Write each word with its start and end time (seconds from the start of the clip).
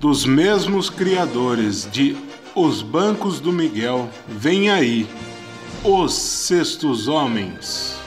dos 0.00 0.24
mesmos 0.24 0.88
criadores 0.88 1.88
de 1.90 2.16
Os 2.54 2.82
Bancos 2.82 3.40
do 3.40 3.52
Miguel, 3.52 4.08
vem 4.28 4.70
aí 4.70 5.08
Os 5.82 6.12
Sextos 6.12 7.08
Homens. 7.08 7.98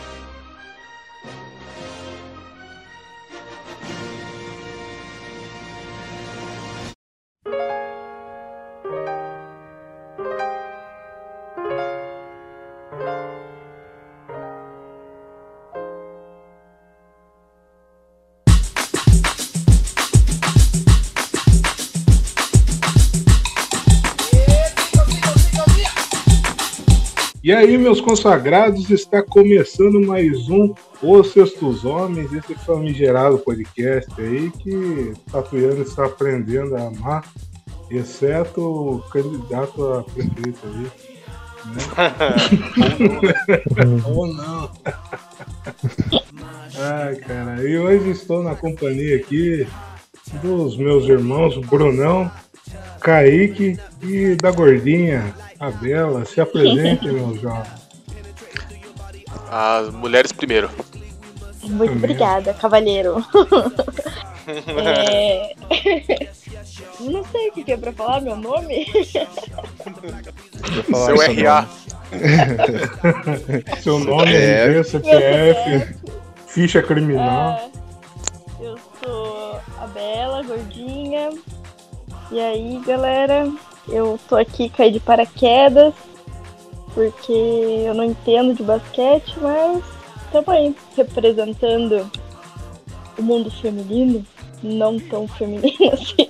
Aí, 27.61 27.77
meus 27.77 28.01
consagrados, 28.01 28.89
está 28.89 29.21
começando 29.21 30.01
mais 30.01 30.49
um 30.49 30.73
Os 30.99 31.31
Sextos 31.31 31.85
Homens, 31.85 32.33
esse 32.33 32.55
famigerado 32.55 33.37
podcast 33.37 34.09
aí 34.19 34.49
que 34.49 35.13
Tatuiano 35.31 35.83
está 35.83 36.05
aprendendo 36.05 36.75
a 36.75 36.87
amar, 36.87 37.23
exceto 37.91 38.61
o 38.61 38.99
candidato 39.11 39.93
a 39.93 40.03
prefeito 40.03 40.59
aí. 40.65 40.87
Né? 41.67 41.83
Ou 44.11 44.25
não. 44.33 44.71
Ai, 46.79 47.15
cara, 47.17 47.63
e 47.63 47.77
hoje 47.77 48.09
estou 48.09 48.41
na 48.41 48.55
companhia 48.55 49.17
aqui 49.17 49.67
dos 50.41 50.75
meus 50.77 51.05
irmãos, 51.05 51.55
Brunão, 51.57 52.31
Kaique 52.99 53.79
e 54.01 54.35
da 54.35 54.51
gordinha, 54.51 55.33
a 55.59 55.71
Bela. 55.71 56.25
Se 56.25 56.39
apresente, 56.39 57.05
meu 57.11 57.35
jovem. 57.37 57.71
As 59.49 59.89
mulheres 59.89 60.31
primeiro. 60.31 60.69
Muito 61.63 61.93
obrigada, 61.93 62.53
cavalheiro. 62.53 63.25
é... 64.77 65.53
Não 66.99 67.23
sei 67.25 67.49
o 67.49 67.51
que 67.51 67.71
é 67.71 67.77
pra 67.77 67.91
falar 67.91 68.21
meu 68.21 68.35
nome. 68.35 68.85
Seu 70.85 71.43
RA. 71.43 71.67
Seu 73.81 73.99
nome, 73.99 74.33
é, 74.33 74.83
CPF, 74.83 75.95
ficha 76.47 76.81
criminal. 76.83 77.71
É, 78.59 78.65
eu 78.65 78.77
sou 79.03 79.59
a 79.79 79.87
Bela, 79.87 80.43
gordinha. 80.43 81.29
E 82.31 82.39
aí, 82.39 82.81
galera, 82.85 83.51
eu 83.89 84.17
tô 84.29 84.37
aqui 84.37 84.69
caí 84.69 84.91
de 84.91 84.99
paraquedas 85.01 85.93
porque 86.93 87.31
eu 87.31 87.93
não 87.93 88.05
entendo 88.05 88.53
de 88.53 88.63
basquete, 88.63 89.35
mas 89.41 89.83
estamos 90.25 90.49
aí 90.49 90.75
representando 90.95 92.09
o 93.17 93.21
mundo 93.21 93.51
feminino, 93.51 94.25
não 94.63 94.99
tão 94.99 95.27
feminino 95.27 95.75
assim. 95.91 96.27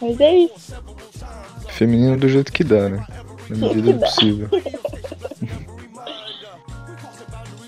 mas 0.00 0.20
é 0.20 0.38
isso. 0.40 0.74
Feminino 1.68 2.18
do 2.18 2.28
jeito 2.28 2.52
que 2.52 2.64
dá, 2.64 2.88
né? 2.88 3.06
Na 3.48 3.56
medida 3.68 3.92
do 3.94 3.98
possível. 3.98 4.48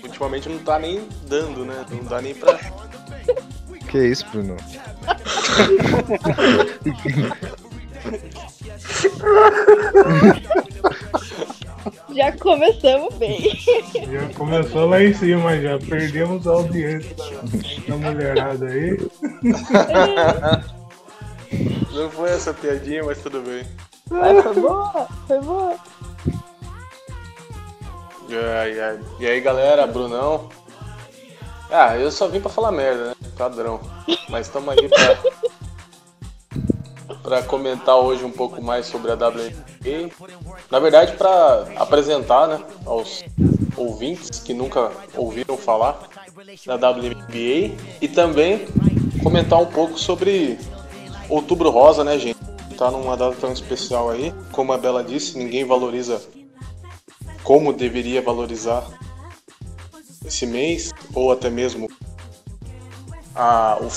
Ultimamente 0.03 0.47
não 0.47 0.59
tá 0.59 0.79
nem 0.79 1.01
dando, 1.27 1.65
né? 1.65 1.85
Não 1.89 2.03
dá 2.03 2.21
nem 2.21 2.33
pra. 2.33 2.57
Que 3.95 4.01
é 4.01 4.07
isso, 4.07 4.25
Bruno? 4.29 4.57
Já 12.13 12.33
começamos 12.33 13.15
bem. 13.15 13.55
Já 13.55 14.33
começou 14.37 14.89
lá 14.89 15.01
em 15.01 15.13
cima, 15.13 15.57
já 15.61 15.79
perdemos 15.79 16.45
a 16.45 16.51
audiência 16.51 17.15
da, 17.15 17.23
da 17.87 17.95
mulherada 17.95 18.65
aí. 18.65 18.97
Não 21.93 22.09
foi 22.09 22.31
essa 22.31 22.53
piadinha, 22.53 23.01
mas 23.01 23.19
tudo 23.19 23.41
bem. 23.43 23.63
Mas 24.09 24.43
foi 24.43 24.55
boa, 24.55 25.07
foi 25.25 25.39
boa. 25.39 25.77
E 29.19 29.25
aí, 29.25 29.39
galera, 29.39 29.87
Brunão. 29.87 30.49
Ah, 31.71 31.97
eu 31.97 32.11
só 32.11 32.27
vim 32.27 32.41
pra 32.41 32.49
falar 32.49 32.71
merda, 32.71 33.09
né? 33.09 33.14
Padrão. 33.35 33.79
Mas 34.29 34.47
estamos 34.47 34.75
pra, 34.75 35.17
pra 37.21 37.43
comentar 37.43 37.97
hoje 37.97 38.23
um 38.23 38.31
pouco 38.31 38.61
mais 38.61 38.85
sobre 38.85 39.11
a 39.11 39.15
WNBA. 39.15 40.11
Na 40.71 40.79
verdade, 40.79 41.13
para 41.17 41.67
apresentar 41.75 42.47
né, 42.47 42.63
aos 42.85 43.23
ouvintes 43.75 44.39
que 44.39 44.53
nunca 44.53 44.91
ouviram 45.15 45.57
falar 45.57 46.07
da 46.65 46.89
WNBA 46.89 47.75
e 48.01 48.07
também 48.07 48.65
comentar 49.21 49.59
um 49.59 49.65
pouco 49.65 49.99
sobre 49.99 50.57
Outubro 51.29 51.69
Rosa, 51.69 52.03
né, 52.03 52.17
gente? 52.17 52.39
Tá 52.77 52.91
numa 52.91 53.15
data 53.15 53.35
tão 53.39 53.51
especial 53.51 54.09
aí. 54.09 54.33
Como 54.51 54.73
a 54.73 54.77
Bela 54.77 55.03
disse, 55.03 55.37
ninguém 55.37 55.63
valoriza 55.63 56.21
como 57.43 57.71
deveria 57.71 58.21
valorizar 58.21 58.83
esse 60.25 60.47
mês, 60.47 60.91
ou 61.13 61.31
até 61.31 61.49
mesmo 61.49 61.87
a, 63.35 63.77
o, 63.81 63.89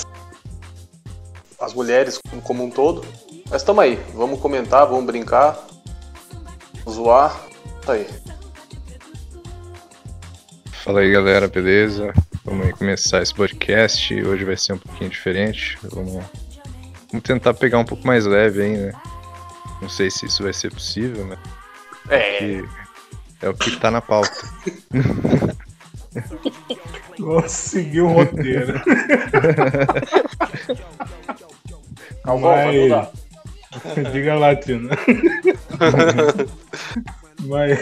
as 1.63 1.73
mulheres 1.73 2.19
como 2.43 2.63
um 2.63 2.69
todo. 2.69 3.05
Mas 3.49 3.61
estamos 3.61 3.83
aí, 3.83 3.95
vamos 4.13 4.39
comentar, 4.39 4.85
vamos 4.85 5.05
brincar, 5.05 5.57
zoar, 6.87 7.41
tá 7.85 7.93
aí. 7.93 8.07
Fala 10.83 10.99
aí 10.99 11.11
galera, 11.11 11.47
beleza? 11.47 12.13
Vamos 12.43 12.71
começar 12.77 13.21
esse 13.21 13.33
podcast. 13.33 14.13
Hoje 14.23 14.43
vai 14.43 14.57
ser 14.57 14.73
um 14.73 14.77
pouquinho 14.77 15.09
diferente. 15.09 15.77
Vamos, 15.83 16.23
vamos 17.11 17.23
tentar 17.23 17.53
pegar 17.53 17.79
um 17.79 17.85
pouco 17.85 18.05
mais 18.05 18.25
leve 18.25 18.61
aí, 18.61 18.77
né? 18.77 18.91
Não 19.81 19.89
sei 19.89 20.09
se 20.09 20.25
isso 20.25 20.43
vai 20.43 20.53
ser 20.53 20.71
possível, 20.71 21.25
né? 21.25 21.37
É. 22.09 22.61
É 23.41 23.49
o 23.49 23.53
que 23.53 23.77
tá 23.77 23.89
na 23.89 24.01
pauta. 24.01 24.31
Vamos 27.19 27.51
seguir 27.51 28.01
o 28.01 28.07
roteiro. 28.07 28.73
Calma, 32.23 32.55
Mas- 32.65 32.89
dá. 32.89 33.09
Diga 34.11 34.35
lá, 34.35 34.55
Tina. 34.55 34.89
Mas 37.45 37.79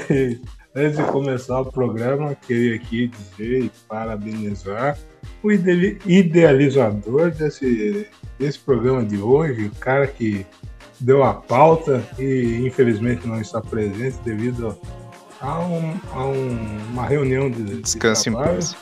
antes 0.75 0.97
de 0.97 1.03
começar 1.11 1.61
o 1.61 1.65
programa, 1.71 2.35
queria 2.35 2.75
aqui 2.75 3.07
dizer 3.07 3.63
e 3.65 3.71
parabenizar 3.87 4.97
o 5.41 5.51
ide- 5.51 5.97
idealizador 6.05 7.31
desse, 7.31 8.07
desse 8.37 8.59
programa 8.59 9.03
de 9.03 9.17
hoje, 9.17 9.65
o 9.67 9.71
cara 9.79 10.05
que 10.07 10.45
deu 10.99 11.23
a 11.23 11.33
pauta 11.33 12.03
e 12.19 12.61
infelizmente 12.67 13.25
não 13.27 13.39
está 13.39 13.61
presente 13.61 14.17
devido 14.25 14.77
a, 15.41 15.59
um- 15.59 15.95
a 16.11 16.25
um- 16.25 16.77
uma 16.91 17.05
reunião 17.07 17.49
de, 17.49 17.63
de 17.63 17.81
Descanse 17.81 18.29
em 18.29 18.33
paz. 18.33 18.75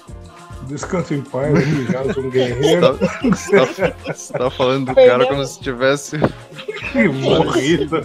Descanse 0.68 1.14
em 1.16 1.22
paz, 1.22 1.54
aqui, 1.56 1.86
Jason 1.86 2.30
Guerreiro. 2.30 2.98
Você 3.22 3.52
tá, 3.52 3.94
você 4.14 4.34
tá 4.34 4.50
falando 4.50 4.88
do 4.88 4.96
cara 4.96 5.26
como 5.28 5.46
se 5.46 5.60
tivesse. 5.60 6.18
Morrido. 7.22 8.02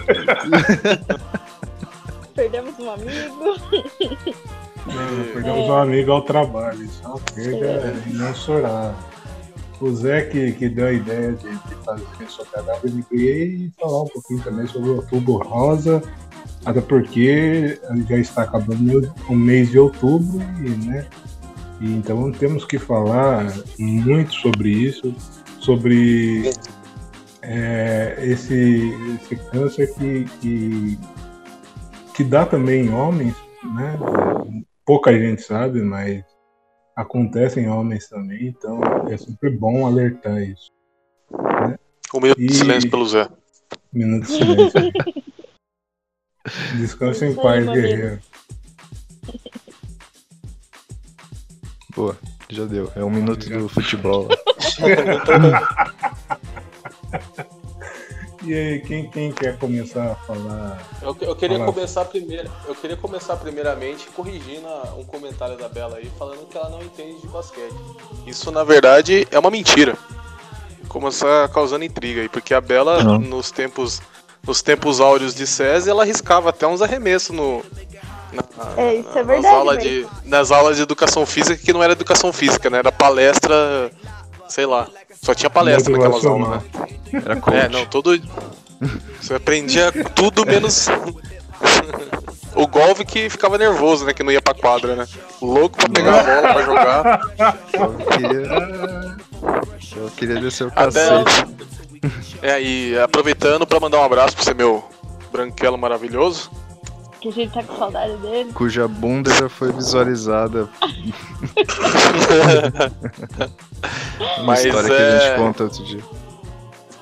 Perdemos 2.35 2.79
um 2.79 2.91
amigo. 2.91 3.57
Não, 4.87 5.25
Perdemos 5.33 5.69
um 5.69 5.75
amigo 5.75 6.13
ao 6.13 6.23
trabalho, 6.23 6.83
isso 6.83 7.01
é 7.05 7.09
uma 7.09 7.21
perda 7.21 7.95
imensurável. 8.07 9.11
O 9.81 9.91
Zé 9.95 10.23
que, 10.23 10.53
que 10.53 10.69
deu 10.69 10.89
a 10.89 10.93
ideia 10.93 11.33
de, 11.33 11.49
de 11.49 11.75
fazer 11.85 12.29
sobre 12.29 12.59
a 12.59 12.63
WNBA 12.63 13.15
e 13.15 13.73
falar 13.81 14.03
um 14.03 14.09
pouquinho 14.09 14.43
também 14.43 14.67
sobre 14.67 14.91
o 14.91 14.97
Outubro 14.97 15.39
Rosa, 15.39 16.03
até 16.65 16.81
porque 16.83 17.81
já 18.07 18.17
está 18.17 18.43
acabando 18.43 19.13
o 19.29 19.35
mês 19.35 19.71
de 19.71 19.79
outubro 19.79 20.41
e, 20.59 20.71
né, 20.87 21.07
e 21.81 21.91
então 21.93 22.31
temos 22.31 22.65
que 22.65 22.79
falar 22.79 23.47
muito 23.79 24.33
sobre 24.35 24.71
isso, 24.71 25.15
sobre 25.59 26.51
é, 27.43 28.17
esse, 28.21 28.93
esse 29.23 29.37
câncer 29.51 29.93
que, 29.95 30.25
que, 30.41 30.99
que 32.15 32.25
dá 32.25 32.45
também 32.45 32.87
em 32.87 32.91
homens, 32.93 33.35
né? 33.75 33.99
pouca 34.85 35.13
gente 35.13 35.43
sabe, 35.43 35.81
mas 35.83 36.23
acontece 36.97 37.61
em 37.61 37.69
homens 37.69 38.09
também, 38.09 38.49
então 38.49 38.81
é 39.09 39.17
sempre 39.17 39.51
bom 39.51 39.87
alertar 39.87 40.43
isso. 40.43 40.71
Um 42.13 42.21
minuto 42.21 42.39
de 42.39 42.47
E- 42.47 42.55
silêncio 42.55 42.91
pelo 42.91 43.07
Zé. 43.07 43.29
Minuto 43.93 44.27
de 44.27 44.33
silêncio. 44.33 44.93
Descanse 46.77 47.25
em 47.27 47.35
paz, 47.35 47.67
guerreiro. 47.67 48.19
Boa, 51.95 52.17
já 52.49 52.65
deu. 52.65 52.91
É 52.95 53.05
um 53.05 53.11
minuto 53.11 53.49
do 53.49 53.69
futebol. 53.69 54.29
E 58.43 58.55
aí, 58.55 58.81
quem, 58.81 59.09
quem 59.11 59.31
quer 59.33 59.59
começar 59.59 60.13
a 60.13 60.15
falar? 60.15 60.83
Eu, 61.03 61.15
eu 61.21 61.37
queria 61.37 61.59
Fala. 61.59 61.73
começar 61.73 62.05
primeiro. 62.07 62.51
Eu 62.67 62.75
queria 62.75 62.97
começar 62.97 63.37
primeiramente 63.37 64.09
corrigindo 64.09 64.67
um 64.97 65.05
comentário 65.05 65.59
da 65.59 65.69
Bela 65.69 65.99
aí, 65.99 66.11
falando 66.19 66.49
que 66.49 66.57
ela 66.57 66.71
não 66.71 66.83
entende 66.83 67.21
de 67.21 67.29
basquete. 67.29 67.75
Isso 68.27 68.51
na 68.51 68.65
verdade 68.65 69.29
é 69.31 69.39
uma 69.39 69.51
mentira. 69.51 69.95
Começar 70.89 71.49
causando 71.51 71.85
intriga 71.85 72.23
aí, 72.23 72.29
porque 72.31 72.55
a 72.55 72.63
Bela 72.63 73.05
Não. 73.05 73.19
nos 73.19 73.51
tempos 73.51 74.01
nos 74.43 74.63
tempos 74.63 75.01
áureos 75.01 75.35
de 75.35 75.47
SESI, 75.47 75.91
ela 75.91 76.03
arriscava 76.03 76.49
até 76.49 76.67
uns 76.67 76.81
arremessos 76.81 77.37
no 77.37 77.63
na- 78.77 78.83
É, 78.83 78.95
isso 78.95 79.09
é 79.11 79.15
nas 79.17 79.27
verdade 79.27 79.55
aulas 79.55 79.79
de 79.83 80.07
nas 80.25 80.51
aulas 80.51 80.77
de 80.77 80.83
educação 80.83 81.25
física 81.27 81.57
que 81.57 81.73
não 81.73 81.83
era 81.83 81.93
educação 81.93 82.33
física, 82.33 82.69
né? 82.71 82.79
Era 82.79 82.93
palestra, 82.93 83.91
sei 84.49 84.67
lá. 84.67 84.87
Só 85.23 85.35
tinha 85.35 85.51
palestra 85.51 85.93
naquelas 85.93 86.25
aulas, 86.25 86.49
né? 86.49 86.63
Era 87.25 87.37
coach. 87.37 87.57
É, 87.57 87.69
não, 87.69 87.85
todo. 87.87 88.21
Você 89.21 89.35
aprendia 89.35 89.93
tudo 90.15 90.47
menos. 90.47 90.87
o 92.55 92.67
golfe 92.67 93.05
que 93.05 93.29
ficava 93.29 93.59
nervoso, 93.59 94.05
né? 94.07 94.15
Que 94.15 94.23
não 94.23 94.33
ia 94.33 94.41
pra 94.41 94.55
quadra, 94.55 94.97
né? 94.97 95.07
Louco 95.43 95.77
pra 95.77 95.89
pegar 95.89 96.21
a 96.21 96.23
bola 96.23 96.53
pra 96.55 96.63
jogar. 96.63 97.21
Eu 97.73 97.93
queria... 98.07 99.17
Eu 99.97 100.11
queria 100.17 100.41
descer 100.41 100.65
o 100.69 100.73
Até. 100.75 101.09
cacete. 101.25 101.47
É, 102.41 102.61
e 102.63 102.99
aproveitando 102.99 103.67
pra 103.67 103.79
mandar 103.81 103.99
um 103.99 104.05
abraço 104.05 104.35
pra 104.35 104.45
você, 104.45 104.55
meu 104.55 104.83
branquelo 105.31 105.77
maravilhoso. 105.77 106.51
Que 107.21 107.29
a 107.29 107.33
gente 107.33 107.53
tá 107.53 107.63
com 107.63 107.77
saudade 107.77 108.17
dele. 108.17 108.51
Cuja 108.53 108.89
bunda 108.89 109.31
já 109.35 109.49
foi 109.49 109.71
visualizada. 109.73 110.69
Uma 114.39 114.45
Mas 114.45 114.65
história 114.65 114.89
que 114.89 114.95
a 114.95 114.99
é- 115.01 115.21
gente 115.21 115.37
conta 115.37 115.65
outro 115.65 115.85
dia. 115.85 116.01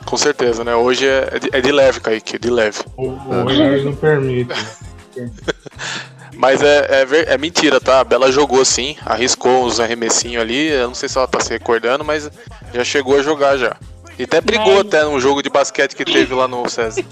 Com 0.05 0.17
certeza, 0.17 0.65
né? 0.65 0.75
Hoje 0.75 1.07
é, 1.07 1.29
é 1.33 1.39
de, 1.39 1.49
é 1.53 1.61
de 1.61 1.71
leve, 1.73 2.01
Kaique, 2.01 2.37
é 2.37 2.39
de 2.39 2.51
leve. 2.51 2.79
O, 2.97 3.09
o 3.09 3.45
não 3.85 3.95
permite. 3.95 4.55
Mas 6.35 6.63
é, 6.63 7.01
é, 7.01 7.05
ver- 7.05 7.29
é 7.29 7.37
mentira, 7.37 7.81
tá? 7.81 7.99
A 8.01 8.05
Bela 8.05 8.31
jogou 8.31 8.65
sim, 8.65 8.97
arriscou 9.05 9.67
uns 9.67 9.81
arremessinhos 9.81 10.41
ali. 10.41 10.69
Eu 10.69 10.87
não 10.89 10.95
sei 10.95 11.09
se 11.09 11.19
ela 11.19 11.27
tá 11.27 11.41
se 11.41 11.51
recordando, 11.51 12.05
mas 12.05 12.31
já 12.73 12.85
chegou 12.85 13.19
a 13.19 13.23
jogar 13.23 13.57
já. 13.57 13.77
E 14.19 14.25
até 14.25 14.41
brigou 14.41 14.75
Mas- 14.77 14.87
até 14.87 15.05
num 15.05 15.21
jogo 15.21 15.43
de 15.43 15.49
basquete 15.49 15.95
que 15.95 16.05
teve 16.05 16.35
lá 16.35 16.49
no 16.49 16.69
César. 16.69 17.05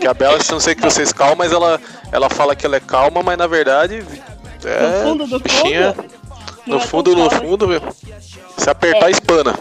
Que 0.00 0.06
a 0.06 0.14
Bela, 0.14 0.38
não 0.50 0.60
sei 0.60 0.74
que 0.74 0.80
vocês 0.82 1.12
calma, 1.12 1.36
mas 1.36 1.52
ela, 1.52 1.78
ela 2.10 2.30
fala 2.30 2.56
que 2.56 2.64
ela 2.64 2.76
é 2.76 2.80
calma, 2.80 3.22
mas 3.22 3.36
na 3.36 3.46
verdade. 3.46 4.02
É, 4.64 5.02
no 5.02 5.08
fundo, 5.08 5.26
do 5.26 5.40
bichinha, 5.40 5.92
fundo. 5.94 6.08
no 6.66 6.76
não 6.76 6.78
é 6.78 6.86
fundo, 6.86 7.16
no 7.16 7.28
calma. 7.28 7.46
fundo, 7.46 7.68
meu. 7.68 7.82
Se 8.56 8.70
apertar, 8.70 9.08
É. 9.08 9.10
espana. 9.10 9.54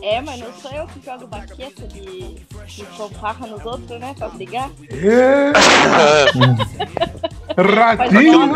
É, 0.00 0.20
mas 0.22 0.38
não 0.40 0.52
sou 0.54 0.70
eu 0.70 0.86
que 0.86 1.04
jogo 1.04 1.26
baqueta 1.26 1.86
de, 1.88 2.36
de 2.66 2.84
fanfarra 2.96 3.46
nos 3.46 3.64
outros, 3.66 4.00
né? 4.00 4.14
Pra 4.16 4.28
brigar. 4.28 4.70
É, 4.90 5.52
ratinho! 7.60 8.52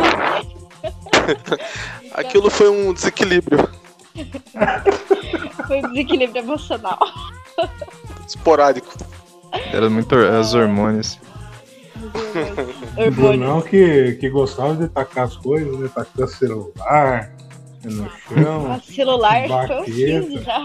Aquilo 2.15 2.51
foi 2.51 2.69
um 2.71 2.93
desequilíbrio 2.93 3.69
foi 5.67 5.79
um 5.79 5.89
desequilíbrio 5.91 6.43
emocional. 6.43 6.99
Esporádico. 8.27 8.93
Era 9.73 9.89
muito 9.91 10.15
as 10.15 10.55
hormônios. 10.55 11.19
Hormônio. 12.97 13.13
Brunão 13.13 13.61
que, 13.61 14.13
que 14.15 14.29
gostava 14.29 14.75
de 14.75 14.89
tacar 14.89 15.25
as 15.25 15.37
coisas, 15.37 15.79
né? 15.79 15.89
Tacar 15.95 16.29
celular 16.29 17.33
no 17.85 18.11
chão. 18.11 18.69
Nossa, 18.69 18.93
celular 18.93 19.47
foi 19.47 19.57
uns 19.57 19.69
Baqueta. 19.69 19.85
15 19.85 20.39
já. 20.43 20.59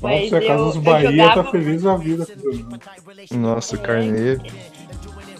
Nossa, 0.00 0.36
a 0.36 0.46
Casas 0.46 0.76
Bahia 0.76 1.10
jogava 1.10 1.44
tá 1.44 1.50
feliz 1.50 1.86
a 1.86 1.96
vida 1.96 2.26
com 2.26 2.32
o 2.32 2.36
Brunão. 2.36 2.78
Nossa, 3.32 3.78
carneiro. 3.78 4.42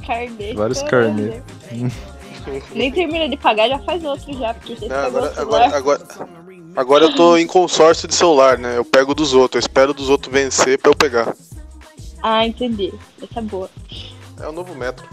carnê. 0.06 0.54
Vários 0.54 0.82
carnê. 0.82 1.42
Nem 2.74 2.90
termina 2.90 3.28
de 3.28 3.36
pagar, 3.36 3.68
já 3.68 3.78
faz 3.80 4.02
outro 4.04 4.32
já, 4.38 4.54
porque 4.54 4.88
Não, 4.88 4.96
o 4.96 5.06
agora, 5.06 5.32
agora, 5.36 5.76
agora, 5.76 6.06
agora 6.78 7.04
eu 7.04 7.14
tô 7.14 7.36
em 7.38 7.46
consórcio 7.46 8.06
de 8.08 8.14
celular, 8.14 8.58
né? 8.58 8.76
Eu 8.76 8.84
pego 8.84 9.14
dos 9.14 9.34
outros, 9.34 9.62
eu 9.62 9.66
espero 9.66 9.92
dos 9.92 10.08
outros 10.08 10.32
vencer 10.32 10.78
pra 10.78 10.90
eu 10.90 10.96
pegar. 10.96 11.34
Ah, 12.22 12.46
entendi. 12.46 12.92
Essa 13.22 13.40
é 13.40 13.42
boa. 13.42 13.70
É 14.40 14.48
o 14.48 14.52
novo 14.52 14.74
método. 14.74 15.08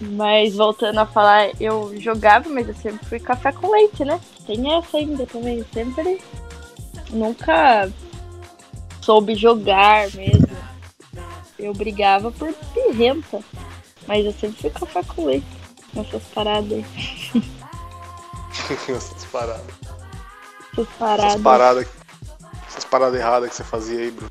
Mas 0.00 0.56
voltando 0.56 0.98
a 0.98 1.06
falar, 1.06 1.50
eu 1.60 1.94
jogava, 2.00 2.48
mas 2.48 2.68
eu 2.68 2.74
sempre 2.74 3.06
fui 3.06 3.20
café 3.20 3.52
com 3.52 3.70
leite, 3.70 4.04
né? 4.04 4.20
Tem 4.46 4.74
essa 4.74 4.96
ainda 4.96 5.26
também. 5.26 5.58
eu 5.58 5.66
Sempre 5.72 6.20
nunca 7.10 7.90
soube 9.02 9.34
jogar 9.34 10.10
mesmo. 10.14 10.48
Eu 11.58 11.74
brigava 11.74 12.30
por 12.32 12.52
pirrenta. 12.74 13.40
Mas 14.06 14.24
eu 14.24 14.32
sempre 14.32 14.60
fui 14.60 14.70
café 14.70 15.02
com 15.02 15.26
leite. 15.26 15.46
Nessas 15.92 16.22
paradas 16.24 16.72
aí. 16.72 16.84
Essas 18.88 19.24
paradas. 19.26 19.89
Essas 20.82 20.88
Essas 20.88 20.98
paradas. 20.98 21.42
paradas. 21.42 21.86
Essas 22.68 22.84
paradas 22.84 23.20
erradas 23.20 23.50
que 23.50 23.56
você 23.56 23.64
fazia 23.64 23.98
aí, 23.98 24.10
Bruno. 24.10 24.30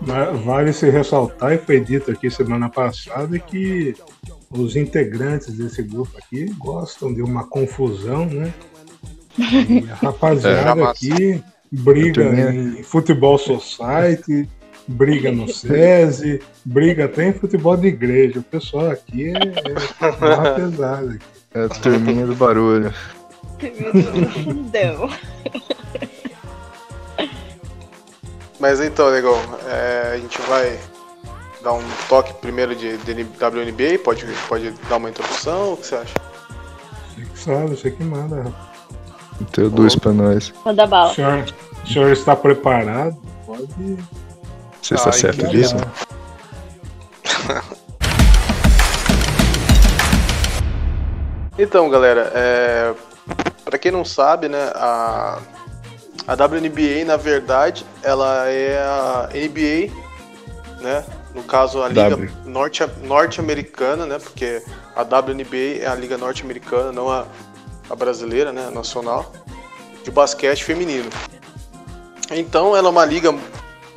Vale 0.44 0.72
se 0.72 0.88
ressaltar, 0.88 1.52
e 1.52 1.58
foi 1.58 1.78
dito 1.80 2.10
aqui 2.10 2.30
semana 2.30 2.68
passada, 2.70 3.38
que 3.38 3.94
os 4.50 4.74
integrantes 4.74 5.52
desse 5.52 5.82
grupo 5.82 6.10
aqui 6.16 6.46
gostam 6.58 7.12
de 7.12 7.22
uma 7.22 7.46
confusão, 7.46 8.24
né? 8.26 8.52
E 9.38 9.88
a 9.88 9.92
É, 9.92 10.06
rapaziada 10.06 10.62
jamais. 10.62 10.90
aqui 10.90 11.42
briga 11.70 12.22
em 12.52 12.82
futebol 12.82 13.38
society, 13.38 14.48
briga 14.88 15.30
no 15.30 15.46
SESI, 15.48 16.40
briga 16.64 17.04
até 17.04 17.28
em 17.28 17.32
futebol 17.32 17.76
de 17.76 17.88
igreja. 17.88 18.40
O 18.40 18.42
pessoal 18.42 18.90
aqui 18.90 19.28
é, 19.28 19.32
é 19.32 19.36
aqui. 21.14 21.18
É 21.54 21.64
a 21.64 21.68
turminha 21.68 22.26
do 22.26 22.34
barulho. 22.34 22.92
Fundão. 24.32 25.10
Mas 28.58 28.80
então, 28.80 29.10
negão, 29.10 29.38
é, 29.66 30.12
a 30.14 30.18
gente 30.18 30.40
vai 30.42 30.78
dar 31.62 31.72
um 31.72 31.82
toque 32.08 32.32
primeiro 32.34 32.74
de, 32.74 32.96
de 32.98 33.12
WNBA, 33.22 33.98
pode, 34.04 34.26
pode 34.48 34.70
dar 34.88 34.96
uma 34.96 35.10
introdução, 35.10 35.72
o 35.72 35.76
que 35.76 35.86
você 35.86 35.94
acha? 35.96 36.14
Você 37.14 37.22
que 37.24 37.38
sabe, 37.38 37.68
você 37.70 37.90
que 37.90 38.04
manda. 38.04 38.52
Introduz 39.40 39.96
pra 39.96 40.12
nós. 40.12 40.52
Manda 40.64 40.84
O 40.84 40.88
bala. 40.88 41.14
senhor, 41.14 41.44
o 41.84 41.88
senhor 41.88 42.12
está 42.12 42.36
preparado? 42.36 43.16
Pode. 43.46 43.66
Você 44.82 44.94
está 44.94 45.10
Ai, 45.10 45.18
certo 45.18 45.48
disso? 45.48 45.76
Então, 51.58 51.90
galera, 51.90 52.30
é, 52.34 52.94
para 53.70 53.78
quem 53.78 53.92
não 53.92 54.04
sabe, 54.04 54.48
né, 54.48 54.72
a, 54.74 55.40
a 56.26 56.34
WNBA, 56.34 57.04
na 57.06 57.16
verdade, 57.16 57.86
ela 58.02 58.48
é 58.48 58.76
a 58.82 59.28
NBA, 59.32 59.94
né? 60.82 61.04
No 61.32 61.44
caso, 61.44 61.80
a 61.80 61.86
liga 61.86 62.10
W. 62.10 62.28
norte, 62.46 62.82
norte-americana, 63.04 64.04
né? 64.04 64.18
Porque 64.18 64.60
a 64.96 65.02
WNBA 65.02 65.82
é 65.82 65.86
a 65.86 65.94
liga 65.94 66.18
norte-americana, 66.18 66.90
não 66.90 67.08
a, 67.08 67.28
a 67.88 67.94
brasileira, 67.94 68.52
né? 68.52 68.66
A 68.66 68.70
nacional, 68.72 69.32
de 70.02 70.10
basquete 70.10 70.64
feminino. 70.64 71.08
Então, 72.32 72.76
ela 72.76 72.88
é 72.88 72.90
uma 72.90 73.04
liga 73.04 73.32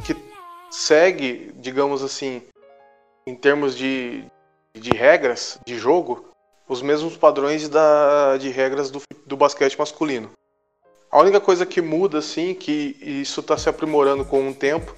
que 0.06 0.16
segue, 0.70 1.52
digamos 1.56 2.04
assim, 2.04 2.44
em 3.26 3.34
termos 3.34 3.76
de, 3.76 4.24
de 4.78 4.92
regras 4.92 5.60
de 5.66 5.80
jogo, 5.80 6.33
os 6.68 6.82
mesmos 6.82 7.18
padrões 7.18 7.68
da, 7.70 8.38
de 8.38 8.50
regras 8.50 8.90
do, 8.90 9.02
do 9.26 9.38
basquete 9.38 9.78
masculino. 9.78 10.32
A 11.12 11.20
única 11.20 11.40
coisa 11.40 11.66
que 11.66 11.82
muda, 11.82 12.18
assim, 12.18 12.54
que 12.56 12.98
isso 13.02 13.40
está 13.40 13.58
se 13.58 13.70
aprimorando 13.70 14.26
com 14.26 14.50
o 14.50 14.54
tempo, 14.54 14.96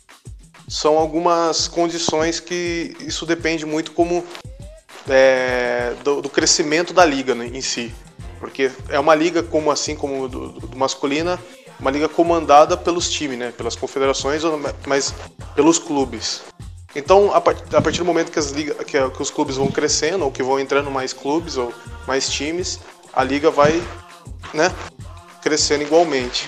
são 0.67 0.97
algumas 0.97 1.67
condições 1.67 2.39
que 2.39 2.95
isso 3.01 3.25
depende 3.25 3.65
muito 3.65 3.91
como 3.91 4.25
é, 5.09 5.93
do, 6.03 6.21
do 6.21 6.29
crescimento 6.29 6.93
da 6.93 7.05
liga 7.05 7.35
né, 7.35 7.47
em 7.47 7.61
si. 7.61 7.93
Porque 8.39 8.71
é 8.89 8.99
uma 8.99 9.15
liga 9.15 9.43
como 9.43 9.71
assim 9.71 9.95
como 9.95 10.27
do, 10.27 10.49
do 10.51 10.77
masculina, 10.77 11.39
uma 11.79 11.91
liga 11.91 12.07
comandada 12.07 12.77
pelos 12.77 13.09
times, 13.09 13.37
né, 13.37 13.53
pelas 13.55 13.75
confederações, 13.75 14.41
mas 14.87 15.13
pelos 15.55 15.77
clubes. 15.79 16.41
Então, 16.95 17.31
a, 17.31 17.37
a 17.37 17.81
partir 17.81 17.99
do 17.99 18.05
momento 18.05 18.31
que, 18.31 18.39
liga, 18.53 18.73
que, 18.83 19.09
que 19.09 19.21
os 19.21 19.29
clubes 19.29 19.57
vão 19.57 19.67
crescendo, 19.67 20.23
ou 20.23 20.31
que 20.31 20.41
vão 20.41 20.59
entrando 20.59 20.89
mais 20.89 21.11
clubes 21.11 21.57
ou 21.57 21.73
mais 22.07 22.29
times, 22.29 22.79
a 23.13 23.23
liga 23.23 23.51
vai 23.51 23.83
né, 24.53 24.73
crescendo 25.41 25.83
igualmente. 25.83 26.47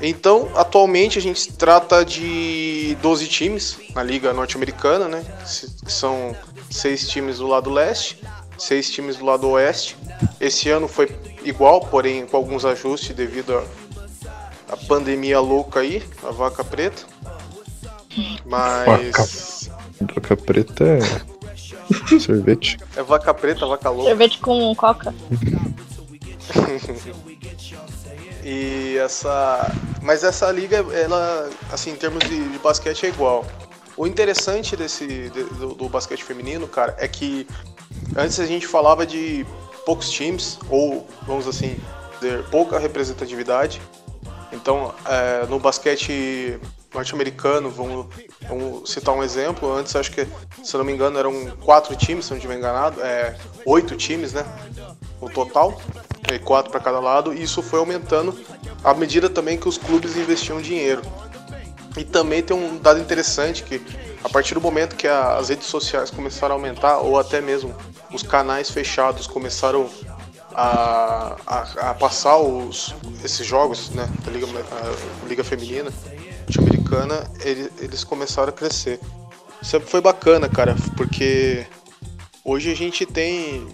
Então, 0.00 0.48
atualmente 0.54 1.18
a 1.18 1.22
gente 1.22 1.52
trata 1.52 2.04
de 2.04 2.96
12 3.02 3.26
times 3.26 3.78
na 3.94 4.02
liga 4.02 4.32
norte-americana, 4.32 5.08
né? 5.08 5.24
Que 5.84 5.92
são 5.92 6.36
seis 6.70 7.08
times 7.08 7.38
do 7.38 7.48
lado 7.48 7.68
leste, 7.68 8.22
seis 8.56 8.90
times 8.90 9.16
do 9.16 9.24
lado 9.24 9.48
oeste. 9.48 9.96
Esse 10.40 10.70
ano 10.70 10.86
foi 10.86 11.10
igual, 11.42 11.80
porém 11.80 12.26
com 12.26 12.36
alguns 12.36 12.64
ajustes 12.64 13.14
devido 13.14 13.60
a 14.68 14.76
pandemia 14.76 15.40
louca 15.40 15.80
aí, 15.80 16.02
a 16.22 16.30
vaca 16.30 16.62
preta. 16.62 17.02
Mas. 18.44 19.70
Vaca 20.14 20.36
preta 20.36 20.84
é. 20.84 21.00
sorvete. 22.20 22.78
É 22.96 23.02
vaca 23.02 23.32
preta, 23.34 23.66
vaca 23.66 23.90
louca. 23.90 24.08
Sorvete 24.10 24.38
com 24.38 24.74
coca. 24.74 25.14
E 28.44 28.96
essa. 28.98 29.70
Mas 30.02 30.24
essa 30.24 30.50
liga, 30.50 30.78
ela, 30.92 31.50
assim, 31.72 31.90
em 31.90 31.96
termos 31.96 32.24
de, 32.24 32.48
de 32.48 32.58
basquete 32.58 33.06
é 33.06 33.08
igual. 33.08 33.44
O 33.96 34.06
interessante 34.06 34.76
desse 34.76 35.06
de- 35.06 35.44
do, 35.44 35.74
do 35.74 35.88
basquete 35.88 36.22
feminino, 36.22 36.68
cara, 36.68 36.94
é 36.98 37.08
que 37.08 37.46
antes 38.16 38.38
a 38.38 38.46
gente 38.46 38.66
falava 38.66 39.04
de 39.04 39.44
poucos 39.84 40.08
times, 40.10 40.58
ou 40.70 41.06
vamos 41.26 41.46
assim 41.48 41.76
dizer, 42.20 42.44
pouca 42.44 42.78
representatividade. 42.78 43.82
Então, 44.52 44.94
é, 45.04 45.46
no 45.46 45.58
basquete 45.58 46.58
norte-americano, 46.92 47.70
vamos, 47.70 48.06
vamos 48.48 48.90
citar 48.90 49.14
um 49.14 49.22
exemplo. 49.22 49.70
Antes, 49.72 49.94
acho 49.94 50.10
que, 50.10 50.26
se 50.62 50.76
não 50.76 50.84
me 50.84 50.92
engano, 50.92 51.18
eram 51.18 51.46
quatro 51.62 51.94
times, 51.96 52.24
se 52.24 52.30
não 52.30 52.38
estiver 52.38 52.56
enganado, 52.56 53.00
é, 53.02 53.36
oito 53.66 53.96
times, 53.96 54.32
né? 54.32 54.44
No 55.20 55.28
total, 55.28 55.80
e 56.32 56.38
quatro 56.38 56.70
para 56.70 56.80
cada 56.80 57.00
lado. 57.00 57.34
E 57.34 57.42
isso 57.42 57.62
foi 57.62 57.78
aumentando 57.78 58.38
à 58.82 58.94
medida 58.94 59.28
também 59.28 59.58
que 59.58 59.68
os 59.68 59.76
clubes 59.76 60.16
investiam 60.16 60.60
dinheiro. 60.60 61.02
E 61.96 62.04
também 62.04 62.42
tem 62.42 62.56
um 62.56 62.78
dado 62.78 63.00
interessante 63.00 63.64
que 63.64 63.82
a 64.22 64.28
partir 64.28 64.54
do 64.54 64.60
momento 64.60 64.94
que 64.96 65.08
a- 65.08 65.36
as 65.36 65.48
redes 65.48 65.66
sociais 65.66 66.10
começaram 66.10 66.54
a 66.54 66.58
aumentar, 66.58 66.98
ou 66.98 67.18
até 67.18 67.40
mesmo 67.40 67.74
os 68.12 68.22
canais 68.22 68.70
fechados 68.70 69.26
começaram 69.26 69.88
a, 70.54 71.36
a, 71.46 71.90
a 71.90 71.94
passar 71.94 72.36
os, 72.36 72.94
esses 73.24 73.46
jogos 73.46 73.90
né, 73.90 74.08
da 74.24 74.30
Liga, 74.30 74.46
Liga 75.26 75.44
Feminina 75.44 75.90
norte-americana, 76.88 77.30
ele- 77.40 77.70
eles 77.80 78.02
começaram 78.02 78.48
a 78.48 78.52
crescer. 78.52 78.98
Sempre 79.62 79.88
foi 79.90 80.00
bacana, 80.00 80.48
cara, 80.48 80.74
porque 80.96 81.66
hoje 82.44 82.70
a 82.70 82.74
gente 82.74 83.04
tem, 83.04 83.66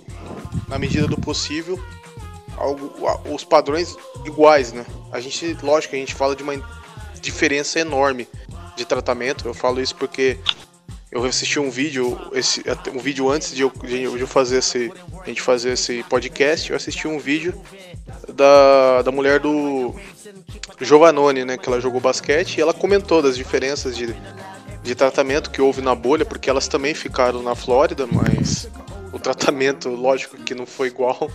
na 0.69 0.79
medida 0.79 1.07
do 1.07 1.17
possível, 1.17 1.79
algo, 2.57 2.93
os 3.33 3.45
padrões 3.45 3.97
iguais, 4.25 4.73
né? 4.73 4.85
A 5.13 5.21
gente, 5.21 5.57
lógico, 5.63 5.95
a 5.95 5.99
gente 5.99 6.15
fala 6.15 6.35
de 6.35 6.43
uma 6.43 6.55
diferença 7.21 7.79
enorme 7.79 8.27
de 8.77 8.85
tratamento. 8.85 9.47
Eu 9.47 9.55
falo 9.55 9.81
isso 9.81 9.95
porque 9.95 10.39
eu 11.15 11.25
assisti 11.25 11.61
um 11.61 11.71
vídeo, 11.71 12.19
esse, 12.33 12.63
um 12.93 12.99
vídeo 12.99 13.31
antes 13.31 13.55
de 13.55 13.63
eu, 13.63 13.71
de 13.71 14.03
eu 14.03 14.27
fazer 14.27 14.59
esse, 14.59 14.93
a 15.23 15.29
gente 15.29 15.41
fazer 15.41 15.73
esse 15.73 16.03
podcast, 16.03 16.71
eu 16.71 16.77
assisti 16.77 17.07
um 17.07 17.21
vídeo 17.21 17.55
da, 18.35 19.01
da 19.03 19.13
mulher 19.13 19.39
do 19.39 19.95
Giovanoni, 20.81 21.45
né, 21.45 21.57
que 21.57 21.69
ela 21.69 21.81
jogou 21.81 22.01
basquete, 22.01 22.59
e 22.59 22.61
ela 22.61 22.75
comentou 22.75 23.23
das 23.23 23.37
diferenças 23.37 23.97
de, 23.97 24.15
de 24.83 24.95
tratamento 24.97 25.51
que 25.51 25.63
houve 25.63 25.81
na 25.81 25.95
bolha, 25.95 26.25
porque 26.25 26.51
elas 26.51 26.67
também 26.67 26.95
ficaram 26.95 27.43
na 27.45 27.55
Flórida, 27.55 28.09
mas 28.11 28.69
o 29.13 29.19
tratamento, 29.19 29.89
lógico 29.95 30.37
que 30.39 30.55
não 30.55 30.67
foi 30.67 30.89
igual. 30.89 31.31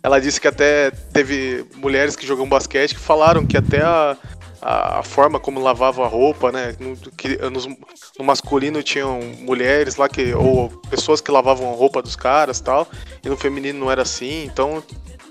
Ela 0.00 0.20
disse 0.20 0.40
que 0.40 0.46
até 0.46 0.92
teve 1.12 1.66
mulheres 1.74 2.14
que 2.14 2.26
jogam 2.26 2.48
basquete 2.48 2.94
que 2.94 3.00
falaram 3.00 3.44
que 3.44 3.56
até 3.56 3.82
a, 3.82 4.16
a, 4.62 5.02
forma 5.02 5.40
como 5.40 5.60
lavava 5.60 6.04
a 6.04 6.08
roupa, 6.08 6.50
né? 6.52 6.74
No, 6.78 6.96
que, 6.96 7.36
nos- 7.50 7.66
no 7.66 8.24
masculino 8.24 8.82
tinham 8.82 9.20
mulheres 9.40 9.96
lá 9.96 10.08
que. 10.08 10.34
ou 10.34 10.68
pessoas 10.90 11.20
que 11.20 11.30
lavavam 11.30 11.70
a 11.72 11.76
roupa 11.76 12.02
dos 12.02 12.16
caras 12.16 12.60
tal. 12.60 12.86
E 13.24 13.28
no 13.28 13.36
feminino 13.36 13.78
não 13.78 13.90
era 13.90 14.02
assim. 14.02 14.44
Então 14.44 14.82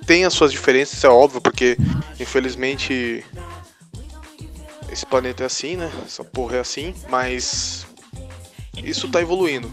tem 0.06 0.26
as 0.26 0.34
suas 0.34 0.52
diferenças, 0.52 0.98
isso 0.98 1.06
é 1.08 1.10
óbvio, 1.10 1.40
porque 1.42 1.78
infelizmente 2.20 3.24
esse 4.92 5.06
planeta 5.06 5.44
é 5.44 5.46
assim, 5.46 5.76
né? 5.76 5.92
Essa 6.06 6.24
porra 6.24 6.58
é 6.58 6.60
assim, 6.60 6.96
mas 7.10 7.86
isso 8.84 9.08
tá 9.10 9.22
evoluindo. 9.22 9.72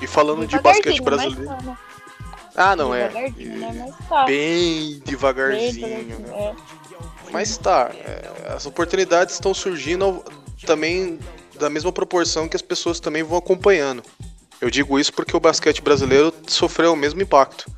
E 0.00 0.06
falando 0.06 0.46
de 0.46 0.58
basquete 0.58 0.96
Devagarzinho, 1.02 1.04
brasileiro. 1.04 1.46
tá, 1.46 1.62
né? 1.62 1.78
Ah, 2.54 2.74
não, 2.76 2.94
é. 2.94 3.08
Devagarzinho, 3.08 3.58
né? 3.58 3.94
Tá. 4.08 4.24
Bem 4.24 4.90
Bem 4.90 5.02
devagarzinho, 5.04 5.88
né? 5.88 6.04
devagarzinho, 6.04 6.34
é. 6.34 6.54
Mas 7.30 7.56
tá, 7.58 7.90
é, 7.94 8.52
as 8.54 8.66
oportunidades 8.66 9.34
estão 9.34 9.52
surgindo 9.52 10.24
também 10.64 11.18
da 11.58 11.68
mesma 11.68 11.92
proporção 11.92 12.48
que 12.48 12.56
as 12.56 12.62
pessoas 12.62 13.00
também 13.00 13.22
vão 13.22 13.38
acompanhando. 13.38 14.02
Eu 14.60 14.70
digo 14.70 14.98
isso 14.98 15.12
porque 15.12 15.36
o 15.36 15.40
basquete 15.40 15.82
brasileiro 15.82 16.32
sofreu 16.46 16.92
o 16.92 16.96
mesmo 16.96 17.20
impacto. 17.20 17.70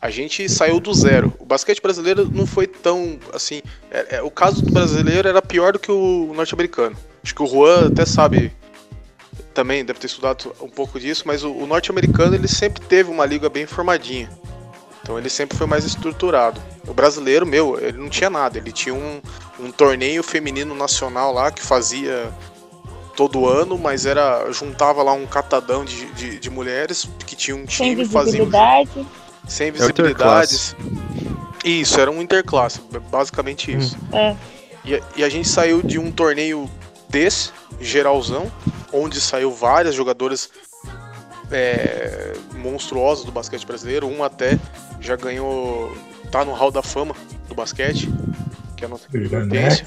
A 0.00 0.10
gente 0.10 0.48
saiu 0.48 0.80
do 0.80 0.94
zero. 0.94 1.32
O 1.38 1.44
basquete 1.44 1.80
brasileiro 1.80 2.28
não 2.30 2.46
foi 2.46 2.66
tão 2.66 3.18
assim. 3.32 3.60
é- 3.90 4.16
é, 4.16 4.22
o 4.22 4.30
caso 4.30 4.62
do 4.62 4.72
brasileiro 4.72 5.28
era 5.28 5.42
pior 5.42 5.72
do 5.74 5.78
que 5.78 5.92
o 5.92 6.32
norte-americano. 6.34 6.96
Acho 7.22 7.34
que 7.34 7.42
o 7.42 7.46
Juan 7.46 7.88
até 7.88 8.06
sabe 8.06 8.52
também, 9.52 9.84
deve 9.84 9.98
ter 9.98 10.06
estudado 10.06 10.54
um 10.60 10.68
pouco 10.68 10.98
disso, 10.98 11.24
mas 11.26 11.44
o, 11.44 11.52
o 11.52 11.66
norte-americano 11.66 12.34
ele 12.34 12.48
sempre 12.48 12.80
teve 12.86 13.10
uma 13.10 13.26
liga 13.26 13.48
bem 13.50 13.66
formadinha. 13.66 14.30
Então 15.10 15.18
ele 15.18 15.28
sempre 15.28 15.58
foi 15.58 15.66
mais 15.66 15.84
estruturado. 15.84 16.60
O 16.86 16.94
brasileiro, 16.94 17.44
meu, 17.44 17.76
ele 17.80 17.98
não 17.98 18.08
tinha 18.08 18.30
nada. 18.30 18.58
Ele 18.58 18.70
tinha 18.70 18.94
um, 18.94 19.20
um 19.58 19.72
torneio 19.72 20.22
feminino 20.22 20.72
nacional 20.72 21.32
lá 21.32 21.50
que 21.50 21.60
fazia 21.60 22.32
todo 23.16 23.44
ano, 23.44 23.76
mas 23.76 24.06
era 24.06 24.48
juntava 24.52 25.02
lá 25.02 25.12
um 25.12 25.26
catadão 25.26 25.84
de, 25.84 26.06
de, 26.12 26.38
de 26.38 26.48
mulheres 26.48 27.08
que 27.26 27.34
tinham 27.34 27.58
um 27.58 27.68
Sem 27.68 27.90
time, 27.90 28.04
faziam 28.06 28.44
visibilidade. 28.44 29.06
sem 29.48 29.66
É 29.66 29.70
o 29.70 29.72
visibilidades. 29.72 30.76
Isso, 31.64 32.00
era 32.00 32.08
um 32.08 32.22
interclasse, 32.22 32.80
basicamente 33.10 33.76
isso. 33.76 33.98
É. 34.12 34.36
E, 34.84 35.02
e 35.16 35.24
a 35.24 35.28
gente 35.28 35.48
saiu 35.48 35.82
de 35.82 35.98
um 35.98 36.12
torneio 36.12 36.70
desse, 37.08 37.50
geralzão, 37.80 38.50
onde 38.92 39.20
saiu 39.20 39.50
várias 39.50 39.92
jogadoras 39.92 40.48
é, 41.50 42.32
monstruosas 42.56 43.24
do 43.24 43.32
basquete 43.32 43.66
brasileiro. 43.66 44.08
Uma 44.08 44.26
até 44.26 44.58
já 45.00 45.16
ganhou. 45.16 45.94
tá 46.30 46.44
no 46.44 46.52
hall 46.52 46.70
da 46.70 46.82
fama 46.82 47.14
do 47.48 47.54
basquete, 47.54 48.08
que 48.76 48.84
é 48.84 48.86
a 48.86 48.90
nossa 48.90 49.06
Janete. 49.12 49.84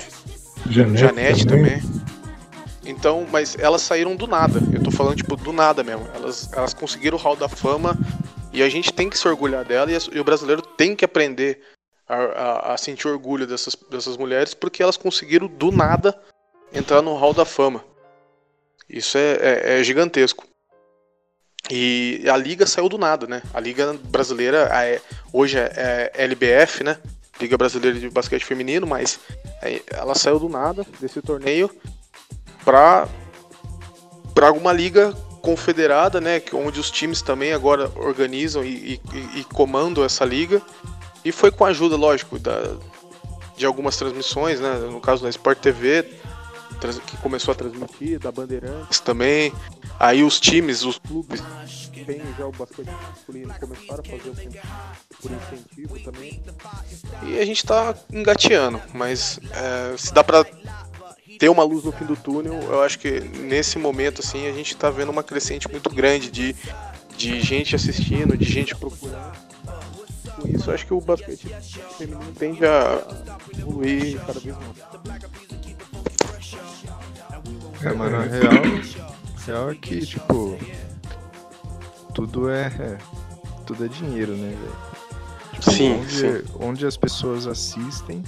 Janete, 0.70 0.98
Janete, 1.00 1.48
também. 1.48 1.82
Então, 2.86 3.25
mas 3.32 3.58
elas 3.58 3.82
saíram 3.82 4.15
do 4.15 4.27
nada. 4.27 4.60
Eu 4.74 4.84
tô 4.84 4.91
falando, 4.91 5.15
tipo, 5.15 5.36
do 5.36 5.53
nada 5.53 5.84
mesmo. 5.84 6.08
Elas, 6.13 6.51
elas 6.51 6.74
conseguiram 6.74 7.17
o 7.17 7.22
hall 7.22 7.36
da 7.36 7.48
fama 7.48 7.98
e 8.51 8.62
a 8.62 8.67
gente 8.70 8.91
tem 8.91 9.10
que 9.10 9.17
se 9.17 9.27
orgulhar 9.27 9.63
dela 9.63 9.89
e, 9.91 9.96
as- 9.96 10.10
e 10.12 10.20
o 10.20 10.24
brasileiro 10.24 10.62
tem 10.62 10.96
que 10.96 11.05
aprender 11.05 11.62
a, 12.08 12.15
a- 12.15 12.74
a 12.74 12.77
sentir 12.77 13.08
orgulho 13.08 13.48
dessas, 13.48 13.75
dessas 13.89 14.17
mulheres 14.17 14.53
porque 14.53 14.84
elas 14.84 14.98
conseguiram 14.98 15.48
do 15.48 15.72
nada 15.72 16.20
entrar 16.74 17.01
no 17.01 17.15
hall 17.15 17.34
da 17.34 17.46
fama. 17.46 17.84
Isso 18.89 19.17
é, 19.17 19.32
é- 19.41 19.79
é 19.79 19.84
gigantesco. 19.84 20.46
E 21.72 22.24
a 22.29 22.36
liga 22.36 22.65
saiu 22.65 22.89
do 22.89 22.98
nada, 22.98 23.25
né? 23.25 23.41
A 23.53 23.60
liga 23.60 23.93
brasileira 24.05 24.70
a- 24.72 25.00
hoje 25.32 25.58
é, 25.58 26.12
é 26.15 26.24
LBF, 26.24 26.84
né? 26.84 26.98
Liga 27.39 27.58
Brasileira 27.58 28.00
de 28.00 28.10
Basquete 28.10 28.46
Feminino, 28.46 28.86
mas 28.86 29.20
é, 29.62 29.82
ela 29.91 30.13
saiu 30.13 30.38
do 30.39 30.48
nada 30.50 30.86
desse 31.00 31.22
torneio 31.22 31.70
para 32.63 33.08
para 34.36 34.48
alguma 34.48 34.74
liga 34.74 35.13
confederada, 35.41 36.20
né, 36.20 36.39
que- 36.39 36.55
onde 36.55 36.79
os 36.79 36.89
times 36.89 37.22
também 37.22 37.53
agora 37.53 37.91
organizam 37.96 38.63
e, 38.63 39.00
e- 39.13 39.39
e 39.39 39.43
comandam 39.43 40.03
essa 40.03 40.25
liga. 40.25 40.62
E 41.24 41.32
foi 41.32 41.51
com 41.51 41.65
a 41.65 41.70
ajuda, 41.70 41.96
lógico, 41.96 42.39
da, 42.39 42.75
de 43.55 43.65
algumas 43.65 43.96
transmissões, 43.96 44.60
né, 44.60 44.74
no 44.91 45.00
caso 45.00 45.22
da 45.24 45.29
Sport 45.29 45.60
TV, 45.60 46.05
que 47.06 47.18
começou 47.18 47.52
a 47.52 47.56
transmitir, 47.56 48.20
da 48.20 48.32
Bandeirantes 48.32 49.00
também. 49.00 49.52
Aí 50.00 50.24
os 50.24 50.40
times, 50.40 50.84
os 50.84 50.98
clubes, 50.98 51.42
tem 52.06 52.22
já 52.38 52.46
o 52.46 52.52
basquete 52.52 52.90
masculino, 53.10 53.54
começaram 53.60 54.04
a 54.06 54.10
fazer 54.18 54.30
o 54.30 54.36
con- 54.36 54.60
por 55.22 55.32
incentivo 55.32 56.00
também. 56.00 56.44
E 57.24 57.40
a 57.40 57.46
gente 57.46 57.66
tá 57.66 57.96
engateando, 58.12 58.82
mas 58.94 59.40
é, 59.52 59.96
se 59.98 60.13
dá 60.13 60.24
pra 60.24 60.46
ter 61.40 61.50
uma 61.50 61.63
luz 61.63 61.84
no 61.84 61.92
fim 61.92 62.06
do 62.06 62.16
túnel, 62.16 62.62
eu 62.63 62.82
acho 62.84 63.00
que 63.00 63.20
nesse 63.22 63.78
momento 63.80 64.22
assim 64.22 64.48
a 64.48 64.52
gente 64.54 64.75
tá 64.75 64.90
vendo 64.90 65.10
uma 65.12 65.24
crescente 65.24 65.70
muito 65.70 65.90
grande 65.90 66.30
de, 66.30 66.56
de 67.18 67.40
gente 67.42 67.75
assistindo, 67.75 68.38
de 68.38 68.46
gente 68.46 68.75
procurando. 68.75 69.32
Com 70.42 70.48
isso, 70.48 70.70
eu 70.70 70.74
acho 70.74 70.86
que 70.86 70.94
o 70.94 71.00
basquete 71.00 71.48
feminino 71.98 72.34
tende 72.38 72.66
a 72.66 73.02
evoluir 73.58 74.20
cada 74.25 74.40
vez 74.40 74.56
mais. 74.58 75.53
É, 77.84 77.94
mano, 77.94 78.18
a 78.18 78.22
real, 78.24 78.54
a 79.38 79.46
real 79.46 79.72
é 79.72 79.75
que, 79.75 80.06
tipo, 80.06 80.58
tudo 82.13 82.50
é. 82.50 82.98
Tudo 83.66 83.86
é 83.86 83.88
dinheiro, 83.88 84.34
né, 84.36 84.50
velho? 84.50 84.94
Tipo, 85.54 85.72
Sim, 85.72 85.94
onde, 86.00 86.12
sim. 86.12 86.44
onde 86.60 86.86
as 86.86 86.98
pessoas 86.98 87.48
assistem, 87.48 88.24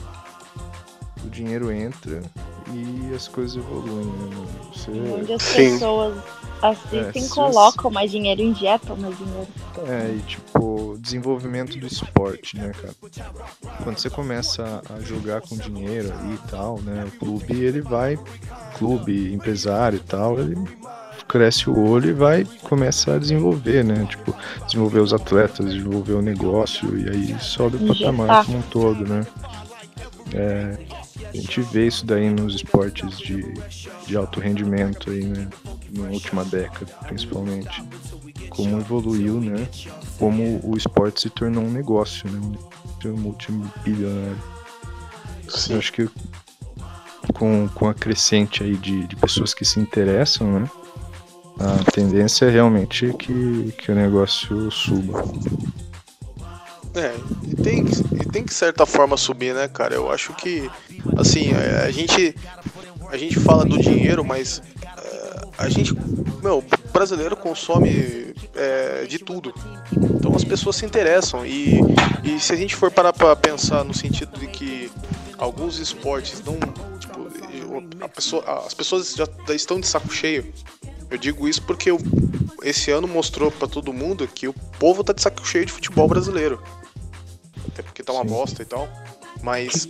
o 1.23 1.29
dinheiro 1.29 1.71
entra 1.71 2.21
e 2.73 3.13
as 3.15 3.27
coisas 3.27 3.57
evoluem, 3.57 4.05
né? 4.05 4.47
Você... 4.73 4.91
Onde 4.91 5.33
as 5.33 5.43
Sim. 5.43 5.73
pessoas 5.73 6.17
assistem, 6.61 7.25
É, 7.25 7.29
colocam 7.29 7.91
mais 7.91 8.11
dinheiro, 8.11 8.41
injetam 8.41 8.95
mais 8.97 9.17
dinheiro. 9.17 9.47
É, 9.87 10.15
e 10.15 10.21
tipo, 10.21 10.97
desenvolvimento 10.99 11.77
do 11.77 11.85
esporte, 11.85 12.57
né, 12.57 12.71
cara? 12.71 12.93
Quando 13.83 13.97
você 13.97 14.09
começa 14.09 14.81
a 14.89 14.99
jogar 15.01 15.41
com 15.41 15.55
dinheiro 15.57 16.13
e 16.33 16.49
tal, 16.49 16.79
né? 16.81 17.05
O 17.07 17.19
clube, 17.19 17.53
ele 17.53 17.81
vai, 17.81 18.17
clube, 18.77 19.33
empresário 19.33 19.97
e 19.97 19.99
tal, 19.99 20.39
ele 20.39 20.55
cresce 21.27 21.69
o 21.69 21.89
olho 21.89 22.09
e 22.09 22.13
vai 22.13 22.45
começa 22.63 23.15
a 23.15 23.19
desenvolver, 23.19 23.83
né? 23.83 24.05
Tipo, 24.09 24.33
desenvolver 24.65 24.99
os 24.99 25.13
atletas, 25.13 25.65
desenvolver 25.65 26.13
o 26.13 26.21
negócio 26.21 26.97
e 26.97 27.09
aí 27.09 27.39
sobe 27.39 27.77
o 27.77 27.87
patamar 27.87 28.45
como 28.45 28.59
um 28.59 28.61
todo, 28.63 29.07
né? 29.07 29.25
É, 30.33 30.77
a 31.23 31.35
gente 31.35 31.61
vê 31.61 31.87
isso 31.87 32.05
daí 32.05 32.29
nos 32.29 32.55
esportes 32.55 33.17
de, 33.17 33.53
de 34.05 34.17
alto 34.17 34.39
rendimento 34.39 35.09
aí, 35.09 35.23
né? 35.23 35.47
Na 35.91 36.09
última 36.09 36.43
década, 36.43 36.91
principalmente. 37.07 37.83
Como 38.49 38.79
evoluiu, 38.79 39.39
né? 39.39 39.67
Como 40.17 40.59
o 40.63 40.75
esporte 40.77 41.21
se 41.21 41.29
tornou 41.29 41.63
um 41.63 41.71
negócio, 41.71 42.29
né? 42.29 42.39
Um 43.05 43.17
multibilionário. 43.17 44.37
Eu 45.69 45.77
acho 45.77 45.93
que 45.93 46.09
com, 47.33 47.67
com 47.69 47.87
a 47.87 47.93
crescente 47.93 48.63
aí 48.63 48.75
de, 48.75 49.05
de 49.07 49.15
pessoas 49.15 49.53
que 49.53 49.63
se 49.63 49.79
interessam, 49.79 50.59
né? 50.59 50.69
A 51.59 51.91
tendência 51.91 52.45
é 52.45 52.49
realmente 52.49 53.13
que, 53.13 53.73
que 53.77 53.91
o 53.91 53.95
negócio 53.95 54.69
suba. 54.71 55.23
É, 56.95 57.13
e 57.43 57.55
tem, 57.55 57.85
e 58.21 58.25
tem 58.29 58.43
que, 58.43 58.53
certa 58.53 58.85
forma, 58.85 59.17
subir, 59.17 59.53
né, 59.53 59.67
cara? 59.67 59.95
Eu 59.95 60.11
acho 60.11 60.33
que, 60.33 60.69
assim, 61.17 61.51
a, 61.53 61.85
a 61.85 61.91
gente, 61.91 62.35
a 63.09 63.17
gente 63.17 63.39
fala 63.39 63.65
do 63.65 63.77
dinheiro, 63.77 64.23
mas 64.23 64.61
é, 64.97 65.41
a 65.57 65.69
gente, 65.69 65.93
meu, 66.41 66.63
brasileiro 66.93 67.35
consome 67.35 68.33
é, 68.55 69.05
de 69.05 69.19
tudo. 69.19 69.53
Então 69.91 70.33
as 70.33 70.45
pessoas 70.45 70.77
se 70.77 70.85
interessam. 70.85 71.45
E, 71.45 71.79
e 72.23 72.39
se 72.39 72.53
a 72.53 72.55
gente 72.55 72.75
for 72.75 72.89
parar 72.89 73.11
pra 73.11 73.35
pensar 73.35 73.83
no 73.83 73.93
sentido 73.93 74.39
de 74.39 74.47
que 74.47 74.89
alguns 75.37 75.79
esportes 75.79 76.41
não. 76.43 76.57
Tipo, 76.97 77.25
pessoa, 78.15 78.63
as 78.65 78.73
pessoas 78.73 79.13
já, 79.13 79.27
estão 79.53 79.79
de 79.79 79.87
saco 79.87 80.11
cheio. 80.13 80.53
Eu 81.09 81.17
digo 81.17 81.47
isso 81.47 81.61
porque 81.61 81.89
esse 82.63 82.89
ano 82.91 83.07
mostrou 83.07 83.51
pra 83.51 83.67
todo 83.67 83.93
mundo 83.93 84.27
que 84.27 84.47
o 84.47 84.53
povo 84.79 85.03
tá 85.03 85.13
de 85.13 85.21
saco 85.21 85.45
cheio 85.45 85.65
de 85.65 85.71
futebol 85.71 86.07
brasileiro. 86.07 86.61
Até 87.67 87.81
porque 87.81 88.03
tá 88.03 88.13
uma 88.13 88.23
Sim. 88.23 88.29
bosta 88.29 88.61
e 88.61 88.65
tal. 88.65 88.87
Mas. 89.41 89.87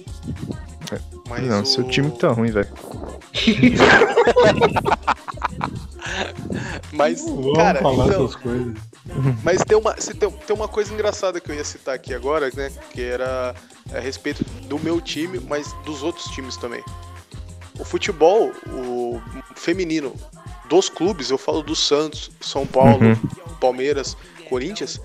mas 1.28 1.48
Não, 1.48 1.62
o... 1.62 1.66
seu 1.66 1.84
time 1.86 2.12
tá 2.12 2.30
ruim, 2.30 2.52
velho. 2.52 2.70
Mas, 6.92 7.22
Vamos 7.22 7.58
cara, 7.58 7.82
falar 7.82 8.08
então, 8.08 8.26
essas 8.26 8.36
coisas. 8.36 8.74
Mas 9.44 9.64
tem 9.64 9.78
uma, 9.78 10.00
se 10.00 10.14
tem, 10.14 10.30
tem 10.30 10.56
uma 10.56 10.68
coisa 10.68 10.94
engraçada 10.94 11.40
que 11.40 11.52
eu 11.52 11.56
ia 11.56 11.64
citar 11.64 11.96
aqui 11.96 12.14
agora, 12.14 12.50
né? 12.56 12.72
Que 12.92 13.02
era 13.02 13.54
a 13.94 14.00
respeito 14.00 14.44
do 14.64 14.80
meu 14.80 15.02
time, 15.02 15.40
mas 15.40 15.74
dos 15.86 16.04
outros 16.04 16.26
times 16.28 16.58
também. 16.58 16.84
O 17.78 17.84
futebol, 17.84 18.52
o 18.72 19.22
feminino 19.56 20.14
dos 20.70 20.90
clubes, 20.90 21.30
eu 21.30 21.38
falo 21.38 21.62
do 21.62 21.76
Santos, 21.76 22.32
São 22.40 22.66
Paulo, 22.66 23.06
Uhum. 23.06 23.16
Palmeiras, 23.60 24.16
Corinthians, 24.50 25.00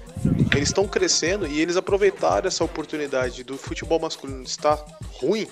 eles 0.55 0.69
estão 0.69 0.87
crescendo 0.87 1.47
e 1.47 1.61
eles 1.61 1.77
aproveitaram 1.77 2.49
essa 2.49 2.65
oportunidade 2.65 3.45
do 3.45 3.57
futebol 3.57 3.99
masculino 3.99 4.43
estar 4.43 4.79
ruim 5.15 5.47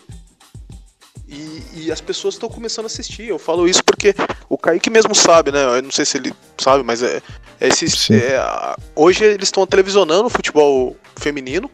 e, 1.29 1.63
e 1.75 1.93
as 1.93 2.01
pessoas 2.01 2.35
estão 2.35 2.49
começando 2.49 2.85
a 2.85 2.87
assistir. 2.87 3.29
Eu 3.29 3.39
falo 3.39 3.69
isso 3.69 3.85
porque 3.85 4.15
o 4.49 4.57
Kaique 4.57 4.89
mesmo 4.89 5.15
sabe, 5.15 5.53
né? 5.53 5.63
Eu 5.63 5.83
não 5.83 5.91
sei 5.91 6.05
se 6.05 6.17
ele 6.17 6.33
sabe, 6.57 6.83
mas 6.83 7.03
é, 7.03 7.21
é 7.61 7.69
esse, 7.69 8.15
é, 8.15 8.41
hoje 8.97 9.25
eles 9.25 9.49
estão 9.49 9.67
televisionando 9.67 10.27
o 10.27 10.31
futebol 10.31 10.97
feminino, 11.17 11.71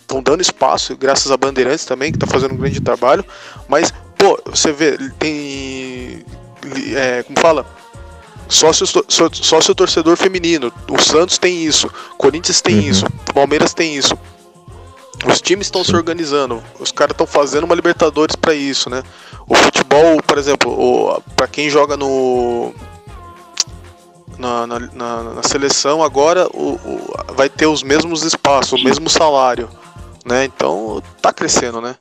estão 0.00 0.22
dando 0.22 0.40
espaço, 0.40 0.96
graças 0.96 1.32
a 1.32 1.36
Bandeirantes 1.36 1.84
também, 1.84 2.12
que 2.12 2.18
tá 2.18 2.26
fazendo 2.28 2.54
um 2.54 2.56
grande 2.56 2.80
trabalho. 2.80 3.24
Mas, 3.68 3.92
pô, 4.16 4.40
você 4.46 4.72
vê, 4.72 4.96
tem. 5.18 6.24
é, 6.94 7.24
como 7.24 7.38
fala? 7.40 7.66
Sócio, 8.48 8.86
só- 8.86 9.02
sócio 9.32 9.74
torcedor 9.74 10.16
feminino. 10.16 10.72
O 10.90 11.00
Santos 11.02 11.36
tem 11.38 11.64
isso, 11.64 11.90
Corinthians 12.16 12.60
tem 12.60 12.76
Uhum. 12.76 12.80
isso, 12.82 13.06
Palmeiras 13.34 13.74
tem 13.74 13.96
isso. 13.96 14.14
Os 15.26 15.40
times 15.40 15.66
estão 15.66 15.82
se 15.82 15.94
organizando, 15.96 16.62
os 16.78 16.92
caras 16.92 17.12
estão 17.14 17.26
fazendo 17.26 17.64
uma 17.64 17.74
Libertadores 17.74 18.36
pra 18.36 18.54
isso, 18.54 18.88
né? 18.90 19.02
O 19.48 19.54
futebol, 19.54 20.20
por 20.22 20.38
exemplo, 20.38 21.22
para 21.34 21.46
quem 21.48 21.68
joga 21.70 21.96
no 21.96 22.72
na, 24.38 24.66
na, 24.66 24.78
na- 24.78 25.22
na 25.34 25.42
seleção 25.42 26.02
agora 26.02 26.46
o, 26.52 26.72
o- 26.74 27.14
vai 27.34 27.48
ter 27.48 27.66
os 27.66 27.82
mesmos 27.82 28.22
espaços, 28.22 28.78
o 28.80 28.84
mesmo 28.84 29.08
salário, 29.08 29.68
né? 30.24 30.44
Então 30.44 31.02
tá 31.22 31.32
crescendo, 31.32 31.80
né? 31.80 31.96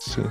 Sim. 0.00 0.24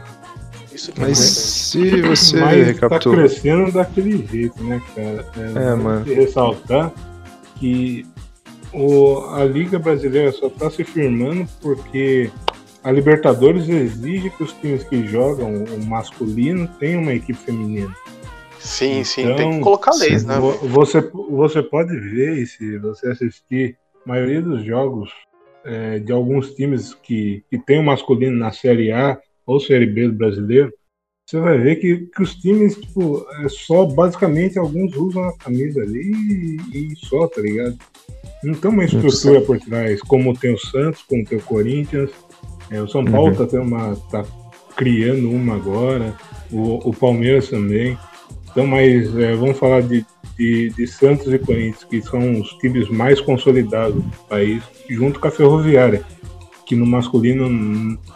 Isso 0.75 0.91
que 0.91 1.01
é 1.01 1.05
Mas 1.05 1.17
se 1.17 2.01
você 2.01 2.39
Mas 2.39 2.57
tá 2.65 2.71
recapitular. 2.71 3.17
crescendo 3.19 3.71
daquele 3.71 4.27
jeito, 4.27 4.61
né, 4.63 4.81
cara? 4.93 5.25
É, 5.38 5.51
vale 5.69 5.83
mano. 5.83 6.05
ressaltar 6.05 6.91
que 7.57 8.05
o, 8.73 9.19
a 9.33 9.45
Liga 9.45 9.79
Brasileira 9.79 10.31
só 10.33 10.49
tá 10.49 10.69
se 10.69 10.83
firmando 10.83 11.47
porque 11.61 12.29
a 12.83 12.91
Libertadores 12.91 13.69
exige 13.69 14.29
que 14.29 14.43
os 14.43 14.51
times 14.53 14.83
que 14.83 15.07
jogam 15.07 15.63
o 15.63 15.85
masculino 15.85 16.67
tenham 16.79 17.01
uma 17.01 17.13
equipe 17.13 17.39
feminina. 17.39 17.95
Sim, 18.59 19.03
sim, 19.03 19.21
Então, 19.23 19.35
tem 19.38 19.51
que 19.53 19.59
colocar 19.61 19.91
leis, 19.95 20.25
né? 20.25 20.38
Vo- 20.39 20.57
Você, 20.67 20.99
você 21.29 21.63
pode 21.63 21.97
ver, 21.97 22.38
e 22.39 22.45
se 22.47 22.77
você 22.79 23.09
assistir, 23.09 23.77
a 24.05 24.09
maioria 24.09 24.41
dos 24.41 24.63
jogos 24.65 25.09
é, 25.63 25.99
de 25.99 26.11
alguns 26.11 26.53
times 26.53 26.93
que, 26.93 27.43
que 27.49 27.57
tem 27.57 27.79
o 27.79 27.83
masculino 27.83 28.35
na 28.38 28.51
Série 28.51 28.91
A 28.91 29.17
ou 29.45 29.60
Série 29.60 29.86
B 29.86 30.08
do 30.08 30.13
brasileiro, 30.13 30.71
você 31.25 31.39
vai 31.39 31.58
ver 31.58 31.77
que, 31.77 32.08
que 32.15 32.21
os 32.21 32.36
times, 32.36 32.75
tipo, 32.75 33.25
é 33.43 33.49
só 33.49 33.86
basicamente 33.86 34.60
alguns 34.60 34.95
usam 34.95 35.23
a 35.23 35.36
camisa 35.38 35.81
ali 35.81 36.12
e, 36.71 36.91
e 36.91 36.95
só, 36.97 37.27
tá 37.27 37.41
ligado? 37.41 37.75
Não 38.43 38.53
tem 38.53 38.69
uma 38.69 38.86
estrutura 38.86 39.41
por 39.41 39.60
trás, 39.60 40.01
como 40.01 40.38
tem 40.38 40.53
o 40.53 40.60
Santos, 40.60 41.01
como 41.01 41.25
tem 41.25 41.39
o 41.39 41.41
Corinthians. 41.41 42.12
É, 42.69 42.79
o 42.79 42.88
São 42.88 43.03
Paulo 43.03 43.31
Uhum. 43.31 43.36
tá, 43.38 43.47
tendo 43.47 43.63
uma, 43.63 43.95
tá 44.12 44.23
criando 44.75 45.31
uma 45.31 45.55
agora, 45.55 46.15
o, 46.51 46.89
o 46.89 46.93
Palmeiras 46.93 47.49
também. 47.49 47.97
Então, 48.51 48.67
mas 48.67 49.17
é, 49.17 49.36
vamos 49.36 49.58
falar 49.58 49.81
de, 49.81 50.05
de, 50.38 50.69
de 50.69 50.88
Santos 50.88 51.34
e 51.34 51.39
Corinthians, 51.39 51.84
que 51.86 52.01
são 52.03 52.39
os 52.39 52.49
times 52.60 52.88
mais 52.89 53.19
consolidados 53.19 53.95
do 53.95 54.12
país, 54.29 54.63
junto 54.88 55.19
com 55.19 55.27
a 55.27 55.31
Ferroviária, 55.31 56.03
que 56.65 56.75
no 56.75 56.86
masculino 56.86 57.47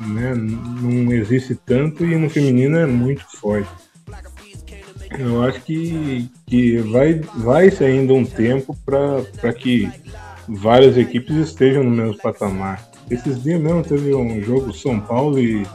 né, 0.01 0.33
não 0.35 1.11
existe 1.13 1.55
tanto 1.55 2.05
e 2.05 2.15
no 2.15 2.29
feminino 2.29 2.77
é 2.77 2.85
muito 2.85 3.23
forte. 3.37 3.69
Eu 5.17 5.41
acho 5.43 5.61
que, 5.61 6.29
que 6.45 6.77
vai, 6.77 7.15
vai 7.35 7.71
ser 7.71 7.85
ainda 7.85 8.13
um 8.13 8.25
tempo 8.25 8.75
para 8.85 9.53
que 9.53 9.89
várias 10.47 10.97
equipes 10.97 11.35
estejam 11.35 11.83
no 11.83 11.89
mesmo 11.91 12.17
patamar. 12.17 12.87
Esses 13.09 13.41
dias 13.41 13.59
mesmo 13.59 13.83
teve 13.83 14.13
um 14.13 14.41
jogo 14.41 14.71
São 14.73 14.99
Paulo 14.99 15.39
e, 15.39 15.65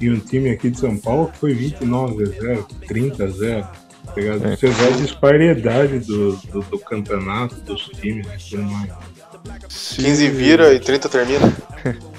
e 0.00 0.08
um 0.10 0.18
time 0.20 0.50
aqui 0.50 0.70
de 0.70 0.78
São 0.78 0.96
Paulo 0.96 1.28
que 1.32 1.38
foi 1.38 1.52
29 1.54 2.22
a 2.22 2.26
0, 2.26 2.66
30 2.86 3.24
a 3.24 3.28
0. 3.28 3.62
tá 4.06 4.12
ligado? 4.16 4.46
É. 4.46 4.56
Você 4.56 4.68
vê 4.68 4.86
a 4.86 4.90
disparidade 4.90 5.98
do, 6.00 6.36
do, 6.36 6.60
do 6.62 6.78
campeonato, 6.78 7.56
dos 7.62 7.86
times 7.86 8.26
e 8.46 8.50
tudo 8.50 8.62
mais. 8.64 8.92
se- 9.68 9.96
15 10.02 10.28
vira 10.30 10.72
e 10.74 10.78
30 10.80 11.08
termina. 11.08 11.52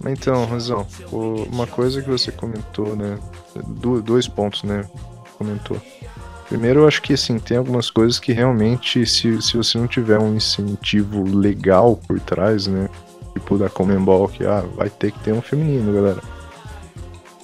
Mas 0.00 0.12
Então, 0.18 0.44
Razão, 0.46 0.86
uma 1.12 1.66
coisa 1.66 2.00
que 2.02 2.08
você 2.08 2.30
comentou, 2.32 2.94
né? 2.96 3.18
do- 3.66 4.00
dois 4.00 4.28
pontos, 4.28 4.62
né? 4.62 4.84
Comentou. 5.36 5.80
Primeiro, 6.48 6.80
eu 6.80 6.88
acho 6.88 7.02
que 7.02 7.12
assim, 7.12 7.38
tem 7.38 7.56
algumas 7.56 7.90
coisas 7.90 8.18
que 8.18 8.32
realmente, 8.32 9.04
se, 9.04 9.40
se 9.42 9.56
você 9.56 9.76
não 9.76 9.86
tiver 9.86 10.18
um 10.18 10.34
incentivo 10.36 11.22
legal 11.24 11.96
por 11.96 12.18
trás, 12.20 12.66
né? 12.66 12.88
Tipo 13.34 13.58
da 13.58 13.68
Comembol, 13.68 14.28
que 14.28 14.44
ah, 14.46 14.64
vai 14.76 14.88
ter 14.88 15.12
que 15.12 15.18
ter 15.20 15.32
um 15.32 15.42
feminino, 15.42 15.92
galera. 15.92 16.22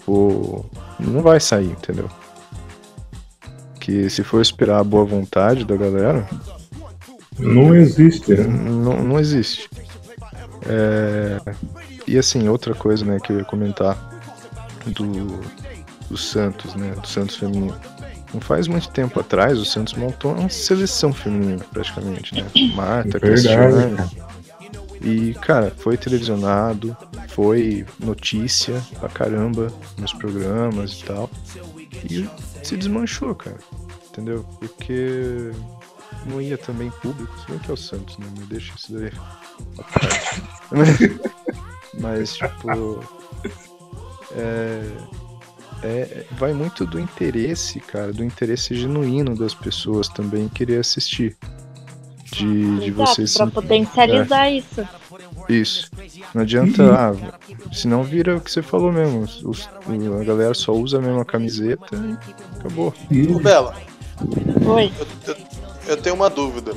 Pô, 0.07 0.65
não 0.99 1.21
vai 1.23 1.39
sair, 1.41 1.71
entendeu? 1.71 2.09
Que 3.81 4.09
se 4.09 4.23
for 4.25 4.41
esperar 4.41 4.79
a 4.81 4.85
boa 4.85 5.05
vontade 5.05 5.65
da 5.65 5.77
galera, 5.77 6.27
Não 7.39 7.75
existe, 7.75 8.33
né? 8.35 8.45
não, 8.45 9.03
não 9.03 9.19
existe. 9.21 9.69
É, 10.67 11.39
E 12.07 12.19
assim, 12.19 12.49
outra 12.49 12.75
coisa 12.75 13.05
né, 13.05 13.19
que 13.19 13.33
eu 13.33 13.39
ia 13.39 13.45
comentar 13.45 13.97
do, 14.87 15.41
do 16.09 16.17
Santos, 16.17 16.75
né? 16.75 16.95
Do 17.01 17.07
Santos 17.07 17.37
feminino. 17.37 17.75
Não 18.33 18.41
faz 18.41 18.67
muito 18.67 18.89
tempo 18.91 19.21
atrás 19.21 19.59
o 19.59 19.65
Santos 19.65 19.95
montou 19.95 20.33
uma 20.33 20.49
seleção 20.49 21.13
feminina, 21.13 21.65
praticamente, 21.73 22.35
né? 22.35 22.45
Marta, 22.75 23.19
Verdade, 23.19 23.49
Cristiane. 23.49 23.97
E, 25.01 25.35
cara, 25.35 25.71
foi 25.77 25.97
televisionado, 25.97 26.97
foi 27.29 27.87
notícia 28.01 28.83
pra 28.99 29.09
caramba 29.09 29.73
nos 29.99 30.13
programas 30.13 31.01
e 31.01 31.05
tal. 31.05 31.31
E 32.11 32.29
se 32.63 32.77
desmanchou, 32.77 33.35
cara. 33.35 33.59
Entendeu? 34.09 34.45
Porque 34.59 35.51
não 36.27 36.41
ia 36.41 36.57
também 36.57 36.91
público, 37.03 37.39
se 37.39 37.47
bem 37.51 37.59
que 37.59 37.71
é 37.71 37.75
o 37.75 37.77
Santos, 37.77 38.17
né? 38.19 38.27
Mas 38.37 38.49
deixa 38.49 38.73
isso 38.77 38.93
daí. 38.93 39.13
Mas, 41.99 42.35
tipo. 42.37 43.01
É, 44.37 44.91
é, 45.83 46.25
vai 46.33 46.53
muito 46.55 46.87
do 46.87 46.99
interesse, 46.99 47.79
cara, 47.79 48.13
do 48.13 48.25
interesse 48.25 48.75
genuíno 48.75 49.37
das 49.37 49.55
pessoas 49.55 50.09
também 50.09 50.49
querer 50.49 50.81
assistir. 50.81 51.37
De, 52.33 52.81
de 52.81 52.91
você 52.91 53.25
Pra 53.37 53.47
potencializar 53.47 54.47
é. 54.47 54.57
isso. 54.57 54.89
Isso. 55.49 55.91
Não 56.35 56.43
adianta, 56.43 56.83
ah, 56.93 57.39
senão 57.73 58.03
vira 58.03 58.37
o 58.37 58.41
que 58.41 58.51
você 58.51 58.63
falou 58.63 58.91
mesmo. 58.91 59.21
Os, 59.49 59.69
a 59.69 60.25
galera 60.25 60.55
só 60.55 60.73
usa 60.73 60.99
a 60.99 61.01
mesma 61.01 61.25
camiseta 61.25 61.95
e 61.95 62.59
acabou. 62.59 62.93
Ô, 63.33 63.39
Bela. 63.39 63.77
Oi. 64.67 64.93
Eu, 64.99 65.07
eu, 65.35 65.37
eu, 65.89 65.97
tenho 65.99 66.17
uma 66.17 66.31
dúvida. 66.31 66.73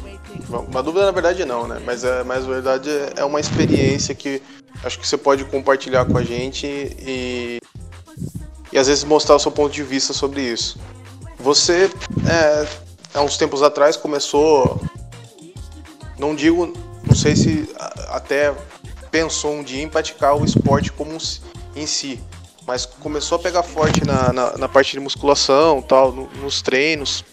Uma 0.49 0.81
dúvida 0.81 1.05
na 1.05 1.11
verdade 1.11 1.43
não, 1.45 1.67
né? 1.67 1.81
Mas, 1.85 2.03
é, 2.03 2.23
mas 2.23 2.45
na 2.45 2.53
verdade 2.53 2.89
é 3.15 3.23
uma 3.23 3.39
experiência 3.39 4.15
que 4.15 4.41
acho 4.83 4.99
que 4.99 5.07
você 5.07 5.17
pode 5.17 5.43
compartilhar 5.45 6.05
com 6.05 6.17
a 6.17 6.23
gente 6.23 6.65
e, 6.65 7.59
e 8.71 8.77
às 8.77 8.87
vezes 8.87 9.03
mostrar 9.03 9.35
o 9.35 9.39
seu 9.39 9.51
ponto 9.51 9.73
de 9.73 9.83
vista 9.83 10.13
sobre 10.13 10.41
isso. 10.41 10.79
Você, 11.39 11.89
é, 12.29 12.67
há 13.13 13.21
uns 13.21 13.37
tempos 13.37 13.61
atrás, 13.61 13.97
começou 13.97 14.79
não 16.17 16.33
digo, 16.33 16.73
não 17.03 17.15
sei 17.15 17.35
se 17.35 17.69
até 18.09 18.53
pensou 19.11 19.53
um 19.53 19.63
dia 19.63 19.83
em 19.83 19.89
praticar 19.89 20.35
o 20.35 20.43
esporte 20.43 20.91
como 20.91 21.17
em 21.75 21.85
si, 21.85 22.19
mas 22.65 22.85
começou 22.85 23.37
a 23.37 23.39
pegar 23.39 23.63
forte 23.63 24.03
na, 24.05 24.33
na, 24.33 24.57
na 24.57 24.67
parte 24.67 24.91
de 24.91 24.99
musculação, 24.99 25.81
tal, 25.81 26.11
no, 26.11 26.27
nos 26.41 26.61
treinos. 26.61 27.23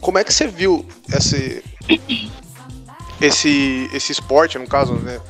Como 0.00 0.18
é 0.18 0.24
que 0.24 0.34
você 0.34 0.48
viu 0.48 0.86
esse, 1.16 1.62
esse, 3.20 3.90
esse 3.92 4.12
esporte, 4.12 4.58
no 4.58 4.66
caso, 4.66 4.94
né, 4.94 5.20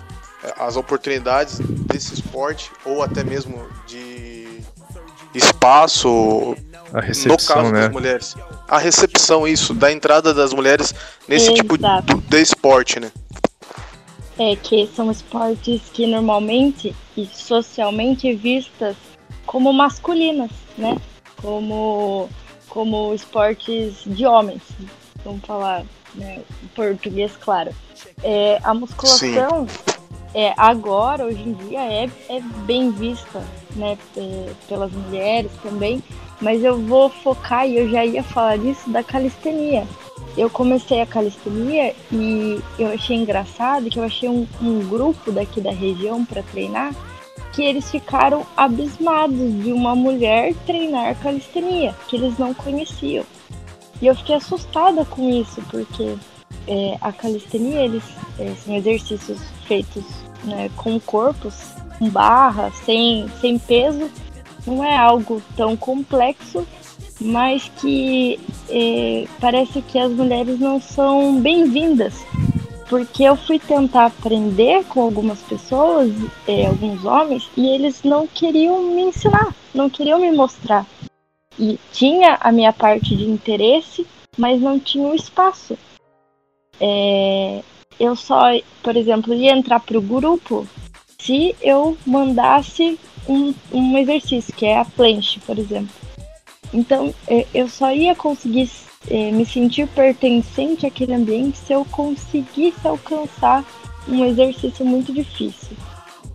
as 0.59 0.77
oportunidades 0.77 1.59
desse 1.61 2.15
esporte 2.15 2.71
ou 2.85 3.03
até 3.03 3.23
mesmo 3.23 3.67
de 3.87 4.61
espaço 5.35 6.57
a 6.93 7.01
recepção, 7.01 7.57
no 7.57 7.63
caso 7.63 7.73
né? 7.73 7.81
das 7.83 7.93
mulheres. 7.93 8.37
A 8.69 8.79
recepção, 8.79 9.49
isso, 9.49 9.73
da 9.73 9.91
entrada 9.91 10.35
das 10.35 10.53
mulheres 10.53 10.95
nesse 11.27 11.53
Exato. 11.53 11.63
tipo 11.63 11.77
de 12.29 12.41
esporte, 12.41 13.01
né? 13.01 13.11
É 14.39 14.57
que 14.57 14.89
são 14.95 15.11
esportes 15.11 15.83
que 15.93 16.07
normalmente 16.07 16.95
e 17.17 17.27
socialmente 17.27 18.35
vistas 18.35 18.97
como 19.47 19.73
masculinas, 19.73 20.51
né? 20.77 20.99
Como, 21.41 22.29
como 22.69 23.15
esportes 23.15 24.03
de 24.07 24.27
homens, 24.27 24.63
vamos 25.25 25.45
falar 25.45 25.85
né, 26.15 26.41
em 26.63 26.67
português, 26.69 27.33
claro. 27.41 27.71
É, 28.23 28.59
a 28.63 28.75
musculação, 28.75 29.67
é, 30.35 30.53
agora, 30.57 31.25
hoje 31.25 31.43
em 31.43 31.53
dia, 31.53 31.81
é, 31.81 32.11
é 32.29 32.41
bem 32.65 32.91
vista 32.91 33.43
né, 33.77 33.99
pelas 34.69 34.93
mulheres 34.93 35.51
também, 35.63 36.03
mas 36.41 36.63
eu 36.65 36.79
vou 36.79 37.09
focar, 37.09 37.67
e 37.67 37.77
eu 37.77 37.89
já 37.89 38.05
ia 38.05 38.23
falar 38.23 38.59
disso, 38.59 38.91
da 38.91 39.03
calistenia. 39.03 39.87
Eu 40.37 40.49
comecei 40.49 41.01
a 41.01 41.07
calistenia 41.07 41.95
e 42.11 42.59
eu 42.79 42.89
achei 42.89 43.17
engraçado 43.17 43.91
que 43.91 43.99
eu 43.99 44.05
achei 44.05 44.29
um, 44.29 44.47
um 44.63 44.81
grupo 44.89 45.31
daqui 45.31 45.61
da 45.61 45.71
região 45.71 46.25
para 46.25 46.43
treinar 46.43 46.95
que 47.53 47.63
eles 47.63 47.91
ficaram 47.91 48.47
abismados 48.57 49.63
de 49.63 49.73
uma 49.73 49.95
mulher 49.95 50.55
treinar 50.67 51.15
calistenia, 51.21 51.95
que 52.09 52.17
eles 52.17 52.39
não 52.39 52.55
conheciam. 52.55 53.25
E 54.03 54.09
eu 54.09 54.17
fiquei 54.17 54.35
assustada 54.35 55.05
com 55.05 55.31
isso, 55.31 55.63
porque 55.71 56.17
é, 56.67 56.99
a 57.01 57.13
calistenia 57.13 57.85
eles 57.85 58.03
é, 58.37 58.53
são 58.57 58.75
exercícios 58.75 59.39
feitos 59.69 60.05
né, 60.43 60.69
com 60.77 60.99
corpos, 60.99 61.55
com 62.01 62.11
barra, 62.11 62.73
sem, 62.85 63.29
sem 63.41 63.61
peso, 63.61 64.11
não 64.67 64.83
é 64.83 64.97
algo 64.97 65.41
tão 65.57 65.77
complexo, 65.77 66.67
mas 67.21 67.71
que 67.81 68.41
é, 68.69 69.29
parece 69.41 69.81
que 69.81 69.97
as 70.01 70.11
mulheres 70.11 70.59
não 70.59 70.81
são 70.81 71.41
bem-vindas. 71.41 72.15
Porque 72.89 73.23
eu 73.23 73.37
fui 73.37 73.59
tentar 73.59 74.07
aprender 74.07 74.85
com 74.85 75.01
algumas 75.01 75.39
pessoas, 75.43 76.13
é, 76.49 76.67
alguns 76.67 77.05
homens, 77.05 77.49
e 77.57 77.69
eles 77.69 78.03
não 78.03 78.27
queriam 78.27 78.83
me 78.83 79.03
ensinar, 79.03 79.55
não 79.73 79.89
queriam 79.89 80.19
me 80.19 80.33
mostrar. 80.33 80.85
E 81.59 81.79
tinha 81.93 82.39
a 82.41 82.51
minha 82.51 82.73
parte 82.73 83.15
de 83.15 83.25
interesse, 83.25 84.07
mas 84.37 84.61
não 84.61 84.79
tinha 84.79 85.07
o 85.07 85.15
espaço. 85.15 85.77
É, 86.81 87.63
eu 88.01 88.17
só, 88.17 88.43
por 88.83 88.97
exemplo, 88.97 89.35
ia 89.35 89.53
entrar 89.53 89.81
para 89.81 89.99
o 89.99 90.03
grupo 90.03 90.67
se 91.21 91.55
eu 91.61 91.97
mandasse 92.05 92.99
um, 93.29 93.55
um 93.73 93.99
exercício, 93.99 94.53
que 94.55 94.67
é 94.67 94.79
a 94.79 94.85
planche, 94.85 95.39
por 95.41 95.59
exemplo. 95.59 95.95
Então, 96.73 97.15
é, 97.29 97.47
eu 97.55 97.69
só 97.69 97.93
ia 97.93 98.15
conseguir 98.15 98.69
é, 99.09 99.31
me 99.31 99.45
sentir 99.45 99.87
pertencente 99.89 100.87
àquele 100.87 101.15
ambiente 101.15 101.59
se 101.59 101.73
eu 101.73 101.85
conseguisse 101.85 102.87
alcançar 102.87 103.65
um 104.09 104.25
exercício 104.25 104.85
muito 104.85 105.13
difícil. 105.13 105.77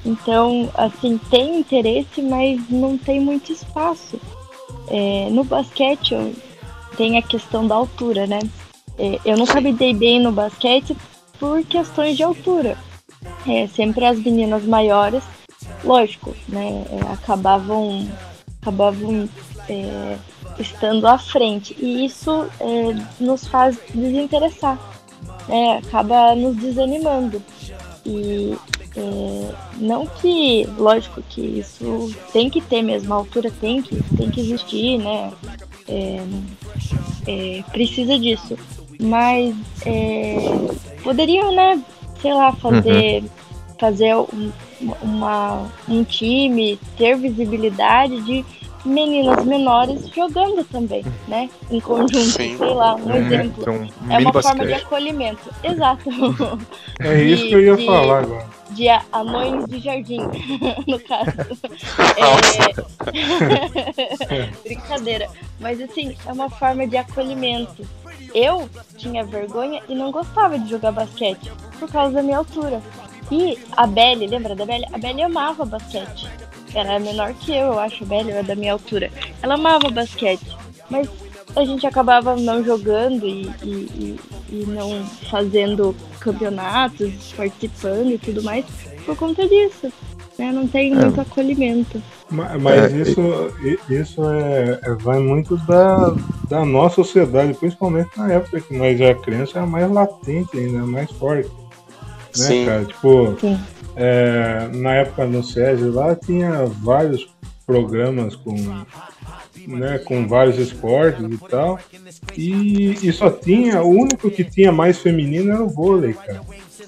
Então, 0.06 0.70
assim, 0.74 1.20
tem 1.30 1.60
interesse, 1.60 2.22
mas 2.22 2.62
não 2.70 2.98
tem 2.98 3.20
muito 3.20 3.52
espaço. 3.52 4.20
É, 4.88 5.30
no 5.30 5.44
basquete 5.44 6.16
tem 6.96 7.18
a 7.18 7.22
questão 7.22 7.68
da 7.68 7.76
altura, 7.76 8.26
né? 8.26 8.40
É, 8.98 9.20
eu 9.26 9.38
nunca 9.38 9.62
me 9.62 9.74
dei 9.74 9.94
bem 9.94 10.20
no 10.20 10.32
basquete 10.32 10.96
por 11.40 11.64
questões 11.64 12.18
de 12.18 12.24
altura. 12.24 12.78
É, 13.48 13.68
sempre 13.68 14.06
as 14.06 14.18
meninas 14.20 14.64
maiores 14.64 15.24
lógico, 15.84 16.36
né, 16.48 16.86
é, 16.92 17.14
acabavam, 17.14 18.08
acabavam 18.62 19.30
é, 19.70 20.18
estando 20.60 21.08
à 21.08 21.18
frente. 21.18 21.76
E 21.80 22.06
isso 22.06 22.48
é, 22.60 23.24
nos 23.24 23.48
faz 23.48 23.78
desinteressar, 23.94 24.78
né, 25.48 25.78
acaba 25.78 26.36
nos 26.36 26.56
desanimando. 26.58 27.42
E 28.06 28.58
é, 28.98 29.54
não 29.78 30.08
que, 30.08 30.68
lógico 30.78 31.22
que 31.30 31.42
isso 31.42 32.12
tem 32.34 32.50
que 32.50 32.60
ter 32.60 32.82
mesmo, 32.82 33.14
a 33.14 33.18
altura 33.18 33.52
tem 33.62 33.82
que, 33.82 34.02
tem 34.16 34.32
que 34.32 34.42
existir, 34.42 34.98
né? 34.98 35.32
É, 35.88 36.24
é, 37.28 37.64
precisa 37.72 38.18
disso. 38.18 38.58
Mas 39.00 39.56
poderiam, 41.04 41.56
né, 41.56 41.80
sei 42.20 42.34
lá, 42.34 42.52
fazer, 42.54 43.22
uhum. 43.22 43.30
fazer 43.80 44.16
um, 44.16 44.52
uma, 45.04 45.72
um 45.88 46.04
time, 46.04 46.80
ter 46.98 47.16
visibilidade 47.16 48.20
de 48.24 48.44
meninas 48.86 49.44
menores 49.46 50.08
jogando 50.10 50.64
também, 50.66 51.04
né? 51.28 51.50
Em 51.70 51.80
conjunto, 51.80 52.18
Sim. 52.18 52.58
sei 52.58 52.74
lá, 52.74 52.96
um 52.96 53.12
é, 53.12 53.18
exemplo. 53.18 53.62
Então, 53.62 53.88
é 54.10 54.18
uma 54.20 54.42
forma 54.42 54.66
de 54.66 54.74
acolhimento. 54.74 55.50
Exato. 55.64 56.10
É 57.00 57.22
isso 57.22 57.44
de, 57.44 57.50
que 57.50 57.54
eu 57.54 57.62
ia 57.62 57.78
de, 57.78 57.86
falar 57.86 58.24
agora. 58.24 58.48
De 58.72 58.88
anões 59.12 59.66
de 59.68 59.78
jardim, 59.80 60.18
no 60.88 61.00
caso. 61.00 61.32
É... 64.30 64.50
Brincadeira. 64.64 65.28
Mas 65.60 65.80
assim, 65.80 66.18
é 66.26 66.34
uma 66.34 66.50
forma 66.50 66.88
de 66.88 66.98
acolhimento. 66.98 67.88
Eu 68.34 68.68
tinha 68.98 69.24
vergonha 69.24 69.82
e 69.88 69.94
não 69.94 70.12
gostava 70.12 70.58
de 70.58 70.70
jogar 70.70 70.92
basquete 70.92 71.52
por 71.80 71.90
causa 71.90 72.16
da 72.16 72.24
minha 72.24 72.40
altura. 72.40 72.82
E 73.32 73.58
a 73.76 73.86
Belly, 73.86 74.28
lembra 74.28 74.56
da 74.56 74.66
Belly? 74.66 74.86
A 74.92 74.98
Belly 74.98 75.22
amava 75.22 75.66
basquete. 75.66 76.28
Ela 76.74 76.94
é 76.94 77.00
menor 77.00 77.34
que 77.34 77.52
eu, 77.52 77.68
eu 77.68 77.80
acho, 77.80 78.06
Belly 78.06 78.32
era 78.32 78.44
da 78.44 78.56
minha 78.56 78.74
altura. 78.74 79.12
Ela 79.42 79.56
amava 79.56 79.90
basquete. 79.90 80.46
Mas 80.90 81.10
a 81.56 81.66
gente 81.66 81.86
acabava 81.88 82.36
não 82.36 82.64
jogando 82.64 83.28
e, 83.28 83.50
e, 83.64 83.68
e, 83.68 84.20
e 84.50 84.66
não 84.68 85.06
fazendo 85.30 85.96
campeonatos, 86.20 87.34
participando 87.36 88.12
e 88.12 88.18
tudo 88.18 88.44
mais 88.44 88.66
por 89.06 89.16
conta 89.16 89.48
disso. 89.48 89.92
Né? 90.38 90.52
Não 90.52 90.68
tem 90.68 90.92
é. 90.92 90.96
muito 90.96 91.20
acolhimento. 91.20 92.02
Mas, 92.30 92.62
mas 92.62 92.94
é, 92.94 92.98
isso, 92.98 93.22
isso 93.90 94.30
é, 94.30 94.80
é, 94.84 94.94
vai 94.96 95.20
muito 95.20 95.58
da, 95.66 96.14
da 96.50 96.66
nossa 96.66 96.96
sociedade, 96.96 97.54
principalmente 97.54 98.10
na 98.18 98.32
época 98.34 98.62
que 98.62 98.78
nós 98.78 99.00
já 99.00 99.16
criança, 99.16 99.60
era 99.60 99.66
mais 99.66 99.90
latente 99.90 100.58
ainda, 100.58 100.86
mais 100.86 101.10
forte 101.12 101.50
né, 102.38 102.48
Sim. 102.48 102.66
cara? 102.66 102.86
Tipo, 102.86 103.38
é, 104.00 104.70
na 104.74 104.94
época 104.94 105.26
no 105.26 105.44
SESI 105.44 105.86
lá 105.86 106.16
tinha 106.16 106.68
vários 106.68 107.36
programas 107.66 108.36
com, 108.36 108.56
né, 109.68 109.98
com 109.98 110.28
vários 110.28 110.60
esportes 110.60 111.26
e 111.26 111.38
tal. 111.50 111.80
E, 112.38 112.92
e 113.02 113.12
só 113.12 113.32
tinha, 113.32 113.82
o 113.82 113.90
único 113.90 114.30
que 114.30 114.44
tinha 114.44 114.72
mais 114.72 115.00
feminino 115.00 115.52
era 115.52 115.64
o 115.64 115.70
vôlei, 115.70 116.14
cara. 116.14 116.42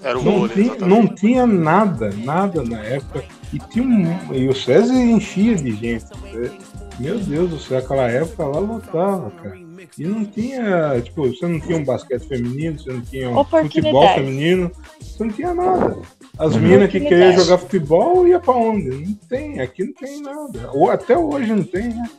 Era 0.03 0.19
o 0.19 0.23
não 0.23 0.39
vôlei, 0.41 0.69
tinha, 0.69 0.87
não 0.87 1.07
tinha 1.07 1.47
nada, 1.47 2.11
nada 2.23 2.63
na 2.63 2.79
época. 2.79 3.23
E, 3.51 3.57
tinha 3.57 3.83
um, 3.83 4.33
e 4.35 4.47
o 4.47 4.53
SESI 4.53 4.93
enchia 4.93 5.55
de 5.55 5.71
gente. 5.71 6.05
Né? 6.31 6.51
Meu 6.99 7.17
Deus 7.17 7.49
do 7.49 7.59
céu, 7.59 7.79
aquela 7.79 8.07
época 8.07 8.45
lá 8.45 8.59
lotava, 8.59 9.31
cara. 9.31 9.68
E 9.97 10.03
não 10.03 10.25
tinha, 10.25 11.01
tipo, 11.01 11.27
você 11.27 11.47
não 11.47 11.59
tinha 11.59 11.77
um 11.77 11.83
basquete 11.83 12.27
feminino, 12.27 12.79
você 12.79 12.91
não 12.91 13.01
tinha 13.01 13.29
um 13.29 13.43
futebol 13.43 14.13
feminino, 14.13 14.71
você 14.99 15.23
não 15.23 15.31
tinha 15.31 15.53
nada. 15.53 15.97
As 16.37 16.55
minas 16.55 16.89
que 16.89 16.99
queriam 16.99 17.33
jogar 17.33 17.57
futebol 17.57 18.27
ia 18.27 18.39
pra 18.39 18.53
onde? 18.53 18.89
Não 18.89 19.13
tem, 19.13 19.59
aqui 19.59 19.85
não 19.85 19.93
tem 19.93 20.21
nada. 20.21 20.69
Ou 20.73 20.89
até 20.89 21.17
hoje 21.17 21.53
não 21.53 21.63
tem, 21.63 21.89
né? 21.89 22.09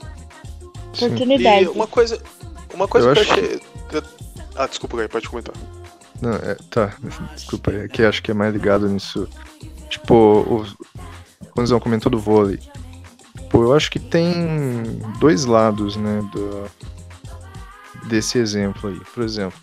Oportunidade. 0.95 1.65
E 1.65 1.69
uma 1.69 1.87
coisa, 1.87 2.23
uma 2.75 2.89
coisa 2.89 3.09
eu 3.09 3.15
que 3.15 3.21
eu 3.21 3.33
achei. 3.33 3.61
Ah, 4.57 4.67
desculpa, 4.67 4.97
Gai, 4.97 5.09
pode 5.09 5.29
comentar. 5.29 5.55
Não, 6.21 6.35
é, 6.35 6.57
tá, 6.71 6.95
desculpa, 7.35 7.73
é 7.73 7.89
que 7.89 8.03
acho 8.03 8.23
que 8.23 8.31
é 8.31 8.35
mais 8.35 8.53
ligado 8.53 8.89
nisso. 8.89 9.29
Tipo, 9.89 10.15
o, 10.15 10.67
quando 11.53 11.67
Zão 11.67 11.81
comentou 11.81 12.11
do 12.11 12.19
vôlei. 12.19 12.59
Pô, 13.49 13.63
eu 13.63 13.75
acho 13.75 13.91
que 13.91 13.99
tem 13.99 15.01
dois 15.19 15.45
lados, 15.45 15.97
né, 15.97 16.21
do, 16.33 16.71
desse 18.09 18.39
exemplo 18.39 18.91
aí. 18.91 19.01
Por 19.15 19.23
exemplo, 19.23 19.59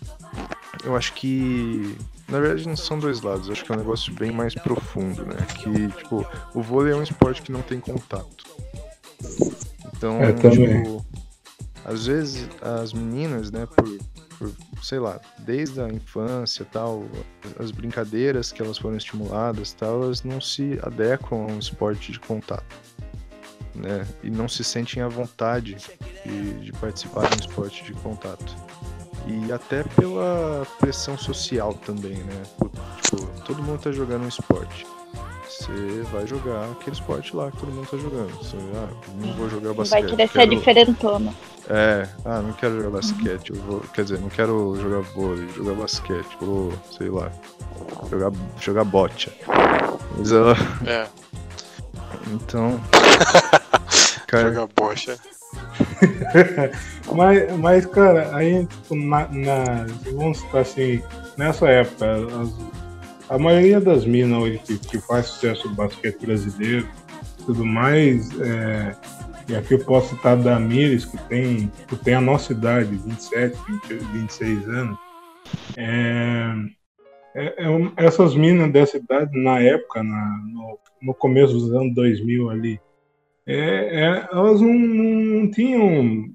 eu 0.84 0.96
acho 0.96 1.12
que 1.14 1.96
na 2.28 2.40
verdade 2.40 2.68
não 2.68 2.76
são 2.76 2.98
dois 2.98 3.22
lados, 3.22 3.48
acho 3.50 3.64
que 3.64 3.72
é 3.72 3.74
um 3.74 3.78
negócio 3.78 4.12
bem 4.14 4.30
mais 4.30 4.54
profundo, 4.54 5.24
né? 5.24 5.36
Que, 5.56 5.88
tipo, 5.96 6.26
o 6.54 6.62
vôlei 6.62 6.92
é 6.92 6.96
um 6.96 7.02
esporte 7.02 7.42
que 7.42 7.50
não 7.50 7.62
tem 7.62 7.80
contato. 7.80 8.44
Então, 9.96 10.22
é, 10.22 10.32
tipo, 10.32 11.04
às 11.84 12.06
vezes 12.06 12.48
as 12.60 12.92
meninas, 12.92 13.50
né, 13.50 13.66
por, 13.66 13.98
por, 14.38 14.52
sei 14.82 14.98
lá, 14.98 15.18
desde 15.38 15.80
a 15.80 15.88
infância 15.88 16.66
tal, 16.70 17.04
as 17.58 17.70
brincadeiras 17.70 18.52
que 18.52 18.62
elas 18.62 18.78
foram 18.78 18.96
estimuladas 18.96 19.72
tal, 19.72 20.02
elas 20.02 20.22
não 20.22 20.40
se 20.40 20.78
adequam 20.82 21.46
a 21.48 21.52
um 21.52 21.58
esporte 21.58 22.12
de 22.12 22.20
contato. 22.20 22.76
Né, 23.78 24.04
e 24.24 24.30
não 24.30 24.48
se 24.48 24.64
sentem 24.64 25.02
à 25.02 25.08
vontade 25.08 25.76
de, 26.26 26.54
de 26.54 26.72
participar 26.72 27.28
de 27.28 27.36
um 27.36 27.48
esporte 27.48 27.84
de 27.84 27.92
contato. 27.94 28.56
E 29.26 29.52
até 29.52 29.82
pela 29.82 30.66
pressão 30.80 31.16
social 31.16 31.74
também, 31.74 32.16
né? 32.16 32.42
Tipo, 33.02 33.26
todo 33.44 33.62
mundo 33.62 33.80
tá 33.80 33.92
jogando 33.92 34.24
um 34.24 34.28
esporte. 34.28 34.86
Você 35.48 36.02
vai 36.12 36.26
jogar 36.26 36.70
aquele 36.72 36.96
esporte 36.96 37.34
lá 37.34 37.50
que 37.50 37.58
todo 37.58 37.70
mundo 37.70 37.88
tá 37.88 37.96
jogando. 37.96 38.30
Você, 38.36 38.56
ah, 38.74 38.88
não 39.16 39.32
vou 39.34 39.50
jogar 39.50 39.74
basquete. 39.74 40.00
Vai 40.00 40.10
querer 40.10 40.28
quero... 40.28 40.32
ser 40.32 40.56
diferentona. 40.56 41.34
É, 41.68 42.08
ah, 42.24 42.40
não 42.40 42.52
quero 42.52 42.76
jogar 42.76 42.90
basquete, 42.90 43.50
eu 43.50 43.56
vou. 43.56 43.80
Quer 43.92 44.04
dizer, 44.04 44.20
não 44.20 44.28
quero 44.28 44.76
jogar 44.80 45.00
vôlei, 45.12 45.48
jogar 45.50 45.74
basquete, 45.74 46.36
vou, 46.40 46.72
sei 46.96 47.10
lá, 47.10 47.30
jogar, 48.10 48.32
jogar 48.60 48.84
bote. 48.84 49.30
Mas 50.16 50.32
ela. 50.32 50.54
É. 50.86 51.06
Então. 52.28 52.80
cara... 54.26 54.52
Jogar 54.52 54.68
bocha. 54.74 55.16
mas, 57.14 57.56
mas, 57.58 57.86
cara, 57.86 58.36
aí, 58.36 58.66
tipo, 58.66 58.94
na, 58.94 59.28
na, 59.28 59.86
vamos 60.12 60.38
citar 60.38 60.60
assim, 60.60 61.02
nessa 61.36 61.68
época, 61.68 62.06
as, 62.12 62.54
a 63.30 63.38
maioria 63.38 63.80
das 63.80 64.04
minas 64.04 64.42
hoje 64.42 64.58
que, 64.58 64.78
que 64.78 64.98
faz 64.98 65.26
sucesso 65.26 65.68
no 65.68 65.74
basquete 65.74 66.26
brasileiro 66.26 66.88
tudo 67.48 67.64
mais, 67.64 68.28
é, 68.40 68.94
e 69.48 69.56
aqui 69.56 69.72
eu 69.72 69.78
posso 69.78 70.14
citar 70.14 70.36
da 70.36 70.60
Mires, 70.60 71.06
que 71.06 71.16
tem, 71.28 71.72
que 71.88 71.96
tem 71.96 72.12
a 72.12 72.20
nossa 72.20 72.52
idade, 72.52 72.94
27, 72.94 73.56
20, 73.88 74.04
26 74.12 74.68
anos. 74.68 74.98
É, 75.74 76.52
é, 77.34 77.46
é, 77.46 77.92
essas 77.96 78.34
minas 78.34 78.70
dessa 78.70 78.98
idade, 78.98 79.30
na 79.42 79.58
época, 79.60 80.02
na, 80.02 80.38
no, 80.52 80.78
no 81.00 81.14
começo 81.14 81.54
dos 81.54 81.72
anos 81.72 81.94
2000 81.94 82.50
ali, 82.50 82.78
é, 83.48 84.02
é, 84.02 84.28
elas 84.30 84.60
não, 84.60 84.74
não, 84.74 85.50
tinham, 85.50 86.26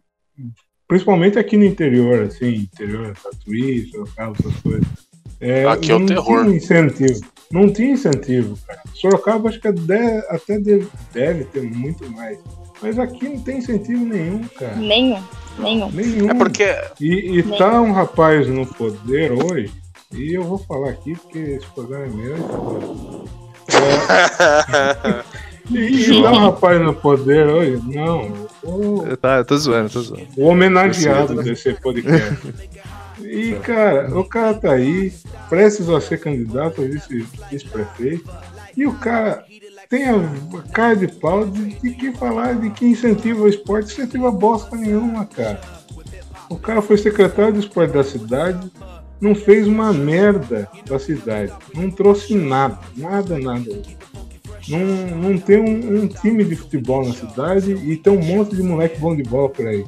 principalmente 0.88 1.38
aqui 1.38 1.56
no 1.56 1.64
interior, 1.64 2.24
assim, 2.24 2.56
interior, 2.56 3.16
Tatuí, 3.22 3.86
Sorocaba, 3.92 4.36
essas 4.40 4.56
coisas. 4.62 4.88
É, 5.40 5.64
aqui 5.66 5.92
é 5.92 5.96
o 5.96 6.04
terror. 6.04 6.44
Tinha 6.44 6.56
incentivo. 6.56 7.22
Não 7.52 7.72
tinha 7.72 7.92
incentivo, 7.92 8.58
cara. 8.66 8.82
Sorocaba 8.96 9.50
acho 9.50 9.60
que 9.62 9.72
deve, 9.72 10.26
até 10.28 10.58
deve, 10.58 10.88
deve 11.14 11.44
ter 11.46 11.62
muito 11.62 12.12
mais. 12.12 12.40
Mas 12.82 12.98
aqui 12.98 13.30
não 13.30 13.40
tem 13.44 13.60
incentivo 13.60 14.04
nenhum, 14.04 14.44
cara. 14.46 14.76
Nenhum, 14.76 15.22
nenhum. 15.60 15.92
Nenhum. 15.92 16.30
É 16.32 16.34
porque. 16.34 16.76
E, 17.00 17.38
e 17.38 17.44
tá 17.44 17.80
um 17.80 17.92
rapaz 17.92 18.48
no 18.48 18.66
poder 18.66 19.32
hoje, 19.32 19.72
e 20.12 20.34
eu 20.34 20.44
vou 20.44 20.58
falar 20.58 20.90
aqui 20.90 21.16
porque 21.16 21.38
esse 21.38 21.68
programa 21.68 22.06
é 22.06 22.10
meu. 22.10 23.26
É, 23.74 25.44
e, 25.70 26.12
um 26.12 26.24
rapaz 26.34 26.82
no 26.82 26.94
poder 26.94 27.48
hoje? 27.48 27.82
Não. 27.88 28.48
O, 28.64 29.18
tá, 29.18 29.38
eu 29.38 29.46
tô 29.46 29.58
zoando, 29.58 29.90
tô 29.90 30.02
zoando. 30.02 30.28
O 30.38 30.46
homenageado 30.46 31.42
desse 31.42 31.74
podcast. 31.76 32.38
E, 33.22 33.56
cara, 33.64 34.18
o 34.18 34.24
cara 34.26 34.54
tá 34.54 34.74
aí, 34.74 35.12
prestes 35.50 35.90
a 35.90 36.02
ser 36.02 36.20
candidato 36.20 36.82
a 36.82 36.86
vice-prefeito, 36.86 38.30
e 38.76 38.86
o 38.86 38.94
cara 38.94 39.46
tem 39.90 40.10
a 40.10 40.16
cara 40.74 40.96
de 40.96 41.08
pau 41.08 41.46
de, 41.46 41.76
de 41.80 41.92
que 41.92 42.12
falar 42.14 42.56
de 42.56 42.70
que 42.72 42.86
incentiva 42.86 43.44
o 43.44 43.48
esporte, 43.48 43.94
incentiva 43.94 44.32
bosta 44.32 44.76
nenhuma, 44.76 45.26
cara. 45.26 45.62
O 46.50 46.58
cara 46.58 46.82
foi 46.82 46.98
secretário 46.98 47.54
de 47.54 47.60
esporte 47.60 47.94
da 47.94 48.04
cidade, 48.04 48.72
não 49.22 49.34
fez 49.34 49.68
uma 49.68 49.94
merda 49.94 50.68
da 50.86 51.00
cidade, 51.00 51.54
não 51.74 51.90
trouxe 51.90 52.36
nada, 52.36 52.80
nada, 52.96 53.40
nada. 53.40 53.82
Não, 54.68 54.80
não 55.18 55.38
tem 55.38 55.60
um, 55.60 56.04
um, 56.04 56.08
time 56.08 56.44
de 56.44 56.56
futebol 56.56 57.06
na 57.06 57.14
cidade 57.14 57.74
e 57.74 57.98
tem 57.98 58.14
um 58.14 58.24
monte 58.24 58.56
de 58.56 58.64
moleque 58.64 59.00
bom 59.00 59.16
de 59.16 59.24
bola 59.24 59.50
por 59.50 59.68
aí. 59.68 59.86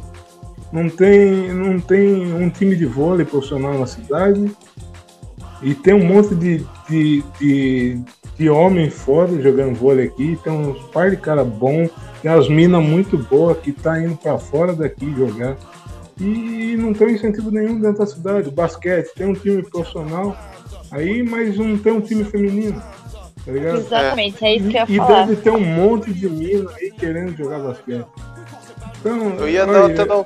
Não 0.72 0.90
tem, 0.90 1.54
não 1.54 1.80
tem 1.80 2.34
um 2.34 2.50
time 2.50 2.76
de 2.76 2.86
vôlei 2.86 3.26
profissional 3.26 3.78
na 3.80 3.86
cidade 3.86 4.52
e 5.62 5.74
tem 5.74 5.94
um 5.94 6.06
monte 6.06 6.36
de, 6.36 6.66
de, 6.90 7.24
de, 7.40 8.02
de 8.38 8.50
homem 8.50 8.90
foda 8.90 9.42
jogando 9.42 9.76
vôlei 9.76 10.08
aqui, 10.08 10.38
tem 10.44 10.52
uns 10.52 10.78
par 10.92 11.10
de 11.10 11.18
cara 11.18 11.44
bom, 11.44 11.90
tem 12.22 12.30
as 12.32 12.50
minas 12.50 12.84
muito 12.84 13.18
boas 13.18 13.58
que 13.60 13.72
tá 13.72 14.02
indo 14.02 14.18
para 14.18 14.38
fora 14.38 14.74
daqui 14.74 15.14
jogar. 15.16 15.56
E 16.20 16.76
não 16.78 16.94
tem 16.94 17.14
incentivo 17.14 17.52
nenhum 17.52 17.80
dentro 17.80 18.00
da 18.00 18.06
cidade. 18.06 18.50
Basquete, 18.50 19.14
tem 19.16 19.28
um 19.28 19.34
time 19.34 19.62
profissional 19.64 20.36
aí, 20.92 21.22
mas 21.22 21.58
não 21.58 21.78
tem 21.78 21.92
um 21.92 22.02
time 22.02 22.24
feminino. 22.24 22.82
Tá 23.46 23.52
ligado? 23.52 23.78
Exatamente, 23.78 24.44
é 24.44 24.56
isso 24.56 24.70
que 24.70 24.78
eu 24.78 24.82
ia 24.82 24.86
e, 24.90 24.98
falar. 24.98 25.24
E 25.24 25.28
deve 25.28 25.42
ter 25.42 25.52
um 25.52 25.60
monte 25.60 26.12
de 26.12 26.28
mina 26.28 26.72
aí 26.72 26.92
querendo 26.92 27.38
jogar 27.38 27.60
basquete. 27.60 28.08
Então, 29.00 29.36
eu 29.36 29.48
ia 29.48 29.66
dar, 29.68 29.86
até 29.86 30.04
dar 30.04 30.26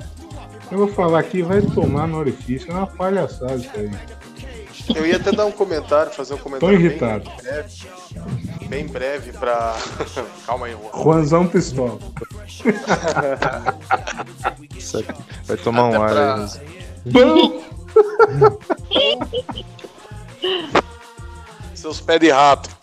Eu 0.71 0.77
vou 0.77 0.87
falar 0.87 1.19
aqui, 1.19 1.41
vai 1.41 1.61
tomar 1.61 2.07
no 2.07 2.17
orifício, 2.17 2.71
é 2.71 2.73
uma 2.73 2.87
palhaçada 2.87 3.55
isso 3.55 3.69
aí. 3.75 3.91
Eu 4.95 5.05
ia 5.05 5.17
até 5.17 5.31
dar 5.31 5.45
um 5.45 5.51
comentário, 5.51 6.11
fazer 6.13 6.33
um 6.33 6.37
comentário. 6.37 6.77
Tô 6.77 6.81
irritado. 6.81 7.29
Bem 7.29 7.35
breve, 7.43 8.67
bem 8.67 8.87
breve 8.87 9.31
pra. 9.33 9.75
Calma 10.47 10.67
aí, 10.67 10.71
Juan. 10.71 11.03
Juanzão 11.03 11.47
Pistola. 11.47 11.99
Vai 15.45 15.57
tomar 15.57 15.89
um 15.89 16.01
ar 16.01 16.09
pra... 16.09 16.35
aí. 16.35 16.49
Bom! 17.05 17.63
Seus 21.75 22.01
pés 22.01 22.19
de 22.19 22.29
rato. 22.29 22.78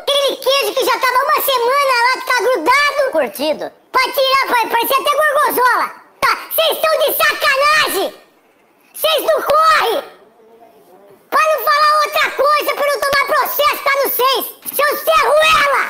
Aquele 0.00 0.36
queijo 0.36 0.72
que 0.74 0.84
já 0.84 0.98
tava 0.98 1.18
uma 1.24 1.40
semana 1.42 1.94
lá 2.02 2.12
que 2.20 2.26
tá 2.26 2.38
grudado. 2.40 3.12
Curtido. 3.12 3.72
Pra 3.92 4.02
tirar, 4.02 4.46
pra, 4.46 4.66
parecia 4.68 4.98
até 4.98 5.10
gorgonzola. 5.16 5.86
Tá, 6.20 6.32
vocês 6.50 6.70
estão 6.76 6.92
de 6.98 7.08
sacanagem! 7.16 8.08
Vocês 8.94 9.20
não 9.24 9.42
correm! 9.42 10.04
Pra 11.30 11.40
não 11.40 11.58
falar 11.64 11.92
outra 12.04 12.30
coisa, 12.30 12.74
pra 12.74 12.86
não 12.86 13.00
tomar 13.00 13.24
processo 13.26 13.82
pra 13.82 13.94
vocês! 14.02 14.42
Seus 14.74 15.00
ferruela! 15.02 15.82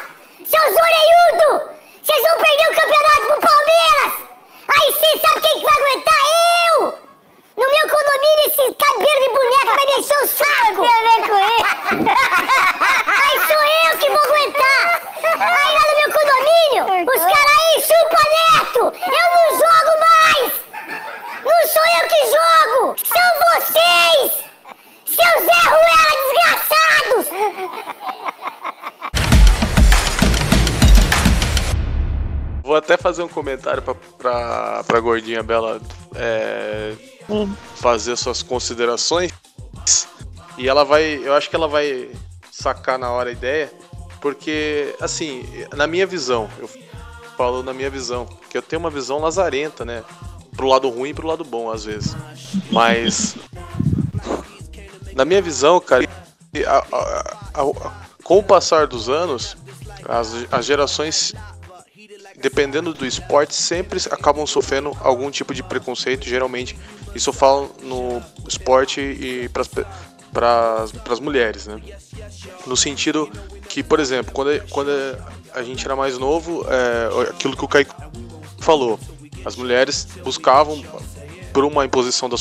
Seus 0.45 0.75
orelhudo! 0.77 1.51
Vocês 2.03 2.23
vão 2.23 2.37
perder 2.39 2.69
o 2.71 2.75
campeonato 2.75 3.25
pro 3.27 3.41
Palmeiras! 3.41 4.13
Aí 4.69 4.87
vocês 4.93 5.21
sabem 5.21 5.43
quem 5.43 5.55
que 5.59 5.65
vai 5.65 5.75
aguentar? 5.75 6.23
Eu! 6.71 7.08
No 7.59 7.67
meu 7.67 7.87
condomínio, 7.91 8.47
esse 8.47 8.63
cabelo 8.75 9.21
de 9.21 9.29
boneca 9.35 9.73
vai 9.75 9.87
deixar 9.97 10.21
o 10.23 10.29
saco! 10.29 10.81
Tem 10.81 10.95
a 10.95 11.03
ver 11.03 11.21
com 11.27 11.39
isso? 11.41 11.67
Aí 13.19 13.37
sou 13.49 13.63
eu 13.83 13.99
que 13.99 14.09
vou 14.09 14.23
aguentar! 14.23 14.85
Aí 15.25 15.71
lá 15.75 15.83
no 15.89 15.95
meu 15.99 16.11
condomínio, 16.15 16.83
os 17.05 17.19
caras 17.19 17.57
aí 17.59 17.75
chupa 17.83 18.23
neto! 18.31 18.83
Eu 18.95 19.27
não 19.35 19.47
jogo 19.59 19.93
mais! 19.99 20.53
Não 21.45 21.61
sou 21.67 21.87
eu 21.99 22.05
que 22.07 22.23
jogo! 22.27 22.95
São 23.05 23.29
vocês! 23.51 24.31
Seus 25.05 25.39
Zé 25.45 25.61
Ruela 25.69 26.13
desgraçados! 26.23 27.27
Vou 32.63 32.77
até 32.77 32.97
fazer 32.97 33.23
um 33.25 33.29
comentário 33.29 33.83
pra, 33.83 33.95
pra, 33.95 34.85
pra 34.85 35.01
gordinha 35.01 35.43
Bela 35.43 35.81
é, 36.15 36.95
Fazer 37.77 38.17
suas 38.17 38.43
considerações. 38.43 39.33
E 40.57 40.69
ela 40.69 40.85
vai. 40.85 41.21
Eu 41.23 41.35
acho 41.35 41.49
que 41.49 41.57
ela 41.57 41.69
vai 41.69 42.11
sacar 42.51 42.99
na 42.99 43.11
hora 43.11 43.31
a 43.31 43.33
ideia. 43.33 43.71
Porque, 44.21 44.95
assim, 45.01 45.45
na 45.77 45.87
minha 45.87 46.07
visão, 46.07 46.51
eu 46.59 46.69
falo 47.37 47.63
na 47.63 47.73
minha 47.73 47.89
visão, 47.89 48.27
que 48.51 48.59
eu 48.59 48.63
tenho 48.63 48.81
uma 48.81 48.91
visão 48.91 49.19
lazarenta, 49.21 49.85
né? 49.85 50.03
Pro 50.57 50.67
lado 50.67 50.89
ruim 50.89 51.11
e 51.11 51.15
pro 51.15 51.29
lado 51.29 51.45
bom, 51.45 51.71
às 51.71 51.85
vezes. 51.85 52.17
Mas. 52.73 53.37
Na 55.15 55.25
minha 55.25 55.43
visão, 55.43 55.81
cara, 55.81 56.09
a- 56.67 56.85
a- 56.93 57.63
a- 57.63 57.93
com 58.25 58.39
o 58.39 58.43
passar 58.43 58.87
dos 58.87 59.09
anos, 59.09 59.57
as, 60.09 60.33
as 60.53 60.65
gerações, 60.65 61.33
dependendo 62.41 62.93
do 62.95 63.07
esporte, 63.07 63.55
sempre 63.55 64.01
acabam 64.11 64.47
sofrendo 64.47 64.97
algum 65.01 65.31
tipo 65.31 65.55
de 65.55 65.63
preconceito. 65.63 66.25
Geralmente, 66.27 66.79
isso 67.15 67.31
eu 67.31 67.35
falo 67.35 67.71
no 67.83 68.23
esporte 68.47 69.01
e 69.01 69.49
para 70.33 70.85
as 71.11 71.21
mulheres, 71.21 71.67
né? 71.67 71.81
No 72.67 72.77
sentido 72.77 73.31
que, 73.69 73.83
por 73.83 74.01
exemplo, 74.01 74.33
quando, 74.33 74.51
quando 74.71 74.91
a 75.55 75.63
gente 75.63 75.85
era 75.85 75.97
mais 75.97 76.19
novo, 76.19 76.65
é, 76.69 77.31
aquilo 77.31 77.57
que 77.57 77.65
o 77.65 77.69
Kaique 77.69 77.93
falou, 78.59 78.99
as 79.45 79.57
mulheres 79.57 80.07
buscavam, 80.23 80.83
por 81.53 81.65
uma 81.65 81.85
imposição 81.85 82.29
da 82.29 82.37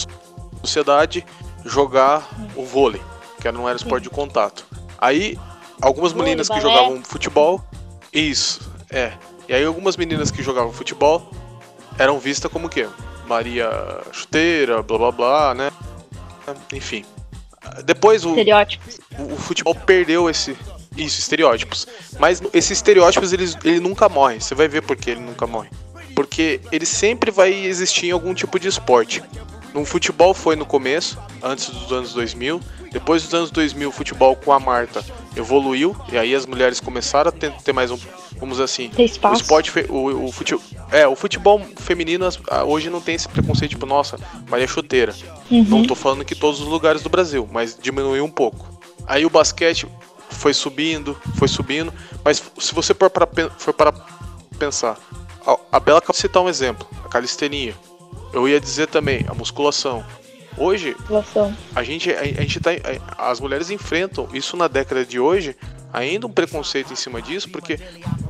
sociedade, 0.63 1.25
jogar 1.65 2.29
o 2.55 2.63
vôlei, 2.65 3.01
que 3.39 3.51
não 3.51 3.67
era 3.67 3.77
esporte 3.77 4.03
de 4.03 4.09
contato. 4.09 4.65
Aí, 4.97 5.37
algumas 5.81 6.13
meninas 6.13 6.49
que 6.49 6.59
jogavam 6.59 7.01
futebol, 7.03 7.63
isso, 8.11 8.59
é. 8.89 9.13
E 9.47 9.53
aí, 9.53 9.63
algumas 9.63 9.95
meninas 9.95 10.29
que 10.29 10.43
jogavam 10.43 10.73
futebol 10.73 11.31
eram 11.97 12.19
vistas 12.19 12.51
como 12.51 12.67
o 12.67 12.69
quê? 12.69 12.87
Maria 13.27 13.69
Chuteira, 14.11 14.81
blá 14.81 14.97
blá 14.97 15.11
blá, 15.11 15.53
né? 15.53 15.71
Enfim. 16.73 17.03
Depois 17.85 18.23
o, 18.25 18.29
Estereótipos. 18.29 18.99
o, 19.19 19.33
o 19.33 19.37
futebol 19.37 19.75
perdeu 19.75 20.29
esse 20.29 20.55
isso, 20.95 21.19
estereótipos. 21.19 21.85
Mas 22.19 22.41
esses 22.53 22.71
estereótipos 22.71 23.33
eles, 23.33 23.57
ele 23.63 23.79
nunca 23.79 24.07
morre. 24.09 24.39
Você 24.39 24.55
vai 24.55 24.67
ver 24.67 24.81
por 24.81 24.95
que 24.95 25.11
ele 25.11 25.19
nunca 25.21 25.45
morre. 25.45 25.69
Porque 26.15 26.59
ele 26.71 26.85
sempre 26.85 27.29
vai 27.29 27.53
existir 27.53 28.07
em 28.07 28.11
algum 28.11 28.33
tipo 28.33 28.59
de 28.59 28.67
esporte. 28.67 29.21
No 29.73 29.85
futebol 29.85 30.33
foi 30.33 30.55
no 30.55 30.65
começo, 30.65 31.17
antes 31.43 31.69
dos 31.69 31.91
anos 31.91 32.13
2000. 32.13 32.59
Depois 32.91 33.21
dos 33.23 33.33
anos 33.33 33.51
2000, 33.51 33.89
o 33.89 33.91
futebol 33.91 34.35
com 34.35 34.51
a 34.51 34.59
Marta 34.59 35.03
evoluiu. 35.35 35.95
E 36.11 36.17
aí 36.17 36.33
as 36.33 36.45
mulheres 36.47 36.79
começaram 36.79 37.29
a 37.29 37.31
ter, 37.31 37.51
ter 37.61 37.73
mais 37.73 37.91
um, 37.91 37.99
vamos 38.39 38.59
assim, 38.59 38.89
Tem 38.89 39.05
o 39.05 39.09
espaço. 39.09 39.41
esporte, 39.41 39.69
fe- 39.69 39.85
o, 39.89 40.25
o 40.25 40.31
futebol, 40.31 40.63
é, 40.91 41.07
o 41.07 41.15
futebol 41.15 41.59
feminino 41.77 42.27
ah, 42.49 42.63
hoje 42.63 42.89
não 42.89 43.01
tem 43.01 43.15
esse 43.15 43.27
preconceito, 43.27 43.71
tipo, 43.71 43.85
nossa, 43.85 44.17
Maria 44.49 44.67
Chuteira. 44.67 45.13
Uhum. 45.51 45.63
Não 45.63 45.85
tô 45.87 45.95
falando 45.95 46.23
que 46.25 46.35
todos 46.35 46.59
os 46.61 46.67
lugares 46.67 47.01
do 47.01 47.09
Brasil, 47.09 47.47
mas 47.51 47.77
diminuiu 47.81 48.23
um 48.23 48.29
pouco. 48.31 48.79
Aí 49.05 49.25
o 49.25 49.29
basquete 49.29 49.87
foi 50.29 50.53
subindo, 50.53 51.17
foi 51.35 51.47
subindo, 51.47 51.93
mas 52.23 52.43
se 52.59 52.73
você 52.73 52.93
for 52.93 53.09
para 53.09 53.27
for 53.57 53.73
para 53.73 53.93
pensar, 54.59 54.97
a, 55.45 55.57
a 55.71 55.79
Bela 55.79 55.99
acabou 55.99 56.13
de 56.13 56.19
citar 56.19 56.43
um 56.43 56.49
exemplo, 56.49 56.87
a 57.05 57.07
calistenia. 57.07 57.75
Eu 58.33 58.47
ia 58.47 58.59
dizer 58.59 58.87
também 58.87 59.25
a 59.27 59.33
musculação. 59.33 60.03
Hoje 60.57 60.93
População. 60.95 61.55
a 61.75 61.83
gente, 61.83 62.11
a, 62.11 62.19
a 62.21 62.25
gente 62.25 62.59
tá, 62.59 62.71
a- 63.17 63.29
as 63.31 63.39
mulheres 63.39 63.69
enfrentam 63.69 64.27
isso 64.33 64.57
na 64.57 64.67
década 64.67 65.05
de 65.05 65.19
hoje, 65.19 65.55
ainda 65.91 66.27
um 66.27 66.31
preconceito 66.31 66.91
em 66.93 66.95
cima 66.95 67.21
disso, 67.21 67.49
porque 67.49 67.79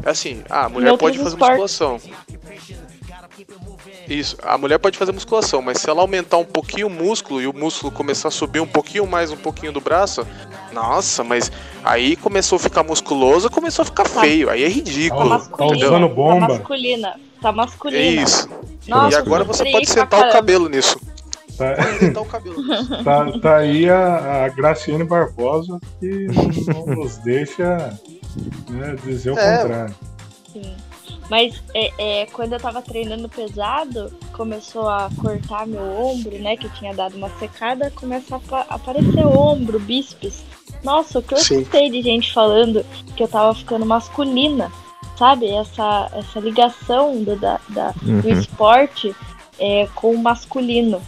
assim, 0.06 0.44
ah, 0.50 0.66
a 0.66 0.70
mulher 0.70 0.98
pode 0.98 1.18
fazer 1.18 1.30
esportes. 1.36 1.60
musculação. 1.60 2.00
Isso, 4.08 4.38
a 4.42 4.58
mulher 4.58 4.80
pode 4.80 4.98
fazer 4.98 5.12
musculação, 5.12 5.62
mas 5.62 5.80
se 5.80 5.90
ela 5.90 6.02
aumentar 6.02 6.38
um 6.38 6.46
pouquinho 6.46 6.88
o 6.88 6.90
músculo 6.90 7.42
e 7.42 7.48
o 7.48 7.54
músculo 7.54 7.92
começar 7.92 8.30
a 8.30 8.32
subir 8.32 8.60
um 8.62 8.68
pouquinho 8.68 9.06
mais, 9.06 9.32
um 9.32 9.38
pouquinho 9.38 9.72
do 9.72 9.82
braço, 9.82 10.26
nossa, 10.72 11.24
mas 11.24 11.52
aí 11.84 12.16
começou 12.16 12.56
a 12.56 12.60
ficar 12.60 12.84
musculoso, 12.84 13.50
começou 13.50 13.84
a 13.84 13.86
ficar 13.86 14.06
feio, 14.06 14.50
aí 14.50 14.64
é 14.64 14.68
Tá 14.68 14.74
ridículo. 14.74 15.30
Tá 15.30 15.38
masculina. 15.38 15.86
usando 15.88 16.10
bomba? 16.10 16.48
Tá 16.48 16.54
masculina. 16.54 17.20
Tá 17.42 17.50
É 17.50 17.52
masculina. 17.52 18.22
isso. 18.24 18.50
Nossa, 18.88 19.16
e 19.18 19.20
agora 19.20 19.44
você 19.44 19.64
pode 19.70 19.86
pra 19.86 19.94
sentar 19.94 20.30
o 20.30 20.32
cabelo 20.32 20.70
nisso. 20.70 20.98
Tá, 21.58 21.76
nisso. 21.94 23.04
tá, 23.04 23.40
tá 23.40 23.58
aí 23.58 23.90
a, 23.90 24.46
a 24.46 24.50
Graciane 24.50 25.04
Barbosa 25.04 25.80
que 26.00 26.28
não 26.68 26.86
nos 26.96 27.18
deixa 27.18 27.98
né, 28.70 28.96
dizer 29.04 29.32
o 29.32 29.40
É. 29.40 29.58
contrário. 29.58 29.96
Sim. 30.54 30.76
Mas 31.30 31.62
é, 31.74 32.22
é, 32.22 32.26
quando 32.28 32.54
eu 32.54 32.60
tava 32.60 32.82
treinando 32.82 33.28
pesado, 33.28 34.14
começou 34.32 34.88
a 34.88 35.10
cortar 35.22 35.68
meu 35.68 35.82
ombro, 35.82 36.38
né? 36.40 36.56
Que 36.56 36.68
eu 36.68 36.72
tinha 36.72 36.94
dado 36.94 37.18
uma 37.18 37.30
secada, 37.38 37.92
começa 37.92 38.36
a 38.36 38.38
apa- 38.38 38.66
aparecer 38.70 39.26
ombro, 39.26 39.78
bíceps. 39.80 40.44
Nossa, 40.84 41.20
o 41.20 41.24
que 41.24 41.34
eu 41.34 41.38
escutei 41.38 41.90
de 41.90 42.02
gente 42.02 42.32
falando 42.34 42.86
que 43.16 43.22
eu 43.24 43.28
tava 43.28 43.54
ficando 43.54 43.86
masculina, 43.86 44.72
sabe? 45.18 45.48
Essa, 45.50 46.10
essa 46.14 46.40
ligação 46.40 47.22
do, 47.22 47.36
da, 47.36 47.60
da- 47.70 47.94
do 48.02 48.28
Uhum. 48.30 48.40
esporte 48.40 49.14
é, 49.60 49.88
com 49.96 50.12
o 50.12 50.18
masculino. 50.24 51.02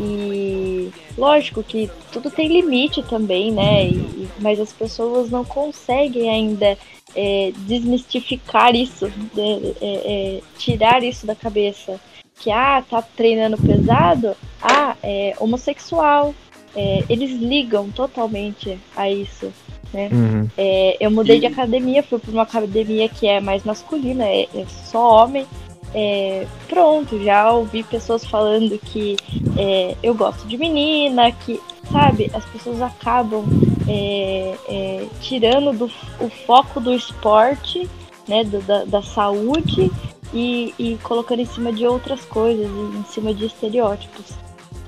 E 0.00 0.90
lógico 1.16 1.62
que 1.62 1.90
tudo 2.12 2.30
tem 2.30 2.48
limite 2.48 3.02
também, 3.02 3.50
né? 3.50 3.86
E- 3.88 4.28
mas 4.40 4.60
as 4.60 4.72
pessoas 4.72 5.30
não 5.30 5.44
conseguem 5.44 6.30
ainda 6.30 6.76
é, 7.16 7.52
desmistificar 7.66 8.74
isso, 8.76 9.10
de- 9.34 9.74
é, 9.80 10.36
é, 10.36 10.40
tirar 10.58 11.02
isso 11.02 11.26
da 11.26 11.34
cabeça. 11.34 11.98
Que, 12.38 12.50
ah, 12.50 12.84
tá 12.88 13.02
treinando 13.02 13.56
pesado, 13.56 14.36
ah, 14.62 14.94
é 15.02 15.34
homossexual. 15.40 16.34
É, 16.76 17.02
eles 17.08 17.30
ligam 17.40 17.90
totalmente 17.90 18.78
a 18.94 19.10
isso. 19.10 19.52
Uhum. 19.92 20.46
É, 20.56 20.96
eu 21.00 21.10
mudei 21.10 21.40
de 21.40 21.46
E- 21.46 21.48
academia, 21.48 22.02
fui 22.02 22.18
para 22.18 22.30
uma 22.30 22.42
academia 22.42 23.08
que 23.08 23.26
é 23.26 23.40
mais 23.40 23.64
masculina, 23.64 24.24
é, 24.26 24.42
é 24.54 24.66
só 24.84 25.24
homem. 25.24 25.46
É, 25.94 26.46
pronto, 26.68 27.22
já 27.22 27.50
ouvi 27.50 27.82
pessoas 27.82 28.24
falando 28.24 28.78
que 28.78 29.16
é, 29.56 29.96
eu 30.02 30.14
gosto 30.14 30.46
de 30.46 30.56
menina, 30.58 31.32
que, 31.32 31.60
sabe, 31.90 32.30
as 32.34 32.44
pessoas 32.46 32.80
acabam 32.82 33.44
é, 33.88 34.54
é, 34.68 35.06
tirando 35.20 35.72
do, 35.76 35.86
o 36.20 36.28
foco 36.46 36.78
do 36.80 36.92
esporte, 36.92 37.88
né, 38.28 38.44
do- 38.44 38.60
da, 38.62 38.84
da 38.84 39.02
saúde 39.02 39.90
e, 40.34 40.74
e 40.78 40.98
colocando 41.02 41.40
em 41.40 41.46
cima 41.46 41.72
de 41.72 41.86
outras 41.86 42.20
coisas, 42.26 42.66
em 42.66 43.04
cima 43.04 43.32
de 43.32 43.46
estereótipos. 43.46 44.26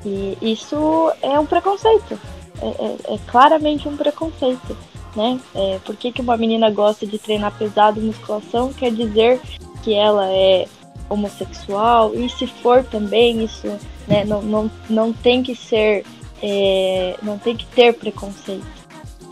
E 0.04 0.36
isso 0.42 1.10
é 1.22 1.38
um 1.40 1.46
preconceito, 1.46 2.18
é, 2.60 2.66
é- 2.68 3.14
é 3.14 3.18
claramente 3.26 3.88
um 3.88 3.96
preconceito 3.96 4.76
né? 5.16 5.40
Por 5.84 5.96
que, 5.96 6.12
que 6.12 6.20
uma 6.22 6.36
menina 6.36 6.70
gosta 6.70 7.04
de 7.04 7.18
treinar 7.18 7.52
pesado 7.58 8.00
musculação 8.00 8.72
quer 8.72 8.92
dizer 8.92 9.40
que 9.82 9.92
ela 9.92 10.24
é 10.28 10.68
homossexual 11.10 12.14
e 12.14 12.28
se 12.30 12.46
for 12.46 12.82
também 12.84 13.44
isso 13.44 13.66
né, 14.08 14.24
não, 14.24 14.40
não, 14.40 14.70
não 14.88 15.12
tem 15.12 15.42
que 15.42 15.54
ser 15.54 16.04
é, 16.42 17.16
não 17.22 17.38
tem 17.38 17.54
que 17.56 17.66
ter 17.66 17.92
preconceito 17.92 18.66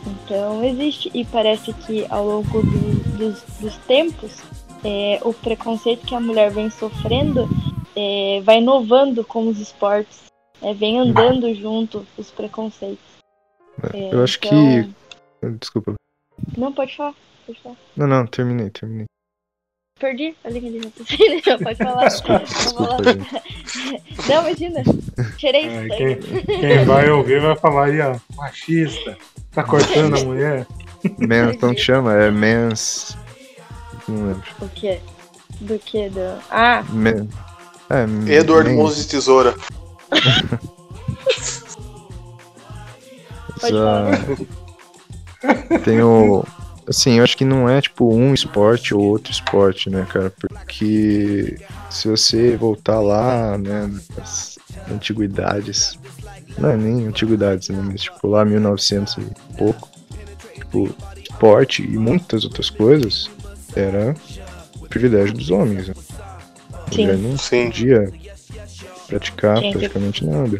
então 0.07 0.63
existe 0.65 1.11
e 1.15 1.25
parece 1.25 1.73
que 1.73 2.05
ao 2.11 2.25
longo 2.27 2.63
do- 2.63 3.17
dos, 3.19 3.43
dos 3.61 3.77
tempos 3.79 4.43
é, 4.85 5.19
o 5.23 5.33
preconceito 5.33 6.07
que 6.07 6.15
a 6.15 6.21
mulher 6.21 6.51
vem 6.51 6.69
sofrendo 6.71 7.49
é, 7.97 8.41
vai 8.45 8.59
inovando 8.59 9.25
com 9.25 9.49
os 9.49 9.59
esportes 9.59 10.27
é, 10.61 10.75
vem 10.75 10.99
andando 10.99 11.53
junto 11.55 12.05
os 12.17 12.31
preconceitos 12.31 13.05
É, 13.95 14.13
Eu 14.15 14.23
acho 14.25 14.39
então- 14.39 14.51
que. 15.41 15.49
Desculpa. 15.61 15.95
não 16.57 16.73
pode 16.73 16.97
falar 16.97 17.15
pode 17.47 17.61
falar 17.61 17.77
Não, 17.97 18.07
não, 18.07 18.27
terminei, 18.27 18.71
terminei. 18.71 19.07
Perdi 19.99 20.35
a 20.45 20.49
linha 20.51 20.71
de 20.71 20.79
raciocínio. 20.87 21.43
Pode 21.63 21.77
falar. 21.77 22.05
Desculpa. 22.09 22.97
Não, 24.29 24.41
imagina. 24.49 24.83
Tirei 25.37 25.67
É, 25.67 25.87
isso 25.87 25.97
quem, 25.97 26.07
daí. 26.21 26.45
quem 26.61 26.85
vai 26.87 27.11
ouvir 27.11 27.41
vai 27.41 27.57
falar 27.57 27.87
aí, 27.87 28.01
ó, 28.01 28.17
machista, 28.37 29.17
tá 29.53 29.65
cortando 29.65 30.17
a 30.19 30.25
mulher. 30.25 30.67
Mans, 31.19 31.57
como 31.59 31.75
que 31.75 31.81
chama? 31.81 32.15
É 32.15 32.31
Mans. 32.31 33.17
Não 34.07 34.27
lembro. 34.29 34.43
O 34.61 34.69
quê? 34.69 35.01
Do 35.61 35.79
que? 35.79 36.09
Do... 36.11 36.39
Ah, 36.51 36.85
Man... 36.91 37.27
É, 37.91 38.35
Eduardo 38.35 38.71
Mans. 38.71 38.79
Mãos 38.79 38.97
de 38.97 39.09
Tesoura. 39.09 39.55
Pode 43.61 43.75
Tem 45.85 46.01
o. 46.03 46.45
Assim, 46.89 47.19
eu 47.19 47.25
acho 47.25 47.37
que 47.37 47.45
não 47.45 47.69
é 47.69 47.81
tipo 47.83 48.13
um 48.15 48.33
esporte 48.33 48.95
ou 48.95 49.03
outro 49.03 49.31
esporte, 49.31 49.91
né, 49.91 50.07
cara? 50.09 50.31
Porque 50.41 51.59
se 51.91 52.09
você 52.09 52.57
voltar 52.57 52.99
lá, 53.01 53.59
né, 53.59 53.91
nas 54.17 54.59
antiguidades. 54.91 55.99
Não 56.57 56.71
é 56.71 56.77
nem 56.77 57.07
antiguidades, 57.07 57.69
né? 57.69 57.81
Mas 57.85 58.03
tipo 58.03 58.27
lá 58.27 58.45
1900 58.45 59.19
e 59.19 59.57
pouco. 59.57 59.89
Tipo, 60.55 60.89
esporte 61.23 61.83
e 61.83 61.97
muitas 61.99 62.45
outras 62.45 62.69
coisas 62.71 63.31
era 63.77 64.15
privilégio 64.89 65.35
dos 65.35 65.51
homens. 65.51 65.89
Né? 65.89 65.95
A 66.73 66.91
Sim. 66.95 67.03
mulher 67.03 67.19
não 67.19 67.39
Sim. 67.39 67.67
podia 67.67 68.13
praticar 69.07 69.61
que- 69.61 69.73
praticamente 69.73 70.25
nada. 70.25 70.59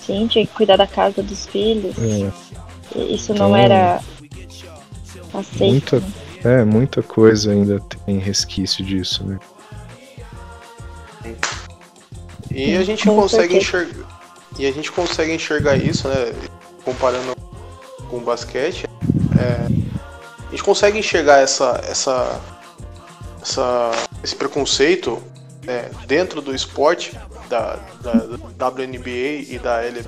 sim, 0.00 0.26
tinha 0.26 0.46
que 0.46 0.52
cuidar 0.54 0.76
da 0.76 0.86
casa 0.86 1.22
dos 1.22 1.46
filhos. 1.46 1.94
É. 1.98 2.98
Isso 3.12 3.34
não 3.34 3.48
Então- 3.48 3.56
era. 3.56 4.00
Aceito. 5.34 5.64
Muita, 5.64 6.02
é, 6.44 6.64
muita 6.64 7.02
coisa 7.02 7.52
ainda 7.52 7.80
tem 8.04 8.18
resquício 8.18 8.84
disso, 8.84 9.24
né? 9.24 9.38
E 12.50 12.76
a 12.76 12.82
gente 12.82 13.06
Com 13.06 13.16
consegue 13.16 13.56
enxergar. 13.56 14.20
E 14.58 14.66
a 14.66 14.72
gente 14.72 14.90
consegue 14.90 15.32
enxergar 15.32 15.76
isso, 15.76 16.08
né? 16.08 16.32
Comparando 16.84 17.36
com 18.08 18.18
o 18.18 18.20
basquete. 18.20 18.86
é, 19.38 19.66
a 20.46 20.50
gente 20.50 20.64
consegue 20.64 20.98
enxergar 20.98 21.38
essa, 21.38 21.80
essa, 21.88 22.40
essa, 23.40 23.92
esse 24.22 24.34
preconceito 24.34 25.22
né, 25.62 25.88
dentro 26.06 26.42
do 26.42 26.52
esporte, 26.52 27.16
da, 27.48 27.78
da 28.02 28.68
WNBA 28.68 29.46
e 29.48 29.60
da 29.62 29.84
L, 29.84 30.02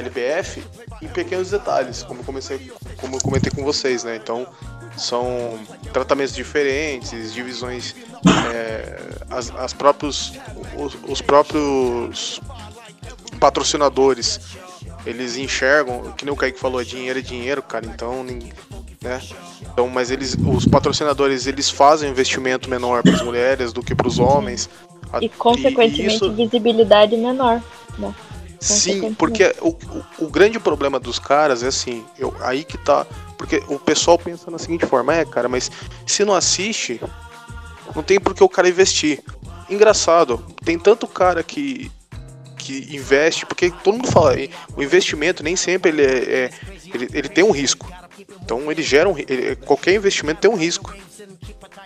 LBF, 0.00 0.62
em 1.02 1.08
pequenos 1.08 1.50
detalhes, 1.50 2.02
como 2.02 2.20
eu, 2.20 2.24
comecei, 2.24 2.70
como 2.96 3.16
eu 3.16 3.20
comentei 3.20 3.50
com 3.50 3.62
vocês, 3.64 4.04
né? 4.04 4.16
Então, 4.16 4.46
são 4.96 5.58
tratamentos 5.92 6.34
diferentes, 6.34 7.32
divisões, 7.32 7.94
é, 8.52 8.98
as, 9.30 9.50
as 9.56 9.72
próprios, 9.72 10.32
os, 10.76 10.96
os 11.08 11.20
próprios 11.22 12.40
patrocinadores, 13.38 14.40
eles 15.06 15.36
enxergam, 15.36 16.12
que 16.16 16.24
nem 16.24 16.32
o 16.32 16.36
Kaique 16.36 16.58
falou, 16.60 16.82
dinheiro 16.84 17.18
é 17.18 17.22
dinheiro, 17.22 17.62
cara, 17.62 17.86
então, 17.86 18.22
né? 18.24 19.20
Então, 19.62 19.88
mas 19.88 20.10
eles, 20.10 20.36
os 20.46 20.66
patrocinadores, 20.66 21.46
eles 21.46 21.70
fazem 21.70 22.08
um 22.08 22.12
investimento 22.12 22.68
menor 22.68 23.02
para 23.02 23.14
as 23.14 23.22
mulheres 23.22 23.72
do 23.72 23.82
que 23.82 23.94
para 23.94 24.06
os 24.08 24.18
homens. 24.18 24.68
A- 25.12 25.22
E 25.24 25.28
consequentemente 25.28 26.06
isso- 26.06 26.32
visibilidade 26.34 27.16
menor. 27.16 27.62
Né? 27.98 28.14
Sim, 28.60 29.14
porque 29.14 29.54
o, 29.60 29.68
o, 29.70 30.26
o 30.26 30.28
grande 30.28 30.58
problema 30.60 31.00
dos 31.00 31.18
caras 31.18 31.62
é 31.62 31.68
assim, 31.68 32.04
eu, 32.18 32.34
aí 32.40 32.62
que 32.62 32.76
tá. 32.76 33.06
Porque 33.38 33.62
o 33.68 33.78
pessoal 33.78 34.18
pensa 34.18 34.50
na 34.50 34.58
seguinte 34.58 34.84
forma, 34.84 35.14
é, 35.14 35.24
cara, 35.24 35.48
mas 35.48 35.70
se 36.06 36.24
não 36.24 36.34
assiste, 36.34 37.00
não 37.94 38.02
tem 38.02 38.20
por 38.20 38.34
que 38.34 38.44
o 38.44 38.48
cara 38.48 38.68
investir. 38.68 39.22
Engraçado, 39.68 40.44
tem 40.64 40.78
tanto 40.78 41.06
cara 41.06 41.42
que, 41.42 41.90
que 42.58 42.94
investe, 42.94 43.46
porque 43.46 43.70
todo 43.82 43.94
mundo 43.94 44.08
fala, 44.10 44.34
o 44.76 44.82
investimento 44.82 45.42
nem 45.42 45.56
sempre 45.56 45.90
ele 45.90 46.02
é. 46.02 46.44
é- 46.44 46.50
ele, 46.92 47.08
ele 47.14 47.28
tem 47.28 47.44
um 47.44 47.52
risco. 47.52 47.90
Então 48.42 48.70
ele 48.70 48.82
gera 48.82 49.08
um. 49.08 49.16
ele- 49.16 49.56
qualquer 49.56 49.94
investimento 49.94 50.40
tem 50.40 50.50
um 50.50 50.56
risco. 50.56 50.92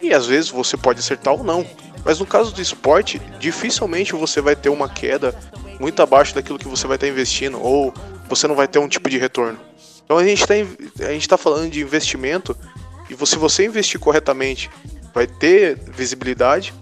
E 0.00 0.12
às 0.12 0.26
vezes 0.26 0.50
você 0.50 0.76
pode 0.76 0.98
acertar 0.98 1.34
ou 1.34 1.44
não. 1.44 1.64
Mas 2.04 2.18
no 2.18 2.26
caso 2.26 2.52
do 2.52 2.60
esporte, 2.60 3.20
dificilmente 3.38 4.12
você 4.12 4.40
vai 4.40 4.54
ter 4.54 4.68
uma 4.68 4.88
queda 4.88 5.34
muito 5.80 6.00
abaixo 6.02 6.34
daquilo 6.34 6.58
que 6.58 6.68
você 6.68 6.86
vai 6.86 6.96
estar 6.96 7.08
investindo, 7.08 7.60
ou 7.60 7.92
você 8.28 8.46
não 8.46 8.54
vai 8.54 8.68
ter 8.68 8.78
um 8.78 8.88
tipo 8.88 9.08
de 9.08 9.18
retorno. 9.18 9.58
Então 10.04 10.18
a 10.18 10.24
gente 10.24 10.42
está 10.42 11.36
tá 11.36 11.38
falando 11.38 11.70
de 11.70 11.80
investimento, 11.80 12.56
e 13.08 13.26
se 13.26 13.36
você 13.36 13.64
investir 13.64 13.98
corretamente, 13.98 14.70
vai 15.14 15.26
ter 15.26 15.78
visibilidade. 15.90 16.74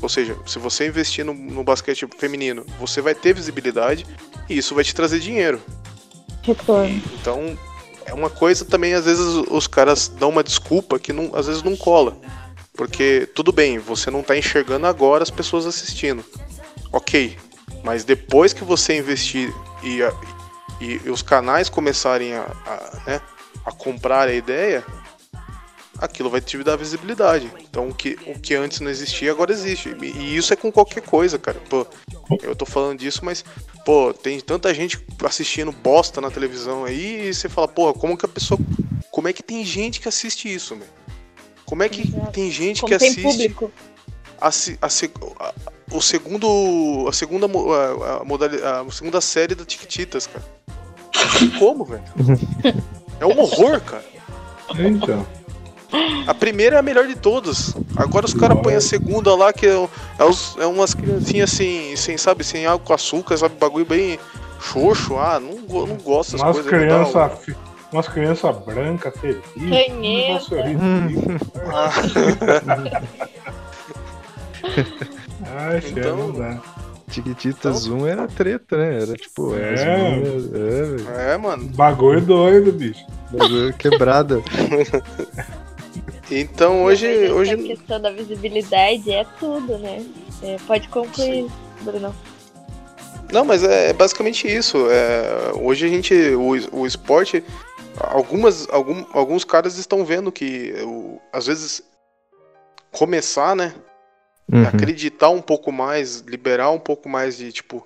Ou 0.00 0.08
seja, 0.08 0.36
se 0.44 0.58
você 0.58 0.86
investir 0.86 1.24
no, 1.24 1.32
no 1.32 1.64
basquete 1.64 2.06
feminino, 2.18 2.66
você 2.78 3.00
vai 3.00 3.14
ter 3.14 3.34
visibilidade 3.34 4.06
e 4.48 4.58
isso 4.58 4.74
vai 4.74 4.84
te 4.84 4.94
trazer 4.94 5.20
dinheiro. 5.20 5.60
Retorno. 6.42 7.02
Então, 7.18 7.58
é 8.04 8.12
uma 8.12 8.28
coisa 8.28 8.64
também, 8.64 8.94
às 8.94 9.04
vezes 9.04 9.24
os 9.50 9.66
caras 9.66 10.08
dão 10.08 10.28
uma 10.28 10.44
desculpa 10.44 10.98
que 10.98 11.12
não, 11.12 11.34
às 11.34 11.46
vezes 11.46 11.62
não 11.62 11.76
cola. 11.76 12.16
Porque 12.76 13.28
tudo 13.34 13.52
bem, 13.52 13.78
você 13.78 14.10
não 14.10 14.22
tá 14.22 14.36
enxergando 14.36 14.86
agora 14.86 15.22
as 15.22 15.30
pessoas 15.30 15.66
assistindo. 15.66 16.24
Ok. 16.92 17.36
Mas 17.82 18.04
depois 18.04 18.52
que 18.52 18.64
você 18.64 18.98
investir 18.98 19.52
e, 19.82 20.02
a- 20.02 20.12
e, 20.80 21.08
os 21.10 21.22
canais 21.22 21.68
começarem 21.68 22.34
a, 22.34 22.42
a, 22.42 23.02
né, 23.10 23.20
a 23.64 23.72
comprar 23.72 24.28
a 24.28 24.34
ideia, 24.34 24.84
aquilo 25.98 26.28
vai 26.28 26.40
te 26.40 26.62
dar 26.62 26.76
visibilidade. 26.76 27.50
Então 27.60 27.88
o 27.88 27.94
que, 27.94 28.18
o 28.26 28.38
que 28.38 28.54
antes 28.54 28.80
não 28.80 28.90
existia, 28.90 29.30
agora 29.30 29.52
existe. 29.52 29.96
E, 30.02 30.06
e 30.06 30.36
isso 30.36 30.52
é 30.52 30.56
com 30.56 30.70
qualquer 30.70 31.02
coisa, 31.02 31.38
cara. 31.38 31.60
Pô, 31.70 31.86
eu 32.42 32.54
tô 32.54 32.66
falando 32.66 32.98
disso, 32.98 33.24
mas, 33.24 33.44
pô, 33.84 34.12
tem 34.12 34.38
tanta 34.40 34.72
gente 34.74 34.98
assistindo 35.24 35.72
bosta 35.72 36.20
na 36.20 36.30
televisão 36.30 36.84
aí 36.84 37.28
e 37.28 37.34
você 37.34 37.48
fala, 37.48 37.68
porra, 37.68 37.94
como 37.94 38.16
que 38.16 38.26
a 38.26 38.28
pessoa. 38.28 38.58
Como 39.10 39.28
é 39.28 39.32
que 39.32 39.42
tem 39.42 39.64
gente 39.64 40.00
que 40.00 40.08
assiste 40.08 40.52
isso, 40.52 40.76
meu? 40.76 40.86
Como 41.66 41.82
é 41.82 41.88
que 41.88 42.02
Exato. 42.08 42.30
tem 42.32 42.50
gente 42.50 42.80
Como 42.80 42.92
que 42.92 42.98
tem 42.98 43.08
assiste 43.08 43.22
público. 43.26 43.70
a, 44.40 44.48
a 44.48 44.86
a- 44.86 45.52
o 45.92 46.00
segundo. 46.00 47.06
A 47.08 47.12
segunda, 47.12 47.46
mo- 47.48 47.72
a, 47.72 48.20
a 48.20 48.80
a 48.82 48.90
segunda 48.90 49.20
série 49.20 49.54
da 49.54 49.64
Tiquititas, 49.64 50.26
cara? 50.26 50.44
Não 51.14 51.38
tem 51.38 51.50
como, 51.58 51.84
velho? 51.84 52.02
É 53.18 53.24
um 53.24 53.38
horror, 53.40 53.80
cara. 53.80 54.04
Então, 54.78 55.26
A 56.26 56.34
primeira 56.34 56.76
é 56.76 56.78
a 56.78 56.82
melhor 56.82 57.06
de 57.06 57.14
todas. 57.16 57.74
Agora 57.96 58.26
os 58.26 58.34
caras 58.34 58.60
põem 58.60 58.74
a 58.74 58.80
segunda 58.80 59.34
lá, 59.34 59.52
que 59.54 59.66
é, 59.66 59.88
é, 60.18 60.24
os- 60.24 60.54
é 60.58 60.66
umas 60.66 60.92
criancinhas 60.92 61.50
assim, 61.54 61.96
sem, 61.96 62.18
sabe, 62.18 62.44
sem 62.44 62.66
água 62.66 62.78
com 62.84 62.92
açúcar, 62.92 63.36
sabe? 63.38 63.54
Bagulho 63.58 63.86
bem 63.86 64.18
xoxo. 64.60 65.16
Ah, 65.16 65.40
não, 65.40 65.54
não 65.86 65.96
gosto 65.96 66.32
dessas 66.32 66.42
umas 66.42 66.56
coisas. 66.56 66.72
me 66.72 66.86
um- 67.92 67.96
umas 67.96 68.08
crianças 68.08 68.56
brancas, 68.64 69.14
felizes. 69.20 69.42
Ranhenta. 69.56 70.54
um 70.54 71.06
ridículo. 71.06 71.38
Ah, 71.72 71.90
Ai, 75.56 75.80
chefe, 75.80 76.00
Então- 76.00 76.16
não 76.16 76.32
dá. 76.32 76.60
Tiquititas 77.10 77.86
1 77.86 78.04
era 78.06 78.26
treta, 78.26 78.76
né? 78.76 79.02
Era 79.02 79.14
tipo, 79.14 79.54
É. 79.54 80.18
meninas, 80.20 80.44
é, 80.52 80.82
velho, 80.82 81.08
é, 81.10 81.36
mano. 81.38 81.68
Bagulho 81.68 82.20
doido, 82.20 82.72
bicho. 82.72 83.04
bagulho 83.30 83.72
quebrada. 83.74 84.42
Então 86.28 86.82
hoje. 86.82 87.06
Mas 87.06 87.30
hoje 87.30 87.56
questão 87.56 88.00
da 88.02 88.10
visibilidade 88.10 89.12
é 89.12 89.24
tudo, 89.38 89.78
né? 89.78 90.04
É, 90.42 90.56
pode 90.66 90.88
concluir, 90.88 91.46
Bruno. 91.82 92.12
Não, 93.32 93.44
mas 93.44 93.62
é 93.62 93.92
basicamente 93.92 94.48
isso. 94.52 94.76
É, 94.90 95.52
hoje 95.54 95.86
a 95.86 95.88
gente. 95.88 96.12
O, 96.34 96.80
o 96.80 96.84
esporte. 96.84 97.44
Algumas, 97.98 98.68
algum, 98.70 99.04
alguns 99.12 99.44
caras 99.44 99.78
estão 99.78 100.04
vendo 100.04 100.30
que 100.32 100.74
o- 100.84 101.20
às 101.32 101.46
vezes 101.46 101.82
começar, 102.92 103.54
né? 103.56 103.74
Uhum. 104.52 104.62
acreditar 104.64 105.28
um 105.30 105.42
pouco 105.42 105.72
mais, 105.72 106.20
liberar 106.20 106.70
um 106.70 106.78
pouco 106.78 107.08
mais 107.08 107.36
de 107.36 107.50
tipo 107.50 107.84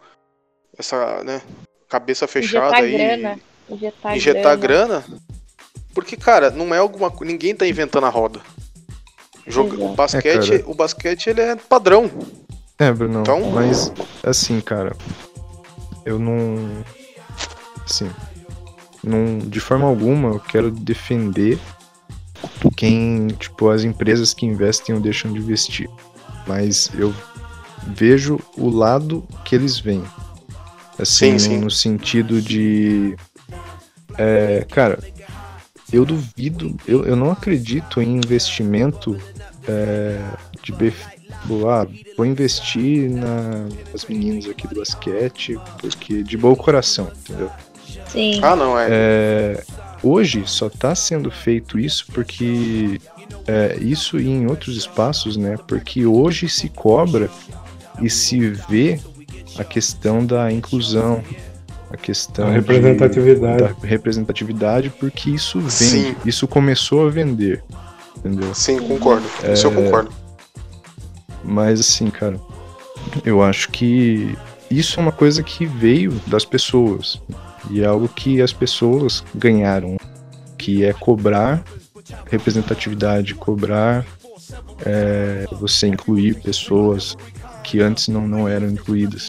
essa, 0.79 1.25
né, 1.25 1.41
cabeça 1.89 2.27
fechada 2.29 2.67
Injetar 2.67 2.83
aí, 2.85 2.93
grana. 3.17 3.41
Injetar, 3.71 4.17
injetar 4.17 4.57
grana. 4.59 5.01
grana. 5.07 5.21
Porque 5.95 6.17
cara, 6.19 6.51
não 6.51 6.75
é 6.75 6.79
alguma 6.79 7.11
ninguém 7.23 7.55
tá 7.55 7.67
inventando 7.67 8.05
a 8.05 8.11
roda. 8.11 8.41
Joga, 9.47 9.83
o 9.83 9.95
basquete, 9.95 10.57
É, 10.57 10.63
o 10.67 10.75
basquete 10.75 11.29
ele 11.31 11.41
é 11.41 11.57
padrão. 11.57 12.11
É, 12.79 12.93
Bruno, 12.93 13.21
Então- 13.23 13.51
mas 13.53 13.91
assim, 14.23 14.61
cara, 14.61 14.95
eu 16.05 16.19
não. 16.19 16.85
Assim, 17.87 18.11
não, 19.03 19.39
de 19.39 19.61
forma 19.61 19.87
alguma 19.87 20.31
eu 20.31 20.41
quero 20.41 20.71
defender 20.71 21.59
quem, 22.77 23.29
tipo, 23.29 23.69
as 23.69 23.85
empresas 23.85 24.33
que 24.35 24.47
investem 24.47 24.95
ou 24.95 25.01
deixam 25.01 25.33
de 25.33 25.39
investir. 25.39 25.89
Mas 26.47 26.91
eu 26.95 27.15
vejo 27.89 28.39
o 28.57 28.69
lado 28.69 29.25
que 29.45 29.55
eles 29.55 29.79
veem. 29.79 30.05
Assim, 30.99 31.39
Sim, 31.39 31.39
sim. 31.39 31.59
no 31.59 31.71
sentido 31.71 32.41
de. 32.43 33.17
É, 34.19 34.67
cara, 34.71 34.99
eu 35.93 36.05
duvido, 36.05 36.77
eu, 36.87 37.05
eu 37.05 37.17
não 37.17 37.31
acredito 37.31 38.01
em 38.03 38.17
investimento 38.17 39.17
é, 39.67 40.21
de 40.63 40.73
bef- 40.73 41.07
ah, 41.69 41.87
vou 42.17 42.27
investir 42.27 43.09
na- 43.11 43.67
nas 43.93 44.05
meninas 44.05 44.47
aqui 44.47 44.69
do 44.69 44.77
basquete, 44.77 45.59
porque 45.81 46.23
de 46.23 46.37
bom 46.37 46.55
coração, 46.55 47.11
entendeu? 47.21 47.51
Sim. 48.13 48.41
Ah, 48.43 48.57
não 48.57 48.79
é. 48.79 48.87
É, 48.91 49.63
hoje 50.03 50.43
só 50.47 50.67
está 50.67 50.95
sendo 50.95 51.31
feito 51.31 51.79
isso 51.79 52.07
porque 52.13 53.01
é, 53.47 53.77
isso 53.81 54.19
e 54.19 54.29
em 54.29 54.47
outros 54.47 54.77
espaços, 54.77 55.37
né? 55.37 55.57
Porque 55.69 56.05
hoje 56.07 56.49
se 56.49 56.69
cobra 56.69 57.31
e 58.01 58.09
se 58.11 58.51
vê 58.69 58.99
a 59.59 59.65
questão 59.65 60.25
da 60.25 60.51
inclusão, 60.51 61.23
a 61.93 61.97
questão 61.97 62.47
A 62.47 62.51
de- 62.51 62.55
representatividade. 62.57 63.59
da 63.63 63.75
representatividade, 63.87 64.91
porque 64.99 65.31
isso 65.31 65.59
vende, 65.61 65.73
Sim. 65.73 66.17
isso 66.25 66.47
começou 66.49 67.07
a 67.07 67.11
vender, 67.11 67.63
entendeu? 68.17 68.55
Sim, 68.55 68.79
concordo. 68.81 69.27
Isso 69.53 69.67
eu 69.67 69.73
concordo. 69.73 70.11
Mas 71.45 71.81
assim, 71.81 72.11
cara, 72.11 72.39
eu 73.25 73.43
acho 73.43 73.71
que 73.71 74.37
isso 74.71 74.99
é 75.01 75.03
uma 75.03 75.13
coisa 75.13 75.43
que 75.43 75.67
veio 75.67 76.13
das 76.27 76.45
pessoas. 76.45 77.21
E 77.69 77.83
é 77.83 77.87
algo 77.87 78.09
que 78.09 78.41
as 78.41 78.53
pessoas 78.53 79.25
ganharam. 79.35 79.97
Que 80.57 80.85
é 80.85 80.93
cobrar 80.93 81.63
representatividade, 82.27 83.35
cobrar 83.35 84.05
é, 84.85 85.47
você 85.53 85.87
incluir 85.87 86.41
pessoas 86.41 87.17
que 87.63 87.81
antes 87.81 88.09
não, 88.09 88.27
não 88.27 88.49
eram 88.49 88.69
incluídas. 88.69 89.29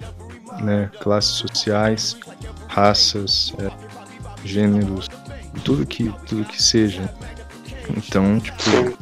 Né? 0.62 0.90
Classes 1.02 1.32
sociais, 1.32 2.18
raças, 2.68 3.54
é, 3.60 3.72
gêneros, 4.46 5.08
tudo 5.64 5.86
que, 5.86 6.14
tudo 6.28 6.46
que 6.46 6.62
seja. 6.62 7.14
Então, 7.96 8.40
tipo, 8.40 8.98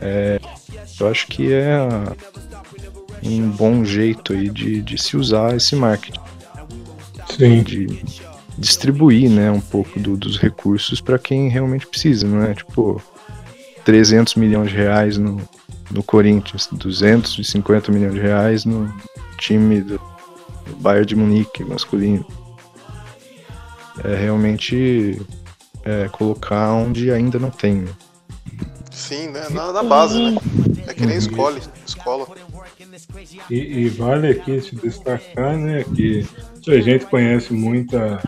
é, 0.00 0.40
eu 0.98 1.08
acho 1.08 1.26
que 1.28 1.52
é 1.52 1.78
um 3.22 3.50
bom 3.50 3.84
jeito 3.84 4.32
aí 4.32 4.48
de, 4.50 4.82
de 4.82 4.98
se 4.98 5.16
usar 5.16 5.56
esse 5.56 5.74
marketing. 5.76 6.20
Sim. 7.40 7.62
De 7.62 8.02
distribuir, 8.58 9.30
né, 9.30 9.50
um 9.50 9.60
pouco 9.60 9.98
do, 9.98 10.16
dos 10.16 10.36
recursos 10.38 11.00
para 11.00 11.18
quem 11.18 11.48
realmente 11.48 11.86
precisa, 11.86 12.26
não 12.26 12.42
é? 12.42 12.54
Tipo, 12.54 13.02
300 13.84 14.34
milhões 14.34 14.70
de 14.70 14.76
reais 14.76 15.16
no, 15.16 15.40
no 15.90 16.02
Corinthians, 16.02 16.68
250 16.70 17.90
milhões 17.90 18.14
de 18.14 18.20
reais 18.20 18.64
no 18.66 18.92
time 19.38 19.80
do, 19.80 19.98
do 20.66 20.76
Bayern 20.76 21.06
de 21.06 21.16
Munique 21.16 21.64
masculino. 21.64 22.26
É 24.04 24.14
realmente 24.14 25.20
é, 25.82 26.08
colocar 26.08 26.72
onde 26.72 27.10
ainda 27.10 27.38
não 27.38 27.50
tem. 27.50 27.76
né? 27.76 27.92
Sim, 28.90 29.28
né? 29.28 29.48
Na, 29.50 29.72
na 29.72 29.82
base, 29.82 30.18
né? 30.18 30.38
É 30.86 30.92
que 30.92 31.06
nem 31.06 31.16
escola. 31.16 31.58
escola. 31.86 32.26
E, 33.50 33.56
e 33.56 33.88
vale 33.88 34.28
aqui 34.28 34.60
se 34.60 34.74
destacar, 34.76 35.56
né, 35.56 35.84
que 35.94 36.26
a 36.68 36.80
gente 36.80 37.06
conhece 37.06 37.52
muita 37.52 38.20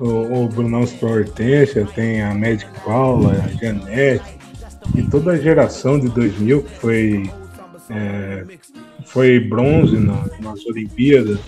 o, 0.00 0.44
o 0.44 0.48
Brunão 0.48 0.84
Hortência, 1.02 1.86
tem 1.94 2.22
a 2.22 2.34
Magic 2.34 2.66
Paula, 2.84 3.32
a 3.32 3.48
Janete, 3.64 4.36
e 4.94 5.02
toda 5.04 5.32
a 5.32 5.36
geração 5.36 5.98
de 5.98 6.08
2000 6.08 6.62
que 6.62 6.70
foi, 6.80 7.30
é, 7.90 8.44
foi 9.06 9.40
bronze 9.40 9.96
na- 9.98 10.26
nas 10.40 10.64
Olimpíadas, 10.66 11.38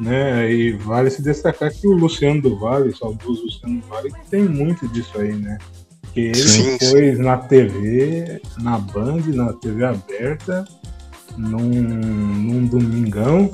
né? 0.00 0.50
E 0.52 0.72
vale 0.72 1.10
se 1.10 1.22
destacar 1.22 1.70
que 1.72 1.86
o 1.86 1.92
Luciano 1.92 2.42
do 2.42 2.58
Vale, 2.58 2.88
o 2.90 2.96
saudoso 2.96 3.44
Luciano 3.44 3.80
do 3.80 3.86
Vale, 3.86 4.12
tem 4.30 4.42
muito 4.44 4.88
disso 4.88 5.12
aí, 5.18 5.32
né? 5.34 5.58
Que 6.12 6.20
ele 6.20 6.34
Sim, 6.36 6.78
foi 6.78 7.12
na 7.12 7.36
TV, 7.36 8.40
na 8.60 8.78
Band, 8.78 9.22
na 9.28 9.52
TV 9.52 9.84
aberta, 9.84 10.64
num, 11.36 11.58
num 11.58 12.66
domingão, 12.66 13.50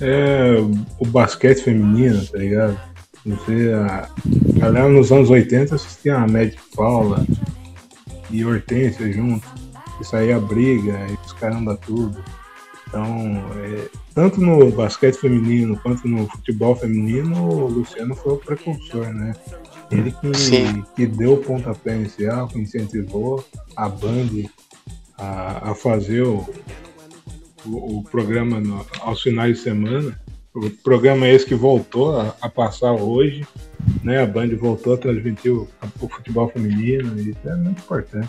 é, 0.00 0.56
o 0.98 1.06
basquete 1.06 1.62
feminino, 1.62 2.24
tá 2.26 2.38
ligado? 2.38 2.78
Você, 3.26 3.72
a 3.74 4.08
galera 4.58 4.88
nos 4.88 5.12
anos 5.12 5.28
80 5.28 5.74
assistia 5.74 6.16
a 6.16 6.26
Magic 6.26 6.58
Paula 6.74 7.26
e 8.30 8.44
Hortência 8.44 9.12
junto. 9.12 9.46
Isso 10.00 10.14
aí 10.14 10.32
a 10.32 10.38
briga, 10.38 11.06
e 11.10 11.26
os 11.26 11.32
caramba 11.32 11.76
tudo. 11.76 12.22
Então, 12.86 13.44
é, 13.56 13.88
tanto 14.14 14.40
no 14.40 14.70
basquete 14.70 15.16
feminino 15.16 15.78
quanto 15.82 16.08
no 16.08 16.26
futebol 16.28 16.74
feminino, 16.74 17.36
o 17.36 17.66
Luciano 17.66 18.14
foi 18.14 18.34
o 18.34 18.38
precursor, 18.38 19.12
né? 19.12 19.34
Ele 19.90 20.12
que, 20.12 20.82
que 20.94 21.06
deu 21.06 21.34
o 21.34 21.38
pontapé 21.38 21.96
inicial, 21.96 22.48
que 22.48 22.58
incentivou 22.58 23.44
a 23.76 23.88
Band 23.88 24.48
a, 25.18 25.70
a 25.70 25.74
fazer 25.74 26.22
o, 26.22 26.46
o, 27.68 27.98
o 27.98 28.04
programa 28.04 28.60
no- 28.60 28.84
aos 29.00 29.22
finais 29.22 29.56
de 29.56 29.62
semana. 29.62 30.18
O 30.54 30.70
programa 30.82 31.28
esse 31.28 31.46
que 31.46 31.54
voltou 31.54 32.18
a, 32.18 32.34
a 32.40 32.48
passar 32.48 32.92
hoje, 32.92 33.46
né? 34.02 34.22
A 34.22 34.26
Band 34.26 34.48
voltou 34.56 34.94
a 34.94 34.96
transmitir 34.96 35.52
o, 35.52 35.68
o 36.00 36.08
futebol 36.08 36.48
feminino, 36.48 37.18
e 37.20 37.30
isso 37.30 37.48
é 37.48 37.54
muito 37.54 37.78
importante. 37.80 38.28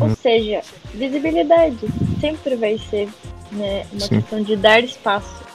Ou 0.00 0.14
seja, 0.16 0.60
visibilidade 0.92 1.86
sempre 2.20 2.56
vai 2.56 2.76
ser 2.90 3.08
né, 3.52 3.86
uma 3.92 4.00
Sim. 4.00 4.20
questão 4.20 4.42
de 4.42 4.56
dar 4.56 4.84
espaço. 4.84 5.48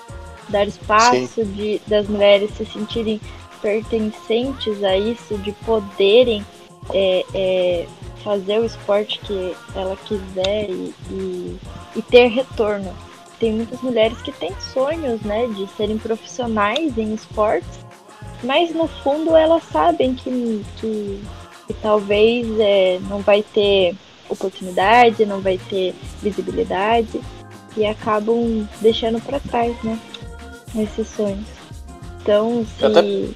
Dar 0.49 0.67
espaço 0.67 1.45
de, 1.45 1.79
das 1.87 2.07
mulheres 2.07 2.51
se 2.57 2.65
sentirem 2.65 3.21
pertencentes 3.61 4.83
a 4.83 4.97
isso, 4.97 5.37
de 5.37 5.51
poderem 5.65 6.43
é, 6.93 7.25
é, 7.33 7.85
fazer 8.23 8.59
o 8.59 8.65
esporte 8.65 9.19
que 9.19 9.55
ela 9.75 9.95
quiser 9.97 10.69
e, 10.69 10.93
e, 11.09 11.59
e 11.95 12.01
ter 12.01 12.27
retorno. 12.27 12.93
Tem 13.39 13.51
muitas 13.53 13.81
mulheres 13.81 14.21
que 14.21 14.31
têm 14.31 14.53
sonhos 14.73 15.21
né, 15.21 15.47
de 15.47 15.67
serem 15.75 15.97
profissionais 15.97 16.97
em 16.97 17.13
esportes, 17.13 17.79
mas 18.43 18.73
no 18.73 18.87
fundo 18.87 19.35
elas 19.35 19.63
sabem 19.71 20.15
que, 20.15 20.65
que, 20.79 21.21
que 21.67 21.73
talvez 21.81 22.47
é, 22.59 22.99
não 23.09 23.19
vai 23.19 23.43
ter 23.53 23.95
oportunidade, 24.29 25.25
não 25.25 25.41
vai 25.41 25.57
ter 25.69 25.93
visibilidade 26.21 27.19
e 27.75 27.85
acabam 27.85 28.67
deixando 28.81 29.19
para 29.21 29.39
trás, 29.39 29.75
né? 29.83 29.99
Esses 30.75 31.07
sonhos. 31.07 31.45
Então, 32.21 32.65
se. 32.77 32.85
Até- 32.85 33.29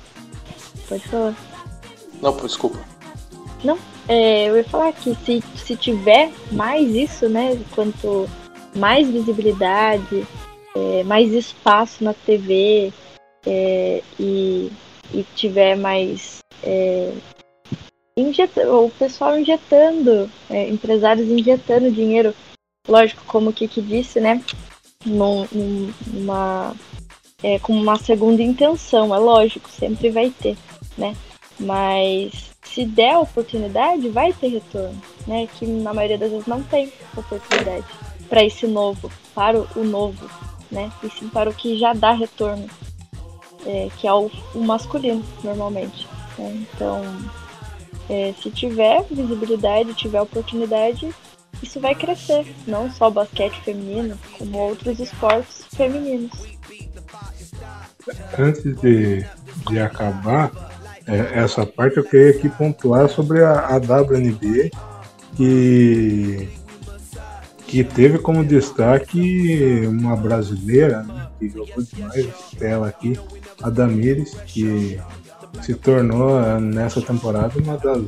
Pode 0.87 1.07
falar. 1.09 1.35
Não, 2.21 2.35
desculpa. 2.37 2.79
É, 4.07 4.49
eu 4.49 4.57
ia 4.57 4.63
falar 4.63 4.93
que 4.93 5.13
se, 5.15 5.43
se 5.55 5.75
tiver 5.75 6.31
mais 6.51 6.95
isso, 6.95 7.27
né? 7.27 7.59
Quanto 7.75 8.27
mais 8.75 9.09
visibilidade, 9.09 10.25
é, 10.75 11.03
mais 11.03 11.33
espaço 11.33 12.03
na 12.03 12.13
TV 12.13 12.93
é, 13.45 14.01
e, 14.19 14.71
e 15.13 15.23
tiver 15.35 15.75
mais. 15.75 16.39
É, 16.63 17.11
o 18.15 18.89
pessoal 18.97 19.37
injetando, 19.37 20.29
é, 20.49 20.67
empresários 20.69 21.27
injetando 21.27 21.91
dinheiro, 21.91 22.33
lógico, 22.87 23.23
como 23.27 23.49
o 23.49 23.53
Kiki 23.53 23.81
disse, 23.81 24.19
né? 24.19 24.41
Num- 25.05 25.47
é, 27.43 27.59
com 27.59 27.73
uma 27.73 27.97
segunda 27.97 28.41
intenção, 28.41 29.13
é 29.13 29.19
lógico, 29.19 29.69
sempre 29.69 30.09
vai 30.09 30.31
ter, 30.31 30.57
né? 30.97 31.15
Mas 31.59 32.56
se 32.77 32.85
der 32.85 33.17
oportunidade, 33.17 34.07
vai 34.09 34.31
ter 34.31 34.49
retorno, 34.49 35.01
né? 35.25 35.47
Que 35.47 35.65
na 35.65 35.95
maioria 35.95 36.15
das 36.15 36.29
vezes 36.29 36.45
não 36.45 36.61
tem 36.61 36.93
oportunidade 37.17 37.87
para 38.29 38.43
esse 38.43 38.67
novo, 38.67 39.11
para 39.33 39.59
o, 39.59 39.67
o 39.77 39.83
novo, 39.83 40.29
né? 40.69 40.91
E 41.01 41.09
sim 41.09 41.27
para 41.27 41.49
o 41.49 41.53
que 41.53 41.79
já 41.79 41.93
dá 41.93 42.11
retorno, 42.11 42.69
é, 43.65 43.89
que 43.97 44.07
é 44.07 44.13
o, 44.13 44.29
o 44.53 44.59
masculino, 44.59 45.25
normalmente. 45.43 46.07
né? 46.37 46.67
Então, 46.71 47.01
é, 48.07 48.35
se 48.39 48.51
tiver 48.51 49.03
visibilidade, 49.09 49.95
tiver 49.95 50.21
oportunidade, 50.21 51.09
isso 51.63 51.79
vai 51.79 51.95
crescer. 51.95 52.45
Não 52.67 52.91
só 52.91 53.07
o 53.07 53.11
basquete 53.11 53.59
feminino, 53.61 54.19
como 54.37 54.55
outros 54.55 54.99
esportes 54.99 55.65
femininos. 55.75 56.31
Antes 58.37 58.79
de, 58.81 59.25
de 59.67 59.79
acabar 59.79 60.76
é, 61.07 61.39
essa 61.39 61.65
parte, 61.65 61.97
eu 61.97 62.03
queria 62.03 62.31
aqui 62.31 62.49
pontuar 62.49 63.07
sobre 63.07 63.41
a, 63.43 63.67
a 63.67 63.77
WNBA, 63.77 64.69
que, 65.35 66.49
que 67.65 67.83
teve 67.83 68.19
como 68.19 68.43
destaque 68.43 69.87
uma 69.87 70.15
brasileira 70.17 71.03
né, 71.03 71.27
que 71.39 71.47
jogou 71.49 71.81
demais, 71.81 72.27
ela 72.59 72.87
aqui, 72.87 73.17
a 73.63 73.69
Damires, 73.69 74.35
que 74.45 74.99
se 75.61 75.73
tornou 75.75 76.39
eh, 76.39 76.59
nessa 76.59 77.01
temporada 77.01 77.57
uma 77.57 77.77
das, 77.77 78.03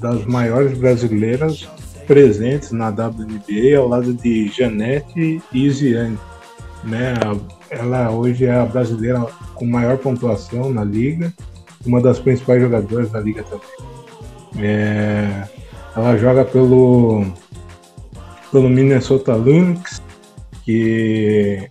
das 0.00 0.24
maiores 0.24 0.78
brasileiras 0.78 1.68
presentes 2.06 2.70
na 2.70 2.88
WNBA, 2.88 3.76
ao 3.78 3.88
lado 3.88 4.14
de 4.14 4.48
Janete 4.48 5.42
e 5.52 5.70
Ziane. 5.70 6.18
Né? 6.84 7.14
Ela 7.68 8.10
hoje 8.10 8.44
é 8.44 8.54
a 8.54 8.64
brasileira 8.64 9.20
com 9.54 9.66
maior 9.66 9.98
pontuação 9.98 10.72
na 10.72 10.84
liga, 10.84 11.32
uma 11.86 12.00
das 12.00 12.18
principais 12.18 12.60
jogadoras 12.60 13.10
da 13.10 13.20
liga 13.20 13.42
também. 13.44 13.66
É, 14.58 15.44
ela 15.94 16.16
joga 16.16 16.44
pelo, 16.44 17.24
pelo 18.50 18.68
Minnesota 18.68 19.34
Lynx, 19.34 20.02
que 20.64 21.68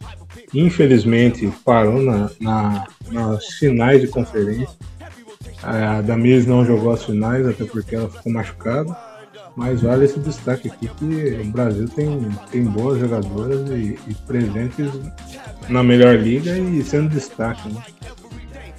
infelizmente 0.53 1.51
parou 1.63 2.01
na, 2.01 2.29
na- 2.39 2.85
nas 3.11 3.45
finais 3.55 4.01
de 4.01 4.07
conferência. 4.07 4.69
A 5.63 6.01
Damiris 6.01 6.45
não 6.45 6.63
jogou 6.65 6.91
as 6.91 7.03
finais, 7.03 7.45
até 7.47 7.65
porque 7.65 7.95
ela 7.95 8.09
ficou 8.09 8.31
machucada. 8.31 8.95
Mas 9.57 9.81
vale 9.81 10.03
esse 10.03 10.19
destaque 10.19 10.67
aqui 10.67 10.89
que 10.99 11.39
o 11.41 11.45
Brasil 11.45 11.87
tem, 11.87 12.27
tem 12.51 12.63
boas 12.65 12.99
jogadoras 12.99 13.69
e, 13.69 13.97
e 14.05 14.13
presentes 14.27 14.91
na 15.69 15.81
melhor 15.81 16.17
liga 16.17 16.57
e 16.57 16.83
sendo 16.83 17.07
destaque. 17.09 17.69
Né? 17.69 17.81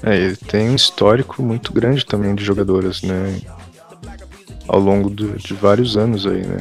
É, 0.02 0.16
ele 0.16 0.36
tem 0.36 0.70
um 0.70 0.74
histórico 0.74 1.42
muito 1.42 1.72
grande 1.72 2.04
também 2.04 2.34
de 2.34 2.44
jogadoras, 2.44 3.02
né? 3.02 3.40
Ao 4.68 4.78
longo 4.80 5.08
do- 5.08 5.36
de 5.38 5.54
vários 5.54 5.96
anos 5.96 6.26
aí, 6.26 6.44
né? 6.46 6.58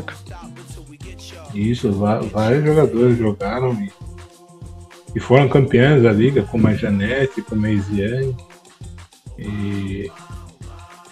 isso, 1.54 1.90
vários 2.34 2.66
jogadores 2.66 3.18
jogaram 3.18 3.72
e, 3.82 3.90
e 5.16 5.20
foram 5.22 5.48
campeãs 5.48 6.04
da 6.04 6.12
liga, 6.12 6.44
como 6.44 6.68
a 6.68 6.74
Janete, 6.74 7.42
como 7.42 7.66
a 7.66 7.72
Isiane. 7.72 8.36
E, 9.40 10.12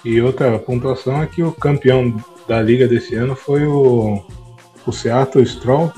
e 0.04 0.22
outra 0.22 0.60
pontuação 0.60 1.22
é 1.22 1.28
que 1.28 1.42
o 1.42 1.52
campeão 1.54 2.22
da 2.48 2.62
liga 2.62 2.88
desse 2.90 3.16
ano 3.16 3.36
foi 3.38 3.66
o, 3.66 4.22
o 4.86 4.92
Seattle 4.92 5.46
Stroll, 5.46 5.94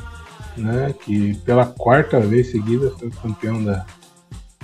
né, 0.55 0.93
que 1.03 1.35
pela 1.39 1.65
quarta 1.65 2.19
vez 2.19 2.51
seguida 2.51 2.91
foi 2.99 3.09
campeão 3.09 3.63
da, 3.63 3.83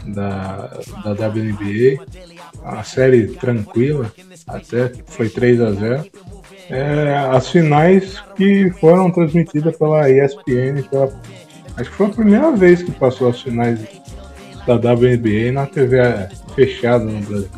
da, 0.06 0.80
da 1.04 1.28
WNBA. 1.28 2.04
A 2.64 2.84
série 2.84 3.28
tranquila, 3.28 4.12
até 4.48 4.92
foi 5.08 5.30
3 5.30 5.62
a 5.62 5.72
0 5.72 6.06
é, 6.70 7.18
As 7.32 7.50
finais 7.50 8.20
que 8.36 8.70
foram 8.80 9.12
transmitidas 9.12 9.76
pela 9.78 10.10
ESPN, 10.10 10.84
pela, 10.90 11.06
acho 11.76 11.90
que 11.90 11.96
foi 11.96 12.08
a 12.08 12.10
primeira 12.10 12.52
vez 12.52 12.84
que 12.84 12.92
passou 12.92 13.30
as 13.30 13.42
finais 13.42 13.80
da 14.66 14.76
WNBA 14.76 15.52
na 15.52 15.66
TV 15.66 15.98
fechada 16.56 17.04
no 17.04 17.20
Brasil. 17.22 17.50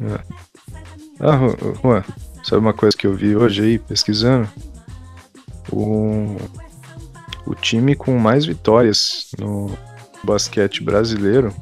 É. 0.00 0.42
Ah, 1.20 1.38
Juan, 1.82 2.02
sabe 2.42 2.60
uma 2.60 2.74
coisa 2.74 2.96
que 2.96 3.06
eu 3.06 3.14
vi 3.14 3.36
hoje 3.36 3.62
aí, 3.62 3.78
pesquisando? 3.78 4.48
O, 5.70 6.36
o 7.46 7.54
time 7.54 7.94
com 7.94 8.18
mais 8.18 8.44
vitórias 8.44 9.30
no 9.38 9.70
basquete 10.24 10.82
brasileiro, 10.82 11.54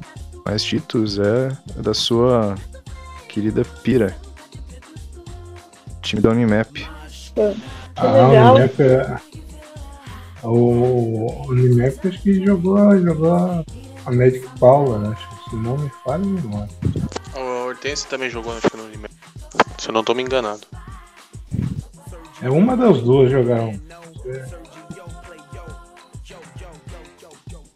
mais 0.45 0.63
títulos, 0.63 1.19
é, 1.19 1.55
é 1.77 1.81
da 1.81 1.93
sua 1.93 2.55
querida 3.27 3.63
Pira. 3.83 4.15
Time 6.01 6.21
da 6.21 6.29
Unimap. 6.29 6.89
Ah, 7.95 8.27
legal. 8.27 8.55
Unimap 8.55 8.79
é... 8.79 9.21
O 10.43 11.49
Unimap 11.49 12.07
acho 12.07 12.21
que 12.21 12.45
jogou, 12.45 12.97
jogou 12.97 13.33
a 13.33 14.11
Magic 14.11 14.47
Paula, 14.59 14.97
né? 14.97 15.15
acho 15.15 15.29
que 15.29 15.49
se 15.51 15.55
não 15.55 15.77
me 15.77 15.89
falha, 16.03 16.25
memória. 16.25 16.69
O 17.35 17.67
Hortense 17.67 18.07
também 18.07 18.29
jogou 18.29 18.53
acho, 18.57 18.75
no 18.75 18.83
Unimap. 18.85 19.11
Se 19.77 19.89
eu 19.89 19.93
não 19.93 20.03
tô 20.03 20.13
me 20.13 20.23
enganado. 20.23 20.61
É 22.41 22.49
uma 22.49 22.75
das 22.75 23.01
duas 23.01 23.31
jogaram. 23.31 23.79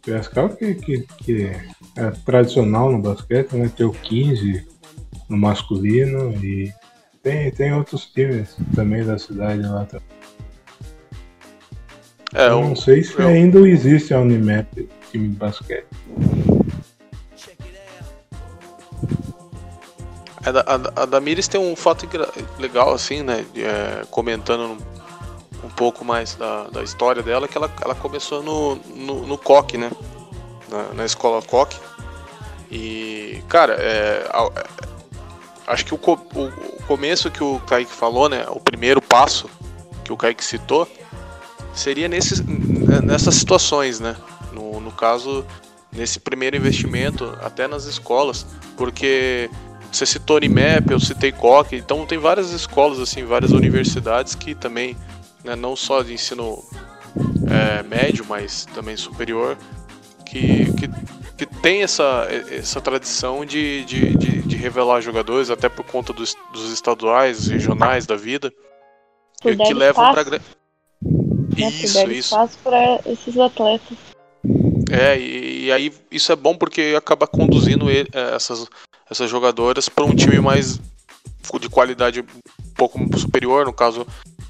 Piracicaba 0.06 0.54
que, 0.54 0.72
que, 0.76 1.00
que 1.18 1.50
é 1.96 2.10
tradicional 2.24 2.92
no 2.92 3.02
basquete, 3.02 3.54
né? 3.54 3.68
Tem 3.76 3.84
o 3.84 3.90
15 3.90 4.64
no 5.28 5.36
masculino 5.36 6.32
e 6.44 6.72
tem, 7.20 7.50
tem 7.50 7.74
outros 7.74 8.06
times 8.06 8.56
também 8.72 9.04
da 9.04 9.18
cidade 9.18 9.62
lá 9.62 9.84
também. 9.84 10.06
É, 12.32 12.46
eu 12.46 12.60
não 12.60 12.76
sei 12.76 13.02
se 13.02 13.18
eu... 13.18 13.26
ainda 13.26 13.58
existe 13.68 14.14
a 14.14 14.20
Unimap, 14.20 14.68
time 15.10 15.28
de 15.28 15.34
basquete. 15.34 15.86
A, 20.44 21.00
a, 21.00 21.02
a 21.02 21.06
Damires 21.06 21.48
tem 21.48 21.60
um 21.60 21.74
fato 21.74 22.08
legal, 22.60 22.94
assim, 22.94 23.24
né? 23.24 23.44
É, 23.56 24.04
comentando 24.08 24.78
um, 25.66 25.70
pouco 25.70 26.04
mais 26.04 26.34
da, 26.34 26.64
da 26.64 26.82
história 26.82 27.22
dela, 27.22 27.48
que 27.48 27.56
ela, 27.56 27.70
ela 27.82 27.94
começou 27.94 28.42
no, 28.42 28.76
no, 28.76 29.26
no 29.26 29.40
né? 29.78 29.90
Na, 30.68 30.94
na 30.94 31.04
escola 31.04 31.42
COC. 31.42 31.76
E, 32.70 33.42
cara, 33.48 33.74
é, 33.74 34.26
é, 34.26 34.66
acho 35.66 35.84
que 35.84 35.94
o, 35.94 35.98
o, 35.98 36.42
o, 36.44 36.82
começo 36.86 37.30
que 37.30 37.42
o 37.42 37.60
Kaique 37.60 37.92
falou, 37.92 38.28
né? 38.28 38.44
O 38.48 38.60
primeiro 38.60 39.00
passo 39.00 39.48
que 40.04 40.12
o 40.12 40.16
Kaique 40.16 40.44
citou, 40.44 40.88
seria 41.74 42.08
nesses, 42.08 42.40
nessas 43.02 43.34
situações, 43.34 44.00
né? 44.00 44.16
No, 44.52 44.80
no 44.80 44.90
caso, 44.90 45.44
nesse 45.92 46.18
primeiro 46.18 46.56
investimento, 46.56 47.36
até 47.42 47.66
nas 47.66 47.84
escolas, 47.84 48.46
porque 48.76 49.50
você 49.90 50.04
citou 50.04 50.36
Unimap, 50.36 50.90
eu 50.90 51.00
citei 51.00 51.32
Coque, 51.32 51.76
então 51.76 52.04
tem 52.04 52.18
várias 52.18 52.50
escolas, 52.50 53.00
assim, 53.00 53.24
várias 53.24 53.52
universidades 53.52 54.34
que 54.34 54.54
também, 54.54 54.96
né, 55.46 55.54
não 55.54 55.76
só 55.76 56.02
de 56.02 56.12
ensino 56.12 56.62
é, 57.48 57.82
médio, 57.84 58.26
mas 58.28 58.66
também 58.74 58.96
superior, 58.96 59.56
que, 60.26 60.72
que, 60.74 60.88
que 61.38 61.46
tem 61.62 61.84
essa, 61.84 62.26
essa 62.50 62.80
tradição 62.80 63.44
de, 63.46 63.84
de, 63.84 64.16
de, 64.16 64.42
de 64.42 64.56
revelar 64.56 65.00
jogadores, 65.00 65.48
até 65.48 65.68
por 65.68 65.84
conta 65.84 66.12
dos, 66.12 66.36
dos 66.52 66.72
estaduais, 66.72 67.46
regionais 67.46 68.06
da 68.06 68.16
vida, 68.16 68.52
que, 69.40 69.56
que 69.56 69.72
levam 69.72 70.12
para 70.12 70.40
isso, 71.56 71.86
isso. 71.86 72.10
espaço 72.10 72.58
para 72.64 73.00
esses 73.06 73.38
atletas. 73.38 73.96
É, 74.90 75.18
e, 75.18 75.66
e, 75.66 75.72
aí 75.72 75.92
isso 76.10 76.32
é 76.32 76.36
bom 76.36 76.56
porque 76.56 76.94
acaba 76.96 77.26
conduzindo 77.26 77.88
ele, 77.88 78.08
é, 78.12 78.34
essas, 78.34 78.66
essas 79.08 79.30
jogadoras 79.30 79.88
para 79.88 80.04
um 80.04 80.14
time 80.14 80.40
mais 80.40 80.80
de 81.60 81.68
qualidade 81.68 82.20
um 82.20 82.74
pouco 82.74 82.98
superior, 83.16 83.64
no 83.64 83.72
caso 83.72 84.04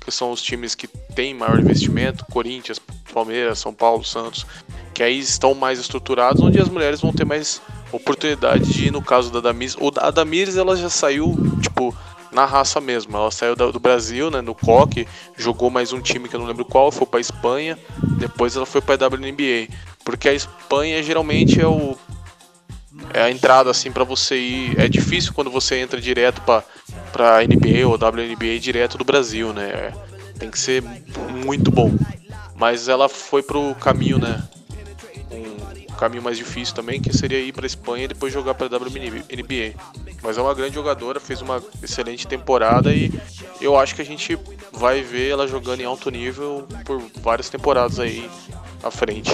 que 0.07 0.13
são 0.13 0.31
os 0.31 0.41
times 0.41 0.77
que 0.77 0.87
têm 0.87 1.35
maior 1.35 1.59
investimento, 1.59 2.25
Corinthians, 2.27 2.81
Palmeiras, 3.13 3.59
São 3.59 3.75
Paulo, 3.75 4.05
Santos, 4.05 4.47
que 4.95 5.03
aí 5.03 5.19
estão 5.19 5.53
mais 5.53 5.81
estruturados, 5.81 6.41
onde 6.41 6.61
as 6.61 6.69
mulheres 6.69 7.01
vão 7.01 7.13
ter 7.13 7.25
mais 7.25 7.61
oportunidade 7.91 8.73
de 8.73 8.87
ir, 8.87 8.93
no 8.93 9.03
caso 9.03 9.33
da 9.33 9.41
Damiris, 9.41 9.77
ou 9.81 9.93
a 9.97 10.13
Damiris 10.13 10.57
ela 10.57 10.77
já 10.77 10.89
saiu, 10.89 11.37
tipo, 11.61 11.93
na 12.31 12.45
raça 12.45 12.81
mesmo, 12.81 13.17
ela 13.17 13.33
saiu 13.33 13.57
do 13.57 13.81
Brasil, 13.81 14.31
né, 14.31 14.41
no 14.41 14.55
COC, 14.55 15.09
jogou 15.37 15.71
mais 15.71 15.93
um 15.93 16.01
time 16.01 16.29
que 16.29 16.37
eu 16.37 16.41
não 16.41 16.47
lembro 16.47 16.65
qual, 16.65 16.93
foi 16.93 17.07
para 17.07 17.19
Espanha, 17.19 17.77
depois 18.17 18.55
ela 18.55 18.65
foi 18.65 18.81
para 18.81 19.07
a. 19.07 19.09
WNBA, 19.09 19.75
porque 20.05 20.29
a 20.29 20.35
Espanha 20.35 21.03
geralmente 21.03 21.61
é 21.61 21.67
o 21.67 21.97
é 23.13 23.23
a 23.23 23.31
entrada 23.31 23.71
assim 23.71 23.93
para 23.93 24.05
você 24.05 24.37
ir. 24.37 24.81
É 24.81 24.89
difícil 24.89 25.33
quando 25.35 25.51
você 25.51 25.77
entra 25.77 26.01
direto 26.01 26.41
para 26.43 26.65
para 27.17 27.41
NBA 27.41 27.87
ou 27.87 27.95
WNBA 27.95 28.59
direto 28.61 28.99
do 28.99 29.05
Brasil, 29.05 29.51
né? 29.51 29.91
Tem 30.39 30.51
que 30.51 30.59
ser 30.59 30.83
muito 30.83 31.71
bom. 31.71 31.91
Mas 32.55 32.89
ela 32.89 33.09
foi 33.09 33.43
pro 33.43 33.75
caminho, 33.77 34.19
né? 34.19 34.47
Um 35.33 35.95
caminho 35.95 36.23
mais 36.23 36.37
difícil 36.37 36.75
também, 36.75 37.01
que 37.01 37.17
seria 37.17 37.41
ir 37.41 37.55
para 37.55 37.67
Espanha 37.67 38.05
e 38.05 38.09
depois 38.09 38.31
jogar 38.31 38.53
para 38.53 38.67
WNBA. 38.67 39.81
Mas 40.23 40.37
é 40.37 40.43
uma 40.43 40.53
grande 40.53 40.75
jogadora, 40.75 41.19
fez 41.19 41.41
uma 41.41 41.63
excelente 41.83 42.27
temporada 42.27 42.93
e 42.95 43.11
eu 43.63 43.79
acho 43.79 43.95
que 43.95 44.03
a 44.03 44.05
gente 44.05 44.39
vai 44.71 45.01
ver 45.01 45.31
ela 45.31 45.49
jogando 45.49 45.81
em 45.81 45.87
alto 45.87 46.11
nível 46.11 46.69
por 46.85 47.03
várias 47.23 47.49
temporadas 47.49 47.99
aí 47.99 48.29
à 48.83 48.91
frente. 48.91 49.31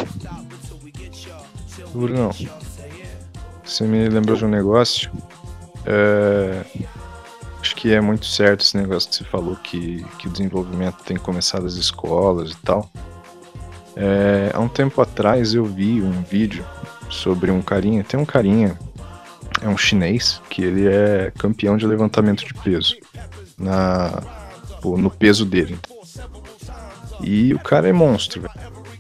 Bruno, 1.93 2.31
você 3.65 3.85
me 3.85 4.09
lembrou 4.09 4.37
de 4.37 4.45
um 4.45 4.49
negócio. 4.49 5.11
É... 5.85 6.65
Acho 7.63 7.77
que 7.77 7.95
é 7.95 8.01
muito 8.01 8.27
certo 8.27 8.63
esse 8.63 8.77
negócio 8.77 9.09
que 9.09 9.15
você 9.15 9.23
falou, 9.23 9.55
que, 9.55 10.05
que 10.19 10.27
o 10.27 10.31
desenvolvimento 10.31 10.97
tem 11.05 11.17
começado 11.17 11.63
das 11.63 11.75
escolas 11.75 12.51
e 12.51 12.57
tal. 12.57 12.91
É... 13.95 14.51
Há 14.53 14.59
um 14.59 14.69
tempo 14.69 15.01
atrás 15.01 15.55
eu 15.55 15.65
vi 15.65 16.03
um 16.03 16.23
vídeo 16.23 16.67
sobre 17.09 17.53
um 17.53 17.63
carinha, 17.63 18.03
tem 18.03 18.19
um 18.19 18.25
carinha, 18.25 18.77
é 19.63 19.69
um 19.69 19.79
chinês, 19.79 20.43
que 20.51 20.61
ele 20.61 20.89
é 20.89 21.33
campeão 21.39 21.77
de 21.77 21.87
levantamento 21.87 22.45
de 22.45 22.53
peso. 22.53 22.97
Na, 23.57 24.21
pô, 24.81 24.99
no 24.99 25.09
peso 25.09 25.47
dele. 25.47 25.79
E 27.21 27.55
o 27.55 27.61
cara 27.61 27.89
é 27.89 27.93
monstro. 27.93 28.43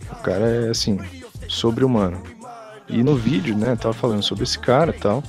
O 0.08 0.22
cara 0.22 0.48
é 0.48 0.70
assim, 0.70 1.00
sobre-humano. 1.48 2.22
E 2.88 3.02
no 3.02 3.16
vídeo, 3.16 3.56
né, 3.56 3.74
tava 3.74 3.92
falando 3.92 4.22
sobre 4.22 4.44
esse 4.44 4.56
cara 4.56 4.94
e 4.94 5.00
tal. 5.00 5.20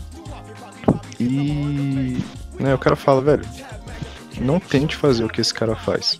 E 1.20 2.24
né, 2.60 2.74
o 2.74 2.78
cara 2.78 2.95
fala, 2.95 3.22
velho, 3.22 3.45
não 4.39 4.60
tente 4.60 4.95
fazer 4.95 5.24
o 5.24 5.30
que 5.30 5.41
esse 5.41 5.54
cara 5.54 5.76
faz. 5.76 6.20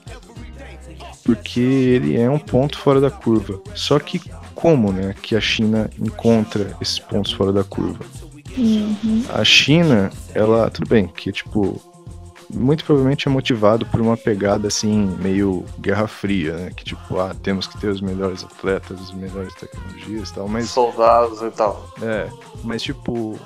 Porque 1.24 1.60
ele 1.60 2.20
é 2.20 2.30
um 2.30 2.40
ponto 2.40 2.78
fora 2.78 3.00
da 3.00 3.10
curva. 3.10 3.62
Só 3.74 3.98
que 4.00 4.22
como, 4.54 4.92
né, 4.92 5.16
que 5.22 5.36
a 5.36 5.42
China 5.42 5.90
encontra 6.00 6.76
esses 6.82 7.00
pontos 7.00 7.32
fora 7.32 7.52
da 7.52 7.64
curva? 7.64 8.06
Uhum. 8.58 9.24
A 9.34 9.44
China, 9.44 10.12
ela, 10.34 10.70
tudo 10.70 10.88
bem, 10.88 11.08
que 11.08 11.32
tipo, 11.32 11.82
muito 12.54 12.86
provavelmente 12.86 13.28
é 13.28 13.32
motivado 13.32 13.86
por 13.86 14.00
uma 14.00 14.16
pegada 14.16 14.68
assim, 14.68 15.18
meio 15.20 15.66
guerra 15.80 16.08
fria, 16.08 16.54
né? 16.54 16.72
Que 16.76 16.84
tipo, 16.84 17.20
ah, 17.20 17.36
temos 17.42 17.68
que 17.68 17.78
ter 17.80 17.88
os 17.88 18.02
melhores 18.02 18.44
atletas, 18.44 19.02
as 19.02 19.12
melhores 19.12 19.54
tecnologias 19.56 20.30
e 20.30 20.34
tal, 20.34 20.48
mas. 20.48 20.70
Soldados 20.70 21.42
e 21.42 21.50
tal. 21.52 21.90
É, 22.02 22.30
mas 22.64 22.84
tipo, 22.84 23.40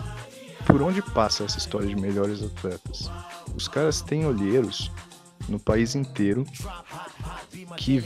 por 0.67 0.81
onde 0.81 1.01
passa 1.01 1.45
essa 1.45 1.57
história 1.57 1.87
de 1.87 1.95
melhores 1.95 2.43
atletas? 2.43 3.09
Os 3.55 3.67
caras 3.67 4.01
têm 4.01 4.25
olheiros 4.25 4.91
no 5.47 5.59
país 5.59 5.95
inteiro 5.95 6.45
que 7.77 8.03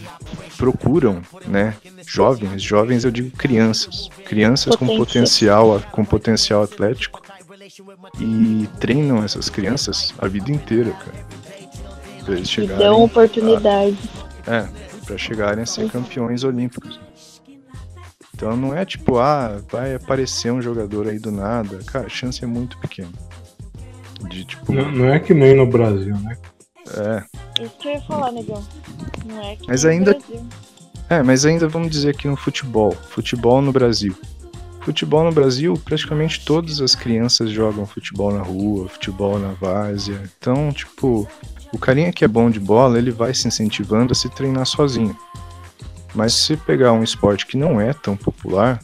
procuram, 0.57 1.21
né, 1.47 1.75
jovens, 2.05 2.61
jovens 2.61 3.03
eu 3.03 3.11
digo 3.11 3.31
crianças, 3.31 4.09
crianças 4.25 4.75
com 4.75 4.85
potencial, 4.85 5.81
com 5.91 6.05
potencial 6.05 6.63
atlético 6.63 7.21
e 8.19 8.67
treinam 8.79 9.23
essas 9.23 9.49
crianças 9.49 10.13
a 10.19 10.27
vida 10.27 10.51
inteira, 10.51 10.91
cara. 10.91 11.25
Pra 12.23 12.35
eles 12.35 12.49
chegarem. 12.49 12.75
E 12.75 12.79
dão 12.79 13.03
oportunidade. 13.03 13.97
A, 14.45 14.55
é, 14.55 14.69
pra 15.05 15.17
chegarem 15.17 15.63
a 15.63 15.65
ser 15.65 15.89
campeões 15.89 16.43
olímpicos. 16.43 16.99
Então 18.41 18.57
não 18.57 18.75
é 18.75 18.83
tipo, 18.83 19.19
ah, 19.19 19.61
vai 19.71 19.93
aparecer 19.93 20.51
um 20.51 20.59
jogador 20.59 21.07
aí 21.07 21.19
do 21.19 21.31
nada. 21.31 21.77
Cara, 21.85 22.07
a 22.07 22.09
chance 22.09 22.43
é 22.43 22.47
muito 22.47 22.75
pequena. 22.79 23.11
De, 24.27 24.43
tipo... 24.43 24.73
não, 24.73 24.91
não 24.91 25.13
é 25.13 25.19
que 25.19 25.31
nem 25.31 25.55
no 25.55 25.67
Brasil, 25.67 26.17
né? 26.17 26.35
É. 26.97 27.63
Isso 27.63 27.77
que 27.77 27.87
eu 27.87 27.91
ia 27.91 28.01
falar, 28.01 28.31
negão. 28.31 28.63
Não 29.27 29.43
é 29.43 29.55
que 29.55 29.67
mas 29.67 29.85
ainda. 29.85 30.17
É, 31.07 31.21
mas 31.21 31.45
ainda 31.45 31.67
vamos 31.67 31.91
dizer 31.91 32.09
aqui 32.09 32.27
no 32.27 32.35
futebol. 32.35 32.93
Futebol 33.09 33.61
no 33.61 33.71
Brasil. 33.71 34.17
Futebol 34.79 35.23
no 35.23 35.31
Brasil, 35.31 35.79
praticamente 35.85 36.43
todas 36.43 36.81
as 36.81 36.95
crianças 36.95 37.51
jogam 37.51 37.85
futebol 37.85 38.33
na 38.33 38.41
rua, 38.41 38.89
futebol 38.89 39.37
na 39.37 39.51
várzea. 39.51 40.19
Então, 40.39 40.71
tipo, 40.71 41.27
o 41.71 41.77
carinha 41.77 42.11
que 42.11 42.25
é 42.25 42.27
bom 42.27 42.49
de 42.49 42.59
bola, 42.59 42.97
ele 42.97 43.11
vai 43.11 43.35
se 43.35 43.47
incentivando 43.47 44.13
a 44.13 44.15
se 44.15 44.29
treinar 44.29 44.65
sozinho. 44.65 45.15
Mas 46.13 46.33
se 46.33 46.57
pegar 46.57 46.91
um 46.93 47.03
esporte 47.03 47.45
que 47.45 47.57
não 47.57 47.79
é 47.79 47.93
tão 47.93 48.15
popular, 48.17 48.79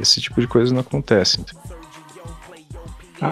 esse 0.00 0.20
tipo 0.20 0.40
de 0.40 0.46
coisa 0.48 0.72
não 0.72 0.80
acontece. 0.80 1.44
A- 3.20 3.26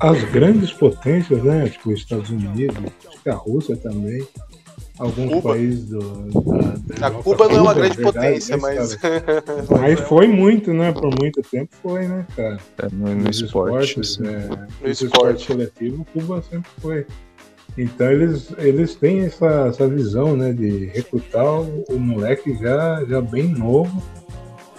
a- 0.00 0.10
as 0.10 0.24
grandes 0.24 0.72
potências, 0.72 1.42
né? 1.44 1.68
Tipo 1.68 1.92
os 1.92 2.00
Estados 2.00 2.30
Unidos, 2.30 2.76
acho 3.08 3.22
que 3.22 3.28
a 3.30 3.34
Rússia 3.34 3.76
também, 3.76 4.26
alguns 4.98 5.28
Cuba. 5.34 5.50
países 5.50 5.84
do, 5.84 6.00
da, 6.00 6.50
da 6.96 7.06
A 7.06 7.10
Europa, 7.10 7.22
Cuba 7.22 7.48
não 7.48 7.54
é 7.54 7.60
uma 7.60 7.74
Cuba, 7.74 7.74
grande 7.74 7.96
verdade, 7.96 8.18
potência, 8.18 8.56
mas. 8.56 8.98
Mas 9.70 10.00
foi 10.00 10.26
muito, 10.26 10.72
né? 10.72 10.90
Por 10.90 11.14
muito 11.20 11.40
tempo 11.42 11.70
foi, 11.80 12.08
né, 12.08 12.26
cara? 12.34 12.58
É, 12.78 12.88
no, 12.92 13.14
no 13.14 13.30
esporte. 13.30 14.00
esportes, 14.00 14.18
assim. 14.20 14.26
é, 14.26 14.48
No 14.48 14.90
esporte. 14.90 15.04
esportes 15.04 15.46
coletivos, 15.46 16.06
Cuba 16.12 16.42
sempre 16.50 16.70
foi. 16.80 17.06
Então 17.78 18.10
eles, 18.10 18.50
eles 18.58 18.94
têm 18.94 19.20
essa, 19.26 19.66
essa 19.68 19.86
visão, 19.86 20.34
né, 20.36 20.52
de 20.52 20.86
recrutar 20.86 21.44
o, 21.60 21.84
o 21.90 21.98
moleque 22.00 22.56
já, 22.58 23.04
já 23.04 23.20
bem 23.20 23.48
novo 23.48 24.02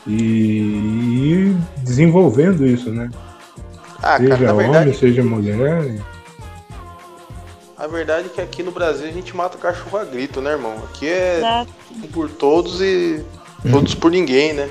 e, 0.08 0.14
e 0.14 1.32
ir 1.34 1.58
desenvolvendo 1.84 2.66
isso, 2.66 2.90
né? 2.92 3.10
Ah, 3.98 4.18
cara, 4.18 4.20
seja 4.20 4.38
na 4.46 4.54
homem, 4.54 4.72
verdade, 4.72 4.98
seja 4.98 5.24
mulher. 5.24 6.00
a 7.78 7.88
verdade 7.88 8.28
é 8.28 8.30
que 8.30 8.42
aqui 8.42 8.64
no 8.64 8.72
Brasil 8.72 9.08
a 9.08 9.12
gente 9.12 9.36
mata 9.36 9.58
cachorro 9.58 9.98
a 9.98 10.04
grito, 10.04 10.42
né, 10.42 10.52
irmão? 10.52 10.76
Aqui 10.86 11.08
é 11.08 11.38
Exato. 11.38 11.72
um 11.96 12.08
por 12.08 12.30
todos 12.30 12.82
e 12.82 13.24
todos 13.72 13.94
por 13.94 14.10
ninguém, 14.12 14.54
né? 14.54 14.70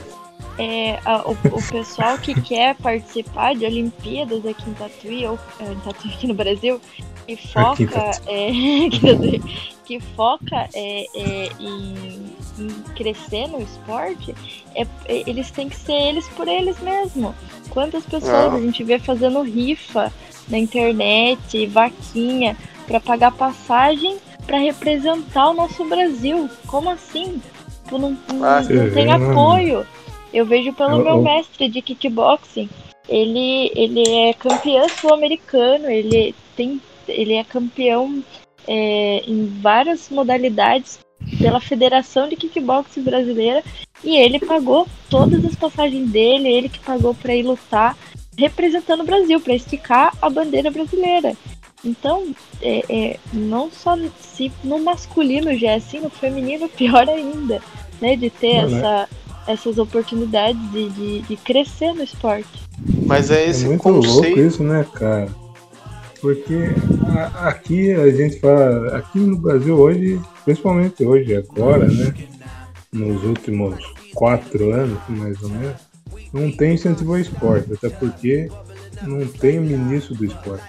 É, 0.59 0.99
a- 1.05 1.23
o, 1.29 1.33
o 1.33 1.63
pessoal 1.71 2.17
que 2.19 2.35
quer 2.41 2.75
participar 2.77 3.55
de 3.55 3.65
Olimpíadas 3.67 4.45
aqui 4.47 4.69
em 4.71 4.75
Tatuí, 4.75 5.27
ou 5.27 5.39
é, 5.61 5.65
em 5.73 5.77
Tatuí 5.81 6.11
aqui 6.13 6.27
no 6.27 6.35
Brasil, 6.35 6.81
que 7.27 7.37
foca, 7.37 8.11
é, 8.27 8.51
Tatuí, 9.01 9.43
que 9.85 10.01
foca 10.01 10.69
é, 10.75 11.07
é, 11.15 11.49
em, 11.61 12.33
em 12.59 12.69
crescer 12.95 13.47
no 13.49 13.61
esporte, 13.61 14.35
é, 14.75 14.83
é, 15.07 15.23
eles 15.29 15.51
têm 15.51 15.69
que 15.69 15.77
ser 15.77 15.93
eles 15.93 16.27
por 16.29 16.47
eles 16.49 16.79
mesmos. 16.81 17.35
Quantas 17.71 18.05
pessoas 18.05 18.53
Ah. 18.53 18.55
a 18.55 18.61
gente 18.61 18.83
vê 18.85 18.99
fazendo 18.99 19.43
rifa 19.43 20.13
na 20.49 20.59
internet, 20.59 21.67
vaquinha, 21.67 22.57
para 22.87 23.01
pagar 23.01 23.33
passagem 23.33 24.17
para 24.47 24.59
representar 24.59 25.51
o 25.51 25.55
nosso 25.55 25.85
Brasil? 25.85 26.49
Como 26.67 26.89
assim? 26.91 27.43
Tipo, 27.85 27.99
não, 27.99 28.17
não, 28.33 28.45
Ah, 28.45 28.61
não 28.63 28.91
tem 28.93 29.11
apoio. 29.13 29.87
Eu 30.33 30.45
vejo 30.47 30.73
pelo 30.73 30.99
Eu- 30.99 31.05
meu 31.05 31.15
eu- 31.17 31.23
mestre 31.23 31.69
de 31.69 31.83
kickboxing. 31.83 32.69
Ele, 33.09 33.71
ele 33.75 34.03
é 34.09 34.33
campeão 34.35 34.89
sul-americano, 34.89 35.89
ele 35.89 36.35
tem 36.57 36.81
ele 37.09 37.35
é 37.35 37.45
campeão 37.45 38.23
é, 38.67 39.23
em 39.27 39.47
várias 39.61 40.09
modalidades 40.11 40.99
pela 41.39 41.61
Federação 41.61 42.29
de 42.29 42.37
Kickboxing 42.37 43.03
Brasileira 43.03 43.63
e 44.05 44.17
ele 44.17 44.39
pagou 44.39 44.87
todas 45.09 45.45
as 45.45 45.55
passagens 45.55 46.11
dele, 46.11 46.49
ele 46.49 46.69
que 46.69 46.79
pagou 46.79 47.15
para 47.15 47.35
ir 47.35 47.43
lutar 47.43 47.97
representando 48.37 49.01
o 49.01 49.07
Brasil, 49.07 49.41
para 49.41 49.55
esticar 49.55 50.13
a 50.21 50.29
bandeira 50.29 50.71
brasileira. 50.71 51.35
Então, 51.85 52.35
é, 52.61 52.85
é, 52.89 53.21
não 53.33 53.71
só 53.71 53.97
se 54.21 54.53
no 54.63 54.79
masculino 54.79 55.57
já 55.57 55.73
é 55.73 55.75
assim, 55.77 56.01
no 56.01 56.11
feminino 56.11 56.69
pior 56.77 57.09
ainda, 57.09 57.63
né? 58.01 58.17
De 58.17 58.29
ter 58.29 58.63
Não, 58.63 58.71
né? 58.71 58.79
essa, 58.79 59.09
essas 59.47 59.79
oportunidades 59.79 60.61
de, 60.71 60.91
de, 60.91 61.23
de 61.23 61.37
crescer 61.37 61.93
no 61.95 62.03
esporte. 62.03 62.49
Mas 63.07 63.31
é 63.31 63.45
É 63.45 63.49
esse 63.49 63.67
muito 63.67 63.89
louco 63.89 64.07
conceito. 64.07 64.41
isso, 64.41 64.63
né, 64.63 64.85
cara? 64.93 65.29
Porque 66.21 66.75
a- 67.09 67.49
aqui 67.49 67.93
a 67.93 68.11
gente 68.11 68.41
fala, 68.41 68.97
aqui 68.97 69.19
no 69.19 69.37
Brasil 69.39 69.77
hoje, 69.79 70.21
principalmente 70.45 71.05
hoje, 71.05 71.37
agora, 71.37 71.87
né? 71.87 72.15
Nos 72.93 73.23
últimos 73.25 73.77
quatro 74.15 74.73
anos, 74.73 74.99
mais 75.09 75.41
ou 75.43 75.51
menos, 75.51 75.77
não 76.33 76.51
tem 76.51 76.75
incentivo 76.75 77.13
ao 77.15 77.19
esporte, 77.21 77.73
até 77.73 77.89
porque 77.91 78.51
não 79.03 79.27
tem 79.27 79.61
ministro 79.61 80.15
do 80.15 80.25
esporte. 80.25 80.65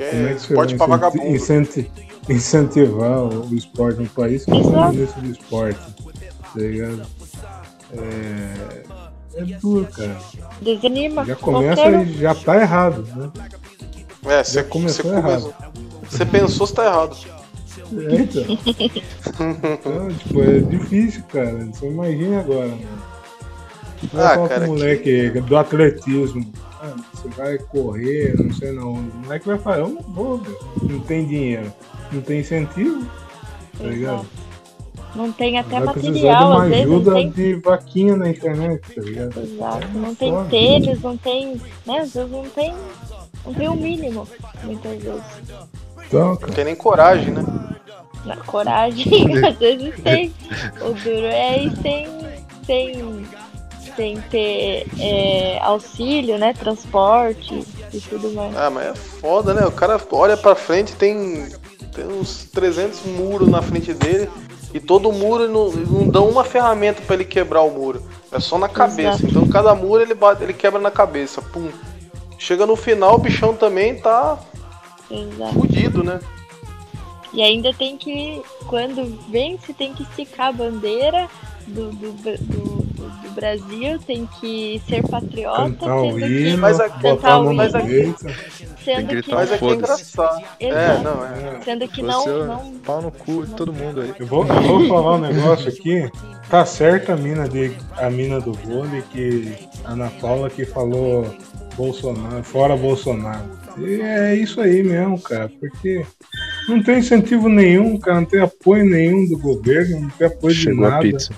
É, 0.00 0.10
Como 0.10 0.26
é 0.26 0.34
que 0.34 0.40
você 0.40 0.46
esporte 0.54 0.54
vai 0.54 0.64
incenti- 0.64 0.78
vagabundo. 0.88 1.26
incenti- 1.36 1.90
incentivar 2.28 3.22
o 3.24 3.54
esporte 3.54 4.00
no 4.00 4.08
país 4.08 4.42
se 4.42 4.50
não 4.50 4.62
tem 4.62 4.90
ministro 4.92 5.20
do 5.20 5.30
esporte? 5.30 5.80
Tá 6.54 6.60
ligado? 6.60 7.02
É, 7.92 8.82
é 9.36 9.44
duro, 9.60 9.86
cara. 9.86 10.16
Desanima. 10.62 11.24
Já 11.26 11.36
começa 11.36 11.90
e 12.02 12.12
já 12.14 12.34
tá 12.34 12.60
errado, 12.60 13.06
né? 13.14 13.30
É, 14.26 14.42
você, 14.42 14.62
começou 14.62 15.12
errado. 15.14 15.54
você 16.08 16.24
pensou 16.24 16.66
se 16.66 16.74
tá 16.74 16.86
errado. 16.86 17.16
É, 17.92 18.14
então. 18.16 18.44
Então, 19.72 20.08
tipo, 20.08 20.42
é 20.42 20.58
difícil, 20.60 21.22
cara. 21.24 21.52
Você 21.66 21.86
imagina 21.86 22.40
agora, 22.40 22.68
mano. 22.68 22.80
Vai 24.12 24.24
Ah, 24.24 24.34
falar 24.34 24.48
cara, 24.48 24.60
pro 24.62 24.70
moleque 24.72 25.28
do 25.40 25.56
atletismo. 25.56 26.52
Ah, 26.82 26.94
você 27.12 27.28
vai 27.28 27.58
correr, 27.58 28.34
não 28.38 28.52
sei 28.52 28.72
não. 28.72 28.92
O 28.94 29.02
moleque 29.24 29.46
vai 29.46 29.58
falar, 29.58 29.78
eu 29.78 29.88
não 29.88 30.02
vou. 30.02 30.40
Não 30.82 31.00
tem 31.00 31.26
dinheiro. 31.26 31.72
Não 32.12 32.20
tem 32.20 32.40
incentivo, 32.40 33.06
tá 33.78 33.84
ligado? 33.84 34.26
Não 35.14 35.30
tem 35.32 35.58
até 35.58 35.80
vai 35.80 35.94
precisar 35.94 36.12
de 36.12 36.22
material, 36.24 36.50
uma 36.50 36.62
às 36.64 36.68
vezes 36.70 36.86
não 36.86 36.94
ajuda 36.96 37.14
tem. 37.14 37.30
de 37.30 37.54
vaquinha 37.54 38.16
na 38.16 38.28
internet, 38.28 38.94
tá 38.94 39.00
ligado? 39.00 39.40
Exato, 39.40 39.88
não 39.94 40.14
tem 40.14 40.32
Foda. 40.32 40.48
tênis, 40.50 41.00
não 41.02 41.16
tem. 41.16 41.60
Né? 41.86 41.98
Às 42.00 42.14
vezes 42.14 42.30
não 42.30 42.44
tem. 42.50 42.74
Não 43.44 43.52
tem 43.52 43.68
o 43.68 43.74
mínimo, 43.74 44.26
muitas 44.62 45.02
vezes. 45.02 45.22
Então, 46.06 46.38
Não 46.40 46.48
tem 46.48 46.64
nem 46.64 46.74
coragem, 46.74 47.32
né? 47.32 47.44
Na 48.24 48.36
coragem, 48.36 49.06
às 49.44 49.56
vezes 49.56 49.94
tem. 50.02 50.34
O 50.80 50.94
duro 50.94 51.26
é 51.26 51.64
ir 51.64 51.76
sem, 51.82 52.08
sem, 52.64 53.26
sem 53.96 54.20
ter 54.22 54.86
é, 54.98 55.58
auxílio, 55.60 56.38
né? 56.38 56.54
Transporte 56.54 57.64
e 57.92 58.00
tudo 58.00 58.32
mais. 58.32 58.56
Ah, 58.56 58.70
mas 58.70 58.86
é 58.86 58.94
foda, 58.94 59.52
né? 59.52 59.66
O 59.66 59.72
cara 59.72 60.00
olha 60.10 60.36
pra 60.36 60.54
frente 60.54 60.94
tem, 60.94 61.48
tem 61.92 62.06
uns 62.06 62.44
300 62.44 63.02
muros 63.04 63.48
na 63.48 63.60
frente 63.60 63.92
dele 63.92 64.30
e 64.72 64.80
todo 64.80 65.12
muro 65.12 65.48
não, 65.48 65.70
não 65.70 66.08
dão 66.08 66.28
uma 66.28 66.44
ferramenta 66.44 67.00
pra 67.02 67.14
ele 67.14 67.24
quebrar 67.24 67.62
o 67.62 67.70
muro. 67.70 68.02
É 68.32 68.40
só 68.40 68.58
na 68.58 68.68
cabeça. 68.68 69.18
Exato. 69.18 69.26
Então 69.26 69.48
cada 69.48 69.74
muro 69.74 70.02
ele 70.02 70.14
bate, 70.14 70.42
ele 70.42 70.52
quebra 70.52 70.80
na 70.80 70.90
cabeça. 70.90 71.40
Pum. 71.40 71.68
Chega 72.44 72.66
no 72.66 72.76
final, 72.76 73.14
o 73.14 73.18
bichão 73.18 73.56
também 73.56 73.96
tá 73.98 74.38
Exato. 75.10 75.54
fudido, 75.54 76.04
né? 76.04 76.20
E 77.32 77.42
ainda 77.42 77.72
tem 77.72 77.96
que, 77.96 78.42
quando 78.66 79.18
vence, 79.30 79.72
tem 79.72 79.94
que 79.94 80.02
esticar 80.02 80.48
a 80.48 80.52
bandeira 80.52 81.26
do, 81.66 81.90
do, 81.90 82.12
do, 82.12 82.36
do- 82.36 82.84
do 83.22 83.30
Brasil, 83.30 83.98
tem 83.98 84.28
que 84.38 84.78
ser 84.86 85.02
patriota, 85.08 85.62
Cantar 85.70 85.96
o 85.96 86.12
sendo 86.12 86.26
hino, 86.26 86.50
que, 86.50 86.56
Mas 86.58 86.80
a 86.80 86.88
mão 87.40 87.54
mas. 87.54 87.72
Tem 87.72 88.14
sendo 88.84 89.06
que 89.08 89.14
gritar 89.14 89.36
Mas 89.36 89.52
aqui 89.52 89.64
é 89.64 89.72
engraçado. 89.72 90.44
É, 90.60 90.98
não, 90.98 91.24
é. 91.24 91.60
sendo 91.64 91.88
que 91.88 92.02
não, 92.02 92.26
não 92.44 92.72
pau 92.80 93.00
no 93.00 93.10
cu 93.10 93.46
de 93.46 93.54
todo 93.54 93.72
mundo 93.72 94.02
aí. 94.02 94.12
Eu 94.18 94.26
vou, 94.26 94.46
eu 94.46 94.62
vou 94.62 94.86
falar 94.86 95.14
um 95.14 95.20
negócio 95.20 95.68
aqui. 95.70 96.10
Tá 96.50 96.66
certa 96.66 97.14
a 97.14 97.16
mina, 97.16 97.48
de, 97.48 97.74
a 97.96 98.10
mina 98.10 98.38
do 98.38 98.52
vôlei 98.52 99.02
que 99.10 99.56
a 99.82 99.92
Ana 99.92 100.12
Paula 100.20 100.50
que 100.50 100.66
falou 100.66 101.34
Bolsonaro, 101.76 102.42
fora 102.44 102.76
Bolsonaro. 102.76 103.44
E 103.78 104.00
é 104.00 104.34
isso 104.36 104.60
aí 104.60 104.82
mesmo, 104.82 105.20
cara, 105.20 105.50
porque 105.60 106.04
não 106.68 106.82
tem 106.82 106.98
incentivo 106.98 107.48
nenhum, 107.48 107.98
cara, 107.98 108.20
não 108.20 108.26
tem 108.26 108.40
apoio 108.40 108.84
nenhum 108.84 109.26
do 109.28 109.36
governo, 109.38 110.00
não 110.02 110.10
tem 110.10 110.26
apoio 110.28 110.54
Chegou 110.54 110.84
de 110.84 110.90
nada. 110.90 110.96
a 110.96 111.00
pizza. 111.00 111.32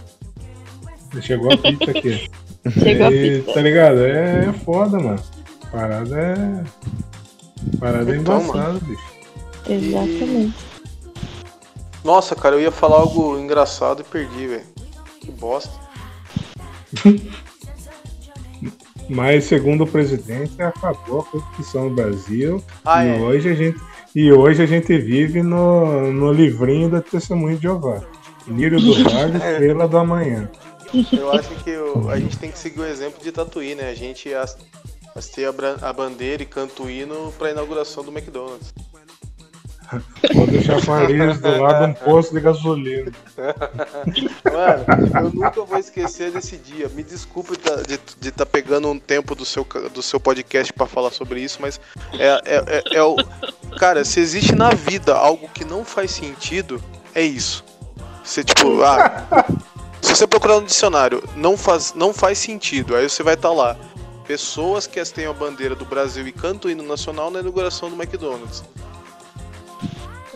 Chegou 1.23 1.53
a 1.53 1.57
pizza 1.57 1.91
aqui. 1.91 2.31
chegou 2.79 3.07
a 3.07 3.11
E, 3.13 3.39
pizza. 3.41 3.53
tá 3.55 3.61
ligado? 3.63 3.99
É, 4.01 4.47
é 4.49 4.53
foda, 4.53 4.99
mano. 4.99 5.23
Parada 5.73 6.17
é. 6.19 7.77
Parada 7.79 8.15
é 8.15 8.19
Então, 8.19 8.41
embaçada, 8.43 8.79
bicho. 8.81 9.03
Exatamente. 9.69 10.55
Nossa, 12.05 12.37
cara, 12.37 12.55
eu 12.57 12.61
ia 12.61 12.71
falar 12.71 12.99
algo 12.99 13.39
engraçado 13.39 14.03
e 14.03 14.05
perdi, 14.05 14.47
velho. 14.47 14.63
Que 15.21 15.31
bosta. 15.33 15.73
Mas 19.09 19.45
segundo 19.45 19.85
o 19.85 19.87
presidente, 19.87 20.61
acabou 20.61 21.21
a 21.21 21.25
corrupção 21.25 21.89
no 21.89 21.95
Brasil. 21.95 22.63
Ah, 22.85 23.05
e 23.05 23.11
é. 23.11 23.21
hoje 23.21 23.49
a 23.51 23.55
gente 23.55 23.81
e 24.15 24.33
hoje 24.33 24.63
a 24.63 24.67
gente 24.67 24.97
vive 24.99 25.43
no, 25.43 26.11
no 26.11 26.33
livrinho 26.33 26.89
da 26.89 27.03
Testemunho 27.03 27.57
de 27.57 27.63
Jeová. 27.65 28.03
Lírio 28.49 28.81
do 28.81 29.05
Vale, 29.05 29.37
É. 29.43 29.53
Estrela 29.53 29.87
do 29.87 29.99
Amanhã. 29.99 30.49
Eu 31.13 31.33
acho 31.33 31.51
que 31.63 31.71
a 32.11 32.19
gente 32.19 32.39
tem 32.39 32.51
que 32.51 32.59
seguir 32.59 32.81
o 32.81 32.87
exemplo 32.87 33.23
de 33.23 33.31
Tatuí, 33.31 33.75
né? 33.75 33.91
A 33.91 33.95
gente 33.95 34.33
as- 34.33 34.57
assistir 35.15 35.47
a, 35.47 35.89
a 35.89 35.93
bandeira 35.93 36.43
e 36.43 36.47
canta 36.47 36.83
o 36.83 36.89
hino 36.91 37.33
pra 37.39 37.51
inauguração 37.51 38.03
do 38.05 38.11
McDonald's. 38.11 38.73
Pode 40.35 40.65
chafariz 40.65 41.41
do 41.41 41.61
lado 41.61 41.85
de 41.85 41.91
um 41.91 41.95
posto 41.95 42.35
de 42.35 42.41
gasolina. 42.41 43.13
Mano, 44.45 45.19
eu 45.21 45.33
nunca 45.33 45.63
vou 45.63 45.79
esquecer 45.79 46.33
desse 46.33 46.57
dia. 46.57 46.89
Me 46.89 47.03
desculpe 47.03 47.53
de 47.87 48.29
estar 48.29 48.45
tá 48.45 48.47
pegando 48.47 48.89
um 48.89 48.99
tempo 48.99 49.35
do 49.35 49.45
seu, 49.45 49.67
do 49.93 50.03
seu 50.03 50.19
podcast 50.19 50.73
pra 50.73 50.87
falar 50.87 51.11
sobre 51.11 51.41
isso, 51.41 51.59
mas 51.61 51.81
é, 52.15 52.27
é, 52.45 52.65
é, 52.67 52.97
é 52.97 53.03
o. 53.03 53.17
Cara, 53.79 54.05
se 54.05 54.21
existe 54.21 54.55
na 54.55 54.71
vida 54.71 55.15
algo 55.15 55.49
que 55.49 55.65
não 55.65 55.85
faz 55.85 56.11
sentido, 56.11 56.83
é 57.15 57.23
isso. 57.23 57.65
Você, 58.25 58.43
tipo, 58.43 58.83
ah, 58.83 59.47
se 60.03 60.15
você 60.17 60.27
procurar 60.27 60.61
no 60.61 60.67
dicionário, 60.67 61.23
não 61.37 61.57
faz, 61.57 61.95
não 61.95 62.13
faz 62.13 62.39
sentido. 62.39 62.97
Aí 62.97 63.09
você 63.09 63.23
vai 63.23 63.35
estar 63.35 63.51
tá 63.51 63.55
lá. 63.55 63.77
Pessoas 64.27 64.89
que 64.89 65.01
têm 65.05 65.27
a 65.27 65.33
bandeira 65.33 65.77
do 65.77 65.85
Brasil 65.85 66.27
e 66.27 66.33
cantam 66.33 66.69
o 66.69 66.73
hino 66.73 66.83
nacional 66.83 67.31
na 67.31 67.39
inauguração 67.39 67.89
do 67.89 67.95
McDonald's 67.95 68.65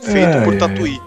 feito 0.03 0.43
por 0.45 0.57
Tatuí. 0.57 1.01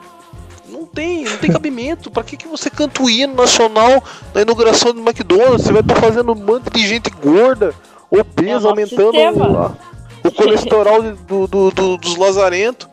Não 0.67 0.85
tem, 0.85 1.23
não 1.23 1.37
tem 1.37 1.51
cabimento. 1.51 2.11
Pra 2.11 2.23
que, 2.23 2.37
que 2.37 2.47
você 2.47 2.69
canta 2.69 3.01
o 3.01 3.09
hino 3.09 3.35
nacional 3.35 4.03
na 4.33 4.41
inauguração 4.41 4.93
do 4.93 5.01
McDonald's? 5.01 5.65
Você 5.65 5.71
vai 5.71 5.81
estar 5.81 5.95
tá 5.95 6.01
fazendo 6.01 6.31
um 6.31 6.35
monte 6.35 6.69
de 6.69 6.87
gente 6.87 7.09
gorda, 7.09 7.73
obesa, 8.09 8.67
é 8.67 8.69
aumentando 8.69 9.17
o, 9.17 10.27
o, 10.27 10.31
colesterol 10.31 11.01
do, 11.01 11.47
do, 11.47 11.71
do, 11.71 11.97
dos 11.97 12.15
lazarentos. 12.15 12.87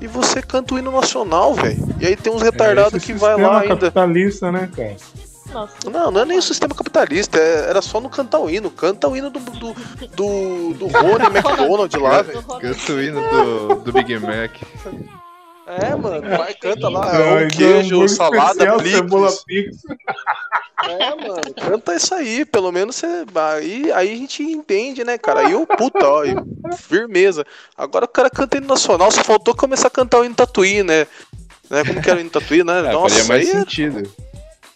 E 0.00 0.06
você 0.06 0.42
canta 0.42 0.74
o 0.74 0.78
hino 0.78 0.90
nacional, 0.90 1.54
velho. 1.54 1.82
E 1.98 2.06
aí 2.06 2.16
tem 2.16 2.32
uns 2.32 2.42
retardados 2.42 3.02
é, 3.02 3.06
que 3.06 3.14
vai 3.14 3.40
lá 3.40 3.60
ainda. 3.60 3.76
capitalista, 3.76 4.52
né, 4.52 4.68
cara? 4.74 4.96
Nossa. 5.52 5.90
Não, 5.90 6.10
não 6.10 6.20
é 6.20 6.24
nem 6.24 6.38
o 6.38 6.42
sistema 6.42 6.74
capitalista, 6.74 7.38
é, 7.38 7.70
era 7.70 7.80
só 7.80 8.00
no 8.00 8.10
cantar 8.10 8.40
o 8.40 8.50
hino. 8.50 8.70
Canta 8.70 9.08
o 9.08 9.16
hino 9.16 9.30
do, 9.30 9.38
do, 9.40 9.74
do, 10.14 10.74
do 10.74 10.86
Rony 10.88 11.26
McDonald 11.34 11.96
lá, 11.96 12.22
velho. 12.22 12.42
Canta 12.42 12.92
o 12.92 13.02
hino 13.02 13.20
do, 13.20 13.74
do 13.76 13.92
Big 13.92 14.18
Mac. 14.18 14.52
É, 15.66 15.96
mano, 15.96 16.36
vai, 16.38 16.54
canta 16.54 16.88
lá, 16.88 17.20
é, 17.20 17.44
um 17.44 17.48
queijo, 17.48 18.00
um 18.00 18.06
salada, 18.06 18.76
pix. 19.44 19.78
É, 20.84 21.10
mano, 21.16 21.54
canta 21.56 21.96
isso 21.96 22.14
aí, 22.14 22.44
pelo 22.44 22.70
menos 22.70 22.94
você. 22.94 23.24
Aí, 23.34 23.90
aí 23.90 24.12
a 24.12 24.16
gente 24.16 24.44
entende, 24.44 25.02
né, 25.02 25.18
cara? 25.18 25.40
Aí 25.40 25.56
o 25.56 25.66
puta, 25.66 26.06
ó, 26.08 26.22
firmeza. 26.76 27.44
Agora 27.76 28.04
o 28.04 28.08
cara 28.08 28.30
canta 28.30 28.58
hino 28.58 28.68
nacional, 28.68 29.10
só 29.10 29.24
faltou 29.24 29.56
começar 29.56 29.88
a 29.88 29.90
cantar 29.90 30.20
o 30.20 30.24
hino 30.24 30.36
tatuí, 30.36 30.84
né? 30.84 31.06
né? 31.68 31.84
Como 31.84 32.00
que 32.00 32.08
era 32.08 32.18
o 32.18 32.20
hino 32.20 32.30
tatuí, 32.30 32.62
né? 32.62 32.78
É, 32.78 32.92
Nossa, 32.92 33.16
faria 33.16 33.28
mais 33.28 33.48
aí... 33.48 33.56
É 33.56 33.58
sentido. 33.58 34.08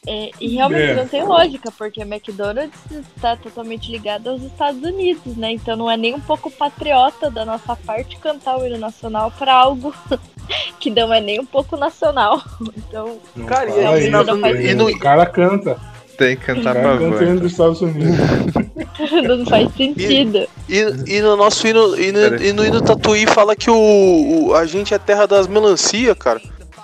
É, 0.06 0.30
e 0.40 0.48
realmente 0.54 0.82
é. 0.82 0.94
não 0.94 1.06
tem 1.06 1.22
lógica, 1.22 1.70
porque 1.76 2.00
a 2.00 2.06
McDonald's 2.06 2.80
está 3.14 3.36
totalmente 3.36 3.90
ligada 3.92 4.30
aos 4.30 4.42
Estados 4.42 4.82
Unidos, 4.82 5.36
né? 5.36 5.52
Então 5.52 5.76
não 5.76 5.90
é 5.90 5.96
nem 5.96 6.14
um 6.14 6.20
pouco 6.20 6.50
patriota 6.50 7.30
da 7.30 7.44
nossa 7.44 7.76
parte 7.76 8.16
cantar 8.16 8.56
o 8.56 8.66
hino 8.66 8.78
nacional 8.78 9.30
para 9.38 9.54
algo 9.54 9.94
que 10.80 10.90
não 10.90 11.12
é 11.12 11.20
nem 11.20 11.38
um 11.38 11.44
pouco 11.44 11.76
nacional. 11.76 12.42
Então, 12.76 13.18
não 13.36 13.46
cara, 13.46 13.70
e, 13.70 14.06
e, 14.06 14.10
não 14.10 14.40
faz 14.40 14.64
e, 14.64 14.74
no... 14.74 14.88
o 14.88 14.98
cara 14.98 15.26
canta. 15.26 15.78
Tem 16.18 16.36
que 16.36 16.44
cantar 16.44 16.74
pra 16.74 16.98
canta 16.98 17.24
hino 17.24 17.40
dos 17.40 17.52
Estados 17.52 17.80
Unidos. 17.80 18.16
não 19.38 19.46
faz 19.46 19.72
sentido. 19.74 20.48
E, 20.68 20.78
e, 21.06 21.20
no 21.20 21.36
nosso 21.36 21.66
hino, 21.66 21.98
e 21.98 22.10
no, 22.10 22.42
e 22.42 22.52
no 22.52 22.64
hino 22.64 22.80
Tatuí 22.80 23.26
fala 23.26 23.54
que 23.54 23.70
o, 23.70 24.48
o, 24.48 24.54
a 24.54 24.66
gente 24.66 24.92
é 24.92 24.98
terra 24.98 25.26
das 25.26 25.46
melancia, 25.46 26.14
cara. 26.14 26.40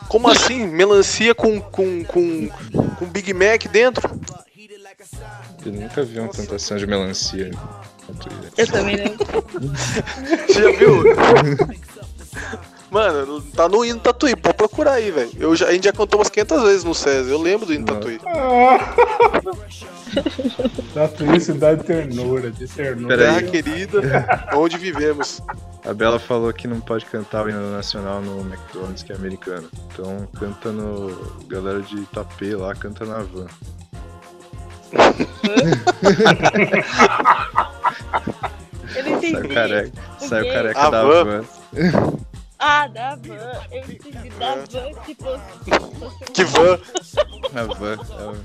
Como 0.08 0.28
assim? 0.28 0.66
Melancia 0.66 1.34
com, 1.34 1.60
com, 1.60 2.04
com, 2.04 2.48
com 2.48 3.06
Big 3.06 3.32
Mac 3.32 3.64
dentro? 3.66 4.08
Eu 5.64 5.72
nunca 5.72 6.02
vi 6.02 6.20
uma 6.20 6.28
plantação 6.28 6.76
de 6.76 6.86
melancia. 6.86 7.50
Eu 8.56 8.66
também 8.68 8.96
não. 8.96 9.16
Você 10.46 10.54
já 10.62 10.70
viu? 10.72 11.02
Mano, 12.90 13.42
tá 13.42 13.68
no 13.68 13.84
hino 13.84 13.98
Tatuí, 13.98 14.36
pode 14.36 14.56
procurar 14.56 14.92
aí, 14.92 15.10
velho. 15.10 15.52
A 15.52 15.72
gente 15.72 15.84
já 15.84 15.92
contou 15.92 16.20
umas 16.20 16.30
500 16.30 16.62
vezes 16.62 16.84
no 16.84 16.94
César, 16.94 17.30
eu 17.30 17.40
lembro 17.40 17.66
do 17.66 17.74
hino 17.74 17.84
Tatuí. 17.84 18.20
Tatuí, 20.94 21.40
cidade 21.40 21.80
de 21.80 21.86
ternura, 21.86 22.50
de 22.50 22.66
ternura. 22.68 23.18
Terra 23.18 23.42
querida, 23.42 24.00
onde 24.54 24.78
vivemos. 24.78 25.42
A 25.86 25.94
Bela 25.94 26.18
falou 26.18 26.52
que 26.52 26.66
não 26.66 26.80
pode 26.80 27.06
cantar 27.06 27.46
o 27.46 27.48
hino 27.48 27.70
nacional 27.70 28.20
no 28.20 28.40
McDonald's, 28.40 29.04
que 29.04 29.12
é 29.12 29.14
americano. 29.14 29.68
Então 29.86 30.26
canta 30.38 30.72
no. 30.72 31.14
Galera 31.46 31.80
de 31.80 31.98
Itapê 31.98 32.56
lá, 32.56 32.74
canta 32.74 33.04
na 33.04 33.18
van. 33.18 33.46
Eu 38.96 39.04
não 39.04 39.12
entendi. 39.12 39.32
Saiu 39.32 39.48
careca, 39.54 39.92
saiu 40.18 40.52
careca 40.52 40.90
da 40.90 41.04
van. 41.04 41.24
van. 41.24 41.44
Ah, 42.58 42.86
da 42.88 43.14
van. 43.16 43.34
Eu 43.70 43.82
entendi 43.82 44.30
da 44.38 44.56
van, 44.56 44.66
tipo. 45.04 45.38
Que 46.32 46.44
van? 46.44 46.78
A 47.54 47.62
van, 47.74 47.98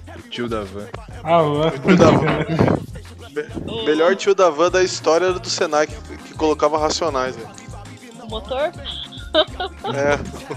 é 0.05 0.17
o 0.17 0.21
tio 0.29 0.47
da 0.47 0.63
van. 0.63 0.87
A 1.23 1.41
van. 1.41 1.67
O 1.67 1.79
tio 1.79 1.97
da 1.97 2.11
van. 2.11 2.45
Me 3.31 3.43
melhor 3.85 4.15
tio 4.15 4.35
da 4.35 4.49
van 4.49 4.69
da 4.69 4.83
história 4.83 5.31
do 5.31 5.39
que 5.39 5.49
colocava 6.41 6.77
racionais, 6.79 7.35
velho. 7.35 7.49
O 8.23 8.27
motor? 8.27 8.71
É, 9.93 10.15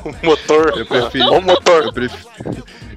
o 0.09 0.27
motor. 0.27 0.79
Eu 0.79 0.87
preferi. 0.87 1.25
O 1.25 1.43
motor. 1.43 1.85
Eu, 1.85 1.93
preferi, 1.93 2.25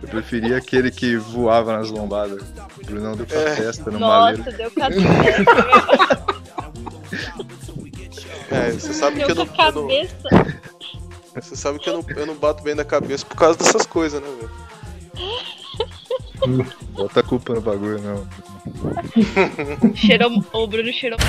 eu 0.02 0.08
preferia 0.08 0.58
aquele 0.58 0.90
que 0.90 1.18
voava 1.18 1.78
nas 1.78 1.92
lombadas. 1.92 2.42
O 2.78 2.86
Brunão 2.86 3.14
deu 3.16 3.26
pra 3.26 3.42
é. 3.42 3.56
festa 3.58 3.92
no 3.92 4.00
Nossa, 4.00 4.38
maleiro. 4.42 4.58
deu 4.58 4.72
pra 4.72 4.90
festa. 4.90 6.38
É, 8.50 8.72
você 8.72 8.94
sabe 8.94 9.22
que 9.24 9.32
eu 9.32 9.36
não, 9.36 9.46
eu 9.46 9.72
não. 9.74 9.90
Você 11.36 11.56
sabe 11.56 11.80
que 11.80 11.90
eu 11.90 11.96
não, 11.96 12.06
eu 12.16 12.26
não 12.26 12.36
bato 12.36 12.64
bem 12.64 12.74
na 12.74 12.86
cabeça 12.86 13.26
por 13.26 13.36
causa 13.36 13.60
dessas 13.60 13.86
coisas, 13.86 14.22
né, 14.22 14.28
velho? 14.40 14.50
Bota 16.92 17.20
a 17.20 17.24
culpa 17.24 17.54
no 17.54 17.60
bagulho, 17.62 18.02
não. 18.02 18.26
cheirou, 19.94 20.32
o 20.54 20.68
Bruno 20.68 20.94
cheirou. 20.94 21.20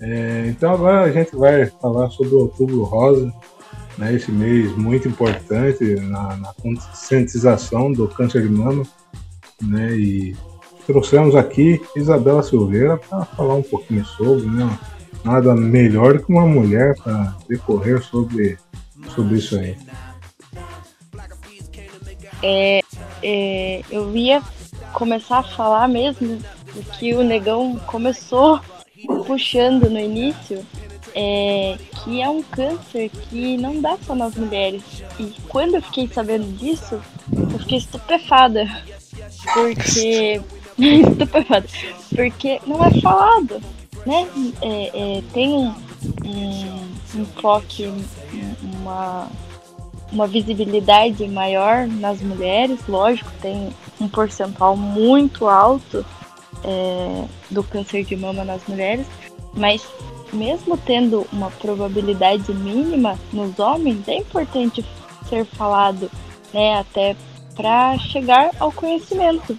É, 0.00 0.46
então 0.48 0.72
agora 0.72 1.02
a 1.02 1.12
gente 1.12 1.34
vai 1.34 1.66
falar 1.66 2.10
sobre 2.10 2.34
o 2.34 2.40
Outubro 2.40 2.84
Rosa, 2.84 3.32
né, 3.96 4.14
esse 4.14 4.30
mês 4.30 4.76
muito 4.76 5.08
importante 5.08 5.96
na, 6.02 6.36
na 6.36 6.52
conscientização 6.54 7.90
do 7.92 8.06
câncer 8.06 8.42
de 8.42 8.48
mama, 8.48 8.84
né, 9.60 9.96
e 9.96 10.36
trouxemos 10.86 11.34
aqui 11.34 11.80
Isabela 11.96 12.42
Silveira 12.42 12.96
para 12.96 13.24
falar 13.24 13.54
um 13.54 13.62
pouquinho 13.62 14.04
sobre, 14.04 14.46
né? 14.46 14.78
Nada 15.22 15.54
melhor 15.54 16.18
que 16.18 16.32
uma 16.32 16.46
mulher 16.46 16.94
para 17.02 17.36
decorrer 17.46 18.00
sobre, 18.02 18.56
sobre 19.14 19.36
isso 19.36 19.58
aí. 19.58 19.76
É, 22.42 22.80
é, 23.22 23.82
eu 23.90 24.16
ia 24.16 24.40
começar 24.94 25.40
a 25.40 25.42
falar 25.42 25.88
mesmo 25.88 26.38
o 26.74 26.82
que 26.84 27.14
o 27.14 27.22
negão 27.22 27.78
começou 27.86 28.60
puxando 29.26 29.88
no 29.88 29.98
início, 29.98 30.64
é, 31.14 31.76
que 32.04 32.20
é 32.20 32.28
um 32.28 32.42
câncer 32.42 33.10
que 33.10 33.56
não 33.56 33.80
dá 33.80 33.96
só 34.04 34.14
nas 34.14 34.34
mulheres. 34.34 34.82
E 35.18 35.32
quando 35.48 35.76
eu 35.76 35.82
fiquei 35.82 36.08
sabendo 36.08 36.50
disso, 36.56 37.00
eu 37.32 37.58
fiquei 37.58 37.78
estupefada. 37.78 38.66
Porque 39.54 40.40
Estupefada. 40.78 41.66
Porque 42.14 42.60
não 42.66 42.84
é 42.84 42.90
falado, 43.00 43.60
né? 44.06 44.28
É, 44.62 45.18
é, 45.18 45.22
tem 45.32 45.52
um, 45.52 45.74
um, 46.24 46.88
um 47.16 47.26
uma, 48.62 49.28
uma 50.12 50.26
visibilidade 50.28 51.26
maior 51.26 51.88
nas 51.88 52.20
mulheres, 52.20 52.78
lógico, 52.88 53.30
tem 53.42 53.70
um 54.00 54.08
percentual 54.08 54.76
muito 54.76 55.48
alto 55.48 56.06
é, 56.64 57.24
do 57.50 57.62
câncer 57.62 58.04
de 58.04 58.16
mama 58.16 58.44
nas 58.44 58.66
mulheres, 58.66 59.06
mas 59.54 59.86
mesmo 60.32 60.76
tendo 60.76 61.26
uma 61.32 61.50
probabilidade 61.50 62.52
mínima 62.52 63.18
nos 63.32 63.58
homens, 63.58 64.06
é 64.08 64.16
importante 64.16 64.84
ser 65.28 65.44
falado, 65.44 66.10
né, 66.52 66.78
até 66.78 67.16
para 67.54 67.98
chegar 67.98 68.50
ao 68.58 68.70
conhecimento 68.70 69.56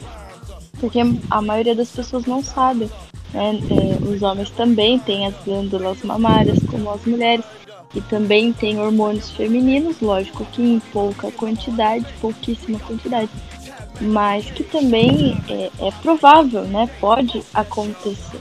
porque 0.79 0.99
a 1.29 1.41
maioria 1.41 1.75
das 1.75 1.91
pessoas 1.91 2.25
não 2.25 2.41
sabe. 2.41 2.89
Né? 3.33 3.59
É, 3.69 4.09
os 4.09 4.21
homens 4.21 4.49
também 4.51 4.97
têm 4.99 5.27
as 5.27 5.35
glândulas 5.45 6.01
mamárias, 6.03 6.57
como 6.69 6.89
as 6.89 7.05
mulheres, 7.05 7.45
e 7.93 8.01
também 8.01 8.53
têm 8.53 8.79
hormônios 8.79 9.31
femininos, 9.31 9.99
lógico 9.99 10.45
que 10.45 10.61
em 10.61 10.79
pouca 10.79 11.31
quantidade, 11.31 12.05
pouquíssima 12.21 12.79
quantidade, 12.79 13.29
mas 14.01 14.45
que 14.51 14.63
também 14.63 15.37
é, 15.47 15.71
é 15.79 15.91
provável, 16.01 16.63
né? 16.63 16.89
Pode 16.99 17.43
acontecer. 17.53 18.39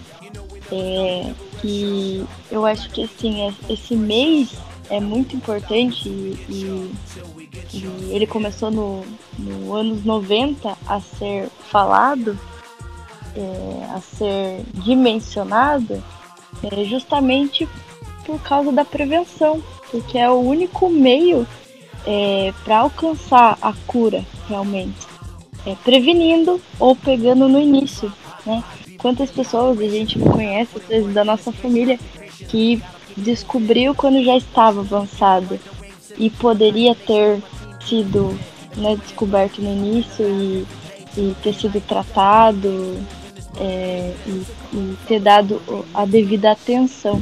É, 0.70 1.32
e 1.64 2.24
eu 2.50 2.64
acho 2.64 2.90
que 2.90 3.04
assim, 3.04 3.42
é, 3.42 3.72
esse 3.72 3.96
mês 3.96 4.54
é 4.90 5.00
muito 5.00 5.34
importante 5.34 6.08
e, 6.08 6.38
e, 6.48 6.92
e 7.74 8.10
ele 8.10 8.26
começou 8.26 8.70
no, 8.70 9.04
no 9.38 9.74
anos 9.74 10.04
90 10.04 10.76
a 10.86 11.00
ser 11.00 11.48
falado, 11.70 12.38
é, 13.34 13.84
a 13.94 14.00
ser 14.00 14.62
dimensionado, 14.74 16.02
é, 16.62 16.84
justamente 16.84 17.68
por 18.24 18.40
causa 18.40 18.70
da 18.70 18.84
prevenção, 18.84 19.62
porque 19.90 20.18
é 20.18 20.28
o 20.28 20.40
único 20.40 20.88
meio 20.88 21.46
é, 22.06 22.52
para 22.64 22.78
alcançar 22.78 23.58
a 23.60 23.72
cura 23.86 24.24
realmente. 24.48 25.17
É 25.66 25.74
prevenindo 25.84 26.60
ou 26.78 26.94
pegando 26.96 27.48
no 27.48 27.60
início, 27.60 28.12
né? 28.46 28.62
Quantas 28.98 29.30
pessoas 29.30 29.78
a 29.78 29.88
gente 29.88 30.18
conhece, 30.18 30.76
às 30.76 30.84
vezes, 30.84 31.14
da 31.14 31.24
nossa 31.24 31.52
família, 31.52 31.98
que 32.48 32.82
descobriu 33.16 33.94
quando 33.94 34.22
já 34.24 34.36
estava 34.36 34.80
avançado 34.80 35.58
e 36.16 36.30
poderia 36.30 36.94
ter 36.94 37.40
sido 37.86 38.36
né, 38.76 38.96
descoberto 38.96 39.60
no 39.60 39.70
início 39.70 40.28
e, 40.28 40.66
e 41.16 41.34
ter 41.42 41.54
sido 41.54 41.80
tratado 41.80 42.96
é, 43.60 44.14
e, 44.26 44.42
e, 44.72 44.96
ter 45.06 45.20
dado 45.20 45.60
a 45.94 46.04
devida 46.04 46.52
atenção. 46.52 47.20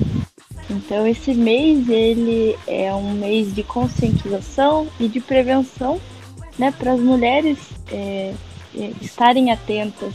Então 0.69 1.07
esse 1.07 1.33
mês 1.33 1.89
ele 1.89 2.57
é 2.67 2.93
um 2.93 3.13
mês 3.13 3.55
de 3.55 3.63
conscientização 3.63 4.89
e 4.99 5.09
de 5.09 5.21
prevenção 5.21 6.01
né, 6.59 6.73
para 6.77 6.93
as 6.93 7.01
mulheres 7.01 7.59
é, 7.91 8.35
é, 8.75 8.93
estarem 9.01 9.51
atentas, 9.51 10.15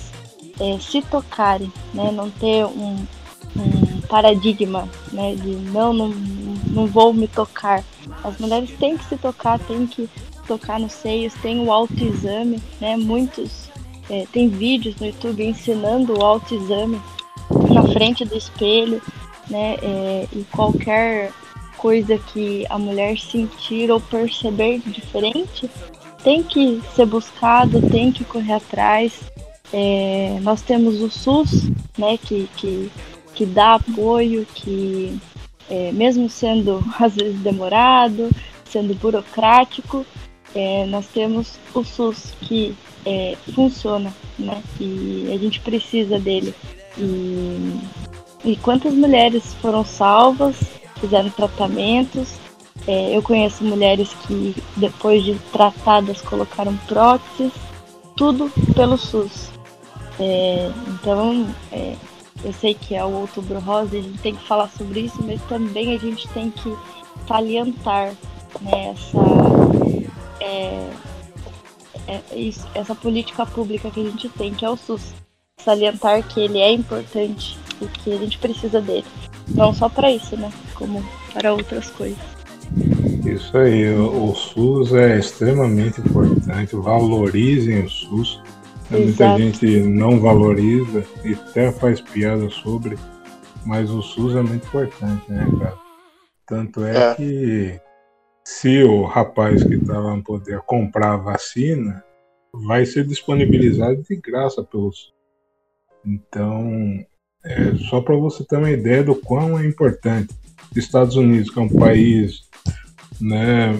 é, 0.59 0.77
se 0.79 1.01
tocarem, 1.01 1.71
né, 1.93 2.11
não 2.11 2.29
ter 2.29 2.65
um, 2.65 3.05
um 3.55 4.01
paradigma 4.07 4.87
né, 5.11 5.35
de 5.35 5.55
não, 5.71 5.93
não, 5.93 6.09
não 6.67 6.87
vou 6.87 7.13
me 7.13 7.27
tocar. 7.27 7.83
As 8.23 8.37
mulheres 8.37 8.71
têm 8.79 8.97
que 8.97 9.05
se 9.05 9.17
tocar, 9.17 9.59
têm 9.59 9.87
que 9.87 10.09
tocar 10.47 10.79
nos 10.79 10.93
seios, 10.93 11.33
tem 11.35 11.65
o 11.65 11.71
autoexame, 11.71 12.61
né? 12.79 12.97
Muitos 12.97 13.69
é, 14.09 14.25
tem 14.31 14.49
vídeos 14.49 14.95
no 14.97 15.07
YouTube 15.07 15.45
ensinando 15.45 16.19
o 16.19 16.23
autoexame 16.23 16.99
na 17.69 17.83
frente 17.83 18.25
do 18.25 18.35
espelho, 18.35 19.01
né? 19.49 19.77
É, 19.81 20.27
e 20.33 20.43
qualquer 20.51 21.31
coisa 21.77 22.17
que 22.17 22.65
a 22.69 22.77
mulher 22.77 23.17
sentir 23.17 23.89
ou 23.89 23.99
perceber 23.99 24.79
diferente 24.79 25.69
tem 26.23 26.43
que 26.43 26.81
ser 26.95 27.05
buscado, 27.05 27.81
tem 27.89 28.11
que 28.11 28.23
correr 28.23 28.53
atrás. 28.53 29.19
É, 29.73 30.37
nós 30.41 30.61
temos 30.61 31.01
o 31.01 31.09
SUS, 31.09 31.69
né? 31.97 32.17
Que, 32.17 32.49
que, 32.57 32.91
que 33.33 33.45
dá 33.45 33.75
apoio, 33.75 34.45
que 34.53 35.19
é, 35.69 35.91
mesmo 35.91 36.29
sendo 36.29 36.83
às 36.99 37.15
vezes 37.15 37.39
demorado, 37.39 38.29
sendo 38.65 38.93
burocrático, 38.95 40.05
é, 40.53 40.85
nós 40.85 41.07
temos 41.07 41.59
o 41.73 41.83
SUS 41.83 42.33
que 42.41 42.75
é, 43.05 43.35
funciona, 43.55 44.13
né? 44.37 44.61
E 44.79 45.29
a 45.33 45.37
gente 45.37 45.59
precisa 45.61 46.19
dele. 46.19 46.53
E, 46.97 47.79
e 48.43 48.55
quantas 48.57 48.93
mulheres 48.93 49.53
foram 49.61 49.85
salvas, 49.85 50.57
fizeram 50.99 51.29
tratamentos. 51.29 52.33
É, 52.87 53.15
eu 53.15 53.21
conheço 53.21 53.63
mulheres 53.63 54.13
que 54.25 54.55
depois 54.75 55.23
de 55.23 55.35
tratadas 55.51 56.21
colocaram 56.21 56.75
próteses, 56.87 57.53
tudo 58.15 58.51
pelo 58.73 58.97
SUS. 58.97 59.49
É, 60.19 60.71
então, 60.87 61.47
é, 61.71 61.95
eu 62.43 62.53
sei 62.53 62.73
que 62.73 62.95
é 62.95 63.03
o 63.03 63.11
Outubro 63.11 63.59
Rosa, 63.59 63.97
a 63.97 64.01
gente 64.01 64.17
tem 64.19 64.35
que 64.35 64.47
falar 64.47 64.69
sobre 64.69 65.01
isso, 65.01 65.23
mas 65.23 65.41
também 65.43 65.95
a 65.95 65.99
gente 65.99 66.27
tem 66.29 66.49
que 66.49 66.75
salientar 67.27 68.13
né, 68.61 68.89
essa 68.89 69.17
é, 70.39 70.89
é 72.07 72.35
isso, 72.35 72.67
essa 72.73 72.95
política 72.95 73.45
pública 73.45 73.91
que 73.91 73.99
a 73.99 74.03
gente 74.03 74.27
tem, 74.29 74.53
que 74.53 74.65
é 74.65 74.69
o 74.69 74.75
SUS. 74.75 75.13
Salientar 75.63 76.27
que 76.27 76.39
ele 76.39 76.59
é 76.59 76.71
importante 76.71 77.57
e 77.79 77.85
que 77.85 78.11
a 78.11 78.17
gente 78.17 78.39
precisa 78.39 78.81
dele. 78.81 79.05
Não 79.47 79.73
só 79.73 79.87
para 79.87 80.11
isso, 80.11 80.35
né? 80.35 80.51
Como 80.73 81.03
para 81.33 81.53
outras 81.53 81.89
coisas. 81.91 82.30
Isso 83.25 83.57
aí, 83.57 83.93
o, 83.93 84.33
SUS 84.33 84.93
é 84.93 85.17
extremamente 85.17 86.01
importante. 86.01 86.75
Valorizem 86.75 87.83
o 87.83 87.89
SUS. 87.89 88.41
Muita 88.89 89.37
gente 89.37 89.81
não 89.81 90.19
valoriza 90.19 91.03
e 91.23 91.33
até 91.33 91.71
faz 91.71 92.01
piada 92.01 92.49
sobre, 92.49 92.97
mas 93.65 93.89
o 93.89 94.01
SUS 94.01 94.35
é 94.35 94.41
muito 94.41 94.67
importante, 94.67 95.31
né, 95.31 95.47
cara? 95.59 95.77
Tanto 96.45 96.83
é, 96.83 97.11
é. 97.11 97.15
que 97.15 97.79
se 98.43 98.83
o 98.83 99.05
rapaz 99.05 99.63
que 99.63 99.75
está 99.75 99.97
lá 99.97 100.15
no 100.15 100.23
poder 100.23 100.59
comprar 100.61 101.13
a 101.13 101.17
vacina, 101.17 102.03
vai 102.53 102.85
ser 102.85 103.05
disponibilizado 103.05 104.01
de 104.01 104.15
graça 104.17 104.61
pelos. 104.63 105.13
Então, 106.05 107.05
é 107.45 107.75
só 107.89 108.01
para 108.01 108.15
você 108.15 108.43
ter 108.43 108.57
uma 108.57 108.71
ideia 108.71 109.03
do 109.03 109.15
quão 109.15 109.57
é 109.57 109.65
importante. 109.65 110.35
Estados 110.75 111.15
Unidos, 111.15 111.49
que 111.49 111.59
é 111.59 111.61
um 111.61 111.69
país 111.69 112.49
né, 113.21 113.79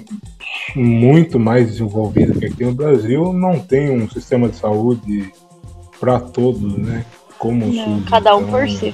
muito 0.76 1.39
mais 1.39 1.68
desenvolvido 1.68 2.39
que 2.39 2.46
aqui 2.46 2.64
no 2.64 2.74
Brasil, 2.74 3.34
não 3.34 3.60
tem 3.60 3.89
um 3.89 4.10
sistema 4.10 4.48
de 4.48 4.56
saúde 4.56 5.32
para 6.00 6.20
todos, 6.20 6.78
né? 6.78 7.06
Como 7.38 7.66
não, 7.66 8.02
cada 8.04 8.36
um 8.36 8.42
então, 8.42 8.52
por 8.52 8.70
si. 8.70 8.94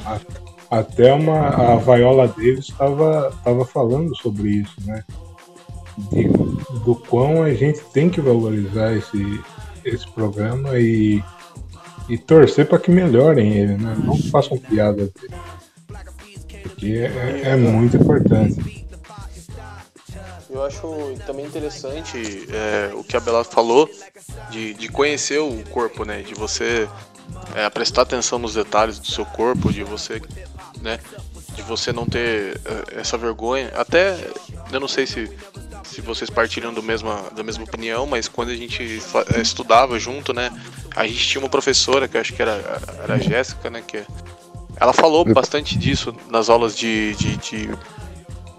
até 0.71 1.13
uma, 1.13 1.49
a 1.49 1.75
Viola 1.75 2.27
Davis 2.27 2.69
estava 2.69 3.65
falando 3.65 4.15
sobre 4.15 4.49
isso, 4.49 4.75
né? 4.85 5.03
de, 5.97 6.27
do 6.83 6.95
quão 6.95 7.43
a 7.43 7.53
gente 7.53 7.79
tem 7.91 8.09
que 8.09 8.21
valorizar 8.21 8.93
esse, 8.93 9.41
esse 9.83 10.07
programa 10.11 10.79
e, 10.79 11.23
e 12.07 12.17
torcer 12.17 12.67
para 12.67 12.79
que 12.79 12.91
melhorem 12.91 13.53
ele, 13.53 13.77
né? 13.77 13.97
Não 14.03 14.15
façam 14.17 14.57
piada 14.57 15.05
dele. 15.07 15.33
Porque 16.63 16.93
é, 16.93 17.41
é 17.45 17.55
muito 17.55 17.97
importante. 17.97 18.86
Eu 20.49 20.63
acho 20.63 21.15
também 21.25 21.45
interessante 21.45 22.47
é, 22.49 22.91
o 22.93 23.03
que 23.03 23.17
a 23.17 23.19
Bela 23.19 23.43
falou 23.43 23.89
de, 24.49 24.73
de 24.73 24.87
conhecer 24.87 25.39
o 25.39 25.63
corpo, 25.69 26.05
né? 26.05 26.21
De 26.21 26.33
você 26.33 26.87
é, 27.55 27.69
prestar 27.69 28.03
atenção 28.03 28.39
nos 28.39 28.53
detalhes 28.53 28.97
do 28.99 29.07
seu 29.07 29.25
corpo, 29.25 29.71
de 29.71 29.83
você, 29.83 30.21
né? 30.81 30.99
De 31.53 31.61
você 31.63 31.91
não 31.91 32.05
ter 32.05 32.61
é, 32.63 32.99
essa 32.99 33.17
vergonha. 33.17 33.71
Até, 33.75 34.17
eu 34.71 34.79
não 34.79 34.87
sei 34.87 35.05
se 35.05 35.29
se 35.87 36.01
vocês 36.01 36.29
partilham 36.29 36.73
do 36.73 36.83
mesma, 36.83 37.23
da 37.33 37.41
mesma 37.43 37.63
opinião, 37.63 38.05
mas 38.05 38.27
quando 38.27 38.49
a 38.49 38.55
gente 38.55 38.83
eh, 38.83 39.41
estudava 39.41 39.97
junto, 39.97 40.33
né, 40.33 40.51
a 40.95 41.07
gente 41.07 41.27
tinha 41.27 41.41
uma 41.41 41.49
professora, 41.49 42.07
que 42.07 42.17
eu 42.17 42.21
acho 42.21 42.33
que 42.33 42.41
era, 42.41 42.81
era 43.03 43.13
a 43.13 43.17
Jéssica, 43.17 43.69
né, 43.69 43.81
que 43.85 44.03
ela 44.75 44.93
falou 44.93 45.25
bastante 45.25 45.77
disso 45.77 46.13
nas 46.29 46.49
aulas 46.49 46.77
de, 46.77 47.15
de, 47.15 47.37
de 47.37 47.69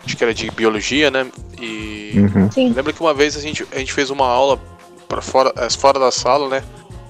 acho 0.08 0.16
que 0.16 0.24
era 0.24 0.34
de 0.34 0.50
biologia, 0.50 1.10
né, 1.10 1.26
e 1.60 2.12
uhum. 2.16 2.72
lembro 2.74 2.92
que 2.92 3.00
uma 3.00 3.14
vez 3.14 3.36
a 3.36 3.40
gente, 3.40 3.66
a 3.72 3.78
gente 3.78 3.92
fez 3.92 4.10
uma 4.10 4.26
aula 4.26 4.58
para 5.06 5.20
fora, 5.20 5.52
eh, 5.56 5.70
fora 5.70 5.98
da 6.00 6.10
sala, 6.10 6.48
né, 6.48 6.64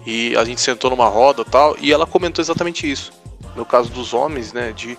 e 0.04 0.36
a 0.36 0.44
gente 0.44 0.60
sentou 0.60 0.90
numa 0.90 1.08
roda 1.08 1.44
tal, 1.44 1.76
e 1.80 1.92
ela 1.92 2.06
comentou 2.06 2.42
exatamente 2.42 2.90
isso. 2.90 3.12
No 3.54 3.64
caso 3.64 3.90
dos 3.90 4.14
homens, 4.14 4.52
né, 4.52 4.72
de 4.72 4.98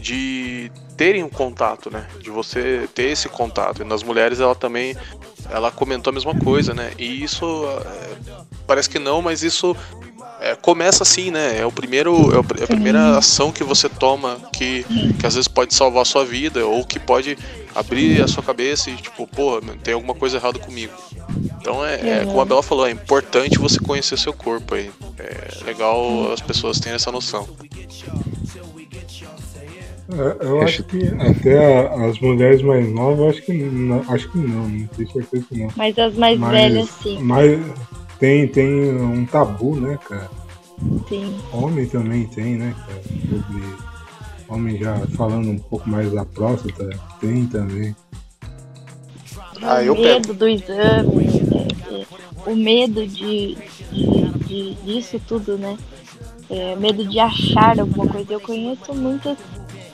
de 0.00 0.72
terem 0.96 1.22
um 1.22 1.28
contato, 1.28 1.90
né? 1.90 2.06
De 2.20 2.30
você 2.30 2.88
ter 2.94 3.10
esse 3.10 3.28
contato. 3.28 3.82
E 3.82 3.84
nas 3.84 4.02
mulheres 4.02 4.40
ela 4.40 4.54
também 4.54 4.96
ela 5.50 5.70
comentou 5.70 6.10
a 6.10 6.14
mesma 6.14 6.34
coisa, 6.34 6.72
né? 6.72 6.92
E 6.98 7.22
isso 7.22 7.64
é, 7.66 8.16
parece 8.66 8.88
que 8.88 8.98
não, 8.98 9.20
mas 9.20 9.42
isso 9.42 9.76
é, 10.40 10.56
começa 10.56 11.02
assim, 11.02 11.30
né? 11.30 11.58
É 11.58 11.66
o 11.66 11.72
primeiro 11.72 12.32
é 12.58 12.64
a 12.64 12.66
primeira 12.66 13.18
ação 13.18 13.52
que 13.52 13.62
você 13.62 13.88
toma 13.88 14.38
que, 14.52 14.84
que 15.18 15.26
às 15.26 15.34
vezes 15.34 15.48
pode 15.48 15.74
salvar 15.74 16.02
a 16.02 16.04
sua 16.04 16.24
vida 16.24 16.66
ou 16.66 16.84
que 16.84 16.98
pode 16.98 17.36
abrir 17.74 18.22
a 18.22 18.26
sua 18.26 18.42
cabeça 18.42 18.90
e 18.90 18.96
tipo, 18.96 19.26
pô, 19.26 19.60
tem 19.82 19.94
alguma 19.94 20.14
coisa 20.14 20.38
errada 20.38 20.58
comigo. 20.58 20.92
Então 21.60 21.84
é, 21.84 22.20
é 22.20 22.24
como 22.24 22.40
a 22.40 22.44
Bela 22.44 22.62
falou, 22.62 22.86
é 22.86 22.90
importante 22.90 23.58
você 23.58 23.78
conhecer 23.78 24.18
seu 24.18 24.32
corpo 24.32 24.74
aí. 24.74 24.90
É 25.18 25.64
legal 25.64 26.32
as 26.32 26.40
pessoas 26.40 26.80
terem 26.80 26.96
essa 26.96 27.12
noção. 27.12 27.46
É, 30.12 30.44
eu 30.44 30.60
acho 30.62 30.82
que 30.84 31.04
até 31.20 31.86
as 32.08 32.18
mulheres 32.18 32.62
mais 32.62 32.90
novas, 32.90 33.36
acho 33.36 33.42
que 33.42 33.52
não, 33.52 34.04
acho 34.08 34.28
que 34.30 34.38
não, 34.38 34.68
não 34.68 34.86
tenho 34.88 35.12
certeza 35.12 35.44
que 35.48 35.58
não. 35.58 35.68
Mas 35.76 35.96
as 35.98 36.14
mais 36.14 36.38
mas, 36.38 36.50
velhas, 36.50 36.88
sim. 37.02 37.18
Mas 37.20 37.60
tem, 38.20 38.46
tem 38.46 38.94
um 38.94 39.24
tabu, 39.24 39.76
né, 39.76 39.98
cara? 40.06 40.30
Sim. 41.08 41.34
Homem 41.52 41.86
também 41.86 42.26
tem, 42.26 42.56
né, 42.56 42.74
cara? 42.78 43.02
Sobre 43.02 43.76
homem 44.46 44.78
já 44.78 44.98
falando 45.16 45.48
um 45.48 45.58
pouco 45.58 45.88
mais 45.88 46.12
da 46.12 46.24
próstata, 46.24 46.90
tem 47.18 47.46
também. 47.46 47.96
Ah, 49.62 49.80
o 49.90 49.94
medo 49.94 50.28
pego. 50.28 50.34
do 50.34 50.48
exame, 50.48 52.06
o 52.46 52.54
medo 52.54 53.06
de, 53.06 53.56
de, 53.90 54.28
de, 54.46 54.74
disso 54.84 55.20
tudo, 55.26 55.56
né? 55.56 55.78
É, 56.50 56.76
medo 56.76 57.06
de 57.06 57.18
achar 57.18 57.78
alguma 57.80 58.06
coisa. 58.06 58.32
Eu 58.34 58.40
conheço 58.40 58.94
muitas 58.94 59.38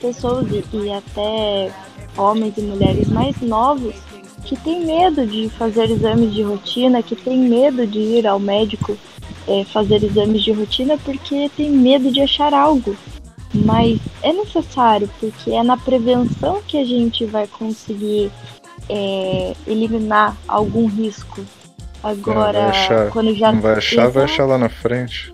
pessoas 0.01 0.47
e 0.51 0.93
até 0.93 1.73
homens 2.17 2.57
e 2.57 2.63
mulheres 2.63 3.09
mais 3.09 3.41
novos 3.41 3.95
que 4.47 4.57
têm 4.57 4.85
medo 4.85 5.27
de 5.27 5.49
fazer 5.51 5.91
exames 5.91 6.33
de 6.33 6.43
rotina, 6.43 7.03
que 7.03 7.17
têm 7.17 7.39
medo 7.39 7.87
de 7.87 7.99
ir 7.99 8.27
ao 8.27 8.39
médico 8.39 8.97
é, 9.49 9.65
fazer 9.65 10.03
exames 10.05 10.43
de 10.43 10.53
rotina 10.53 10.97
porque 11.05 11.51
tem 11.57 11.71
medo 11.71 12.11
de 12.11 12.21
achar 12.21 12.55
algo. 12.55 12.97
mas 13.55 13.99
é 14.23 14.33
necessário, 14.33 15.09
porque 15.21 15.51
é 15.51 15.63
na 15.63 15.77
prevenção 15.77 16.61
que 16.67 16.77
a 16.77 16.85
gente 16.85 17.25
vai 17.25 17.47
conseguir 17.47 18.31
é, 18.89 19.55
eliminar 19.67 20.37
algum 20.47 20.87
risco. 20.87 21.41
Agora, 22.03 22.53
vai 22.53 22.69
achar- 22.71 23.11
quando 23.11 23.35
já. 23.35 23.53
Não 23.53 23.61
vai 23.61 23.75
achar, 23.75 24.09
vai 24.09 24.25
Exato. 24.25 24.25
achar 24.25 24.47
lá 24.47 24.59
na 24.59 24.69
frente. 24.69 25.33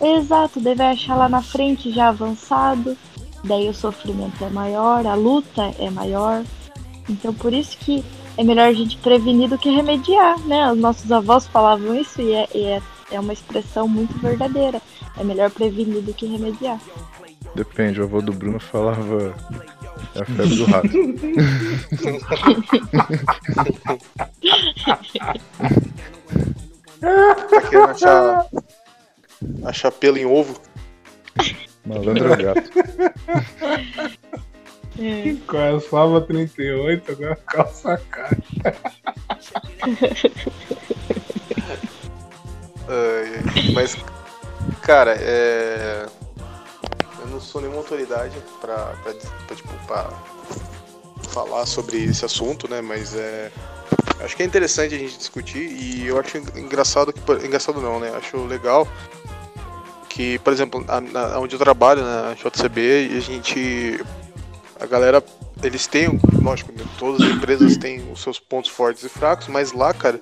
Exato, 0.00 0.60
vai 0.60 0.92
achar 0.92 1.16
lá 1.16 1.28
na 1.28 1.42
frente 1.42 1.90
já 1.90 2.08
avançado, 2.08 2.96
daí 3.42 3.68
o 3.68 3.74
sofrimento 3.74 4.44
é 4.44 4.48
maior, 4.50 5.06
a 5.06 5.14
luta 5.14 5.70
é 5.78 5.90
maior. 5.90 6.42
Então 7.08 7.34
por 7.34 7.52
isso 7.52 7.76
que 7.78 8.04
é 8.36 8.44
melhor 8.44 8.68
a 8.68 8.72
gente 8.72 8.96
prevenir 8.98 9.48
do 9.48 9.58
que 9.58 9.70
remediar, 9.70 10.38
né? 10.46 10.70
Os 10.72 10.78
nossos 10.78 11.10
avós 11.10 11.46
falavam 11.46 11.94
isso 11.94 12.20
e 12.20 12.32
é, 12.32 12.48
e 12.54 12.64
é, 12.64 12.82
é 13.12 13.20
uma 13.20 13.32
expressão 13.32 13.86
muito 13.86 14.18
verdadeira. 14.18 14.80
É 15.16 15.24
melhor 15.24 15.50
prevenir 15.50 16.02
do 16.02 16.12
que 16.12 16.26
remediar. 16.26 16.80
Depende, 17.54 18.00
o 18.00 18.04
avô 18.04 18.20
do 18.20 18.32
Bruno 18.32 18.58
falava. 18.58 19.34
É 20.14 20.22
a 20.22 20.24
febre 20.24 20.56
do 20.56 20.64
rato. 20.64 20.88
Tá 27.00 27.60
querendo 27.60 27.90
achar, 27.90 28.46
achar 29.64 29.92
pelo 29.92 30.18
em 30.18 30.26
ovo? 30.26 30.60
Malandro 31.86 32.32
é 32.32 32.54
gato. 34.96 35.40
Calçava 35.46 36.20
38, 36.20 37.12
agora 37.12 37.36
calça 37.46 38.00
cara. 38.10 38.36
Ai, 42.88 43.72
mas, 43.72 43.96
cara, 44.82 45.16
é. 45.18 46.06
Eu 47.20 47.26
não 47.28 47.40
sou 47.40 47.60
nenhuma 47.60 47.78
autoridade 47.80 48.36
pra, 48.60 48.76
pra, 49.02 49.12
pra, 49.46 49.56
tipo, 49.56 49.72
pra 49.86 50.10
falar 51.30 51.64
sobre 51.66 52.04
esse 52.04 52.24
assunto, 52.24 52.68
né? 52.70 52.80
Mas 52.80 53.14
é. 53.14 53.50
Acho 54.20 54.36
que 54.36 54.42
é 54.42 54.46
interessante 54.46 54.94
a 54.94 54.98
gente 54.98 55.16
discutir 55.18 55.58
e 55.70 56.06
eu 56.06 56.18
acho 56.18 56.38
engraçado 56.38 57.12
que. 57.12 57.20
Engraçado 57.46 57.80
não, 57.80 57.98
né? 57.98 58.12
Acho 58.16 58.44
legal 58.46 58.86
que, 60.08 60.38
por 60.40 60.52
exemplo, 60.52 60.84
a- 60.88 61.00
na- 61.00 61.38
onde 61.38 61.54
eu 61.54 61.58
trabalho, 61.58 62.02
na 62.02 62.34
JCB, 62.34 63.10
a 63.16 63.20
gente. 63.20 64.00
A 64.80 64.86
galera. 64.86 65.22
Eles 65.62 65.86
têm, 65.86 66.20
lógico, 66.42 66.72
né, 66.72 66.84
todas 66.98 67.22
as 67.22 67.34
empresas 67.36 67.76
têm 67.76 68.10
os 68.12 68.20
seus 68.20 68.38
pontos 68.38 68.70
fortes 68.70 69.02
e 69.04 69.08
fracos, 69.08 69.46
mas 69.48 69.72
lá, 69.72 69.94
cara, 69.94 70.20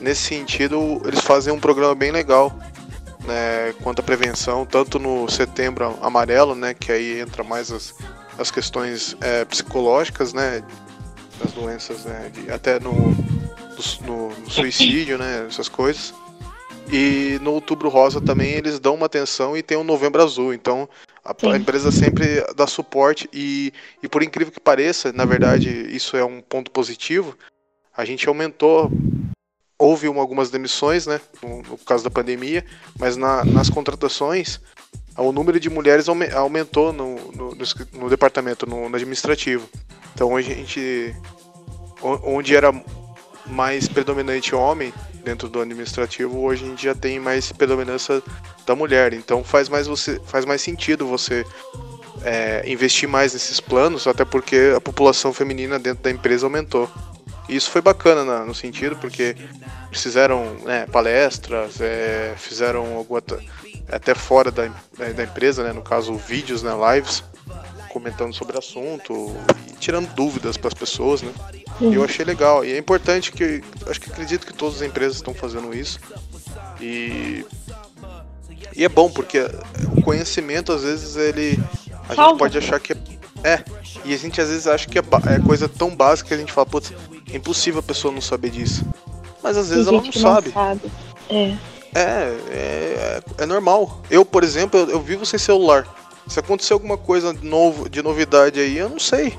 nesse 0.00 0.22
sentido, 0.22 1.02
eles 1.04 1.20
fazem 1.20 1.52
um 1.52 1.58
programa 1.58 1.94
bem 1.94 2.10
legal, 2.10 2.56
né, 3.24 3.74
quanto 3.82 3.98
à 3.98 4.02
prevenção, 4.02 4.64
tanto 4.64 4.98
no 4.98 5.28
setembro 5.28 5.98
amarelo, 6.00 6.54
né, 6.54 6.72
que 6.72 6.90
aí 6.90 7.20
entra 7.20 7.42
mais 7.44 7.70
as, 7.70 7.92
as 8.38 8.50
questões 8.50 9.14
é, 9.20 9.44
psicológicas, 9.44 10.32
né, 10.32 10.62
das 11.42 11.52
doenças, 11.52 12.04
né, 12.04 12.30
de- 12.32 12.50
até 12.50 12.80
no, 12.80 12.92
no, 12.94 14.28
no 14.28 14.50
suicídio, 14.50 15.18
né, 15.18 15.44
essas 15.48 15.68
coisas. 15.68 16.14
E 16.90 17.38
no 17.42 17.52
Outubro 17.52 17.90
Rosa 17.90 18.20
também 18.20 18.52
eles 18.52 18.78
dão 18.78 18.94
uma 18.94 19.06
atenção 19.06 19.54
e 19.54 19.62
tem 19.62 19.76
o 19.76 19.84
Novembro 19.84 20.22
Azul, 20.22 20.54
então 20.54 20.88
a, 21.30 21.52
a 21.52 21.56
empresa 21.56 21.90
sempre 21.92 22.44
dá 22.56 22.66
suporte 22.66 23.28
e, 23.32 23.72
e 24.02 24.08
por 24.08 24.22
incrível 24.22 24.52
que 24.52 24.60
pareça, 24.60 25.12
na 25.12 25.24
verdade 25.24 25.68
isso 25.94 26.16
é 26.16 26.24
um 26.24 26.40
ponto 26.40 26.70
positivo, 26.70 27.36
a 27.96 28.04
gente 28.04 28.28
aumentou 28.28 28.90
houve 29.78 30.08
uma- 30.08 30.20
algumas 30.20 30.50
demissões, 30.50 31.06
né, 31.06 31.20
no, 31.42 31.62
no 31.62 31.78
caso 31.78 32.02
da 32.02 32.10
pandemia, 32.10 32.64
mas 32.98 33.16
na- 33.16 33.44
nas 33.44 33.70
contratações, 33.70 34.60
o 35.16 35.30
número 35.30 35.60
de 35.60 35.70
mulheres 35.70 36.08
aume- 36.08 36.30
aumentou 36.32 36.92
no, 36.92 37.16
no, 37.32 37.56
no 37.92 38.08
departamento, 38.10 38.66
no, 38.66 38.88
administrativo. 38.96 39.68
Então 40.14 40.34
a 40.36 40.42
gente, 40.42 41.14
onde 42.02 42.56
era 42.56 42.72
mais 43.48 43.88
predominante 43.88 44.54
homem 44.54 44.92
dentro 45.24 45.48
do 45.48 45.60
administrativo, 45.60 46.38
hoje 46.40 46.64
a 46.64 46.68
gente 46.68 46.82
já 46.84 46.94
tem 46.94 47.18
mais 47.18 47.50
predominância 47.52 48.22
da 48.66 48.74
mulher. 48.74 49.12
Então 49.12 49.42
faz 49.44 49.68
mais, 49.68 49.86
você, 49.86 50.20
faz 50.26 50.44
mais 50.44 50.60
sentido 50.62 51.06
você 51.06 51.44
é, 52.22 52.62
investir 52.66 53.08
mais 53.08 53.32
nesses 53.32 53.60
planos, 53.60 54.06
até 54.06 54.24
porque 54.24 54.72
a 54.76 54.80
população 54.80 55.32
feminina 55.32 55.78
dentro 55.78 56.02
da 56.02 56.10
empresa 56.10 56.46
aumentou. 56.46 56.90
E 57.48 57.56
isso 57.56 57.70
foi 57.70 57.80
bacana 57.80 58.24
na- 58.24 58.44
no 58.44 58.54
sentido, 58.54 58.96
porque 58.96 59.34
fizeram 59.92 60.54
né, 60.64 60.86
palestras, 60.86 61.80
é, 61.80 62.34
fizeram 62.36 62.96
alguma, 62.96 63.22
até 63.90 64.14
fora 64.14 64.50
da, 64.50 64.66
da, 64.98 65.12
da 65.14 65.24
empresa, 65.24 65.64
né, 65.64 65.72
no 65.72 65.80
caso 65.80 66.14
vídeos, 66.14 66.62
né, 66.62 66.72
lives, 66.94 67.24
comentando 67.90 68.34
sobre 68.34 68.54
o 68.54 68.58
assunto 68.58 69.34
e 69.66 69.72
tirando 69.76 70.12
dúvidas 70.14 70.58
para 70.58 70.68
as 70.68 70.74
pessoas, 70.74 71.22
né? 71.22 71.32
E 71.80 71.94
eu 71.94 72.04
achei 72.04 72.24
legal. 72.24 72.64
E 72.64 72.72
é 72.72 72.78
importante 72.78 73.32
que. 73.32 73.62
Acho 73.86 74.00
que 74.00 74.10
acredito 74.10 74.46
que 74.46 74.52
todas 74.52 74.76
as 74.76 74.82
empresas 74.82 75.16
estão 75.16 75.34
fazendo 75.34 75.74
isso. 75.74 76.00
E. 76.80 77.44
E 78.76 78.84
é 78.84 78.88
bom, 78.88 79.10
porque 79.10 79.40
o 79.96 80.02
conhecimento, 80.02 80.72
às 80.72 80.82
vezes, 80.82 81.16
ele. 81.16 81.58
A 82.08 82.14
gente 82.14 82.38
pode 82.38 82.58
achar 82.58 82.80
que 82.80 82.92
é. 82.92 82.96
É. 83.44 83.64
E 84.04 84.14
a 84.14 84.16
gente 84.16 84.40
às 84.40 84.48
vezes 84.48 84.66
acha 84.66 84.88
que 84.88 84.98
é, 84.98 85.02
é 85.02 85.38
coisa 85.40 85.68
tão 85.68 85.94
básica 85.94 86.28
que 86.28 86.34
a 86.34 86.38
gente 86.38 86.52
fala, 86.52 86.66
putz, 86.66 86.92
é 87.32 87.36
impossível 87.36 87.80
a 87.80 87.82
pessoa 87.82 88.12
não 88.12 88.20
saber 88.20 88.50
disso. 88.50 88.84
Mas 89.42 89.56
às 89.56 89.68
vezes 89.68 89.86
ela 89.86 90.02
não 90.02 90.12
sabe. 90.12 90.48
não 90.48 90.54
sabe. 90.54 90.92
É. 91.30 91.56
É, 91.94 92.36
é, 92.50 93.22
é 93.38 93.46
normal. 93.46 94.02
Eu, 94.10 94.24
por 94.24 94.44
exemplo, 94.44 94.78
eu, 94.78 94.90
eu 94.90 95.00
vivo 95.00 95.24
sem 95.24 95.38
celular. 95.38 95.86
Se 96.26 96.38
acontecer 96.38 96.72
alguma 96.72 96.98
coisa 96.98 97.32
novo, 97.32 97.88
de 97.88 98.02
novidade 98.02 98.60
aí, 98.60 98.76
eu 98.76 98.88
não 98.88 98.98
sei. 98.98 99.38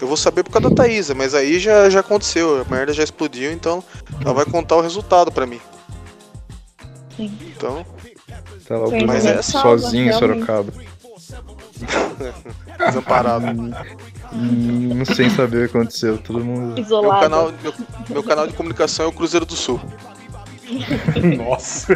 Eu 0.00 0.06
vou 0.06 0.16
saber 0.16 0.42
por 0.44 0.50
causa 0.52 0.70
da 0.70 0.74
Thaisa, 0.74 1.14
mas 1.14 1.34
aí 1.34 1.58
já, 1.58 1.90
já 1.90 2.00
aconteceu, 2.00 2.62
a 2.62 2.64
merda 2.74 2.92
já 2.92 3.02
explodiu, 3.04 3.52
então 3.52 3.84
ela 4.24 4.32
vai 4.32 4.44
contar 4.46 4.76
o 4.76 4.80
resultado 4.80 5.30
pra 5.30 5.46
mim. 5.46 5.60
Sim. 7.16 7.36
Então, 7.56 7.84
Tá 8.66 8.76
lá 8.78 8.86
o 8.86 9.06
mas 9.06 9.26
é 9.26 9.42
sozinho 9.42 10.10
em. 10.10 10.12
Sorocaba. 10.12 10.72
desamparado. 12.86 13.46
Hum, 14.32 15.04
sem 15.04 15.28
saber 15.30 15.66
o 15.66 15.68
que 15.68 15.76
aconteceu. 15.76 16.18
Todo 16.18 16.44
mundo. 16.44 16.74
Meu 16.74 16.84
Isolado. 16.84 17.20
canal, 17.20 17.52
meu, 17.62 17.74
meu 18.08 18.22
canal 18.22 18.46
de 18.46 18.52
comunicação 18.52 19.06
é 19.06 19.08
o 19.08 19.12
Cruzeiro 19.12 19.44
do 19.44 19.56
Sul. 19.56 19.80
Nossa, 21.36 21.92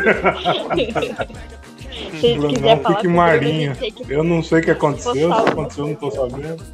Se 2.21 2.35
quiserem 2.35 2.61
não 2.61 2.81
falar 2.83 3.39
que- 3.39 3.95
eu 4.09 4.25
não 4.25 4.43
sei 4.43 4.59
o 4.61 4.63
que 4.65 4.71
aconteceu, 4.73 5.15
se 5.33 5.49
aconteceu 5.49 5.85
eu 5.85 5.89
não 5.91 5.95
tô 5.95 6.11
sabendo. 6.11 6.65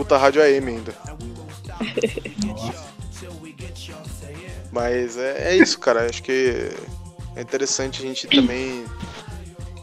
Escuta 0.00 0.16
a 0.16 0.18
rádio 0.18 0.42
AM 0.42 0.66
ainda. 0.66 0.94
Mas 4.72 5.18
é, 5.18 5.50
é 5.52 5.56
isso, 5.56 5.78
cara. 5.78 6.08
Acho 6.08 6.22
que 6.22 6.70
é 7.36 7.42
interessante 7.42 8.02
a 8.02 8.06
gente 8.06 8.26
também. 8.26 8.86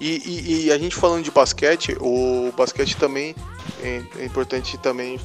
E, 0.01 0.17
e- 0.25 0.65
e 0.65 0.71
a 0.71 0.77
gente 0.79 0.95
falando 0.95 1.23
de 1.23 1.29
basquete, 1.29 1.95
o 2.01 2.51
basquete 2.57 2.97
também 2.97 3.35
é, 3.83 4.01
é 4.17 4.25
importante 4.25 4.75
também 4.79 5.19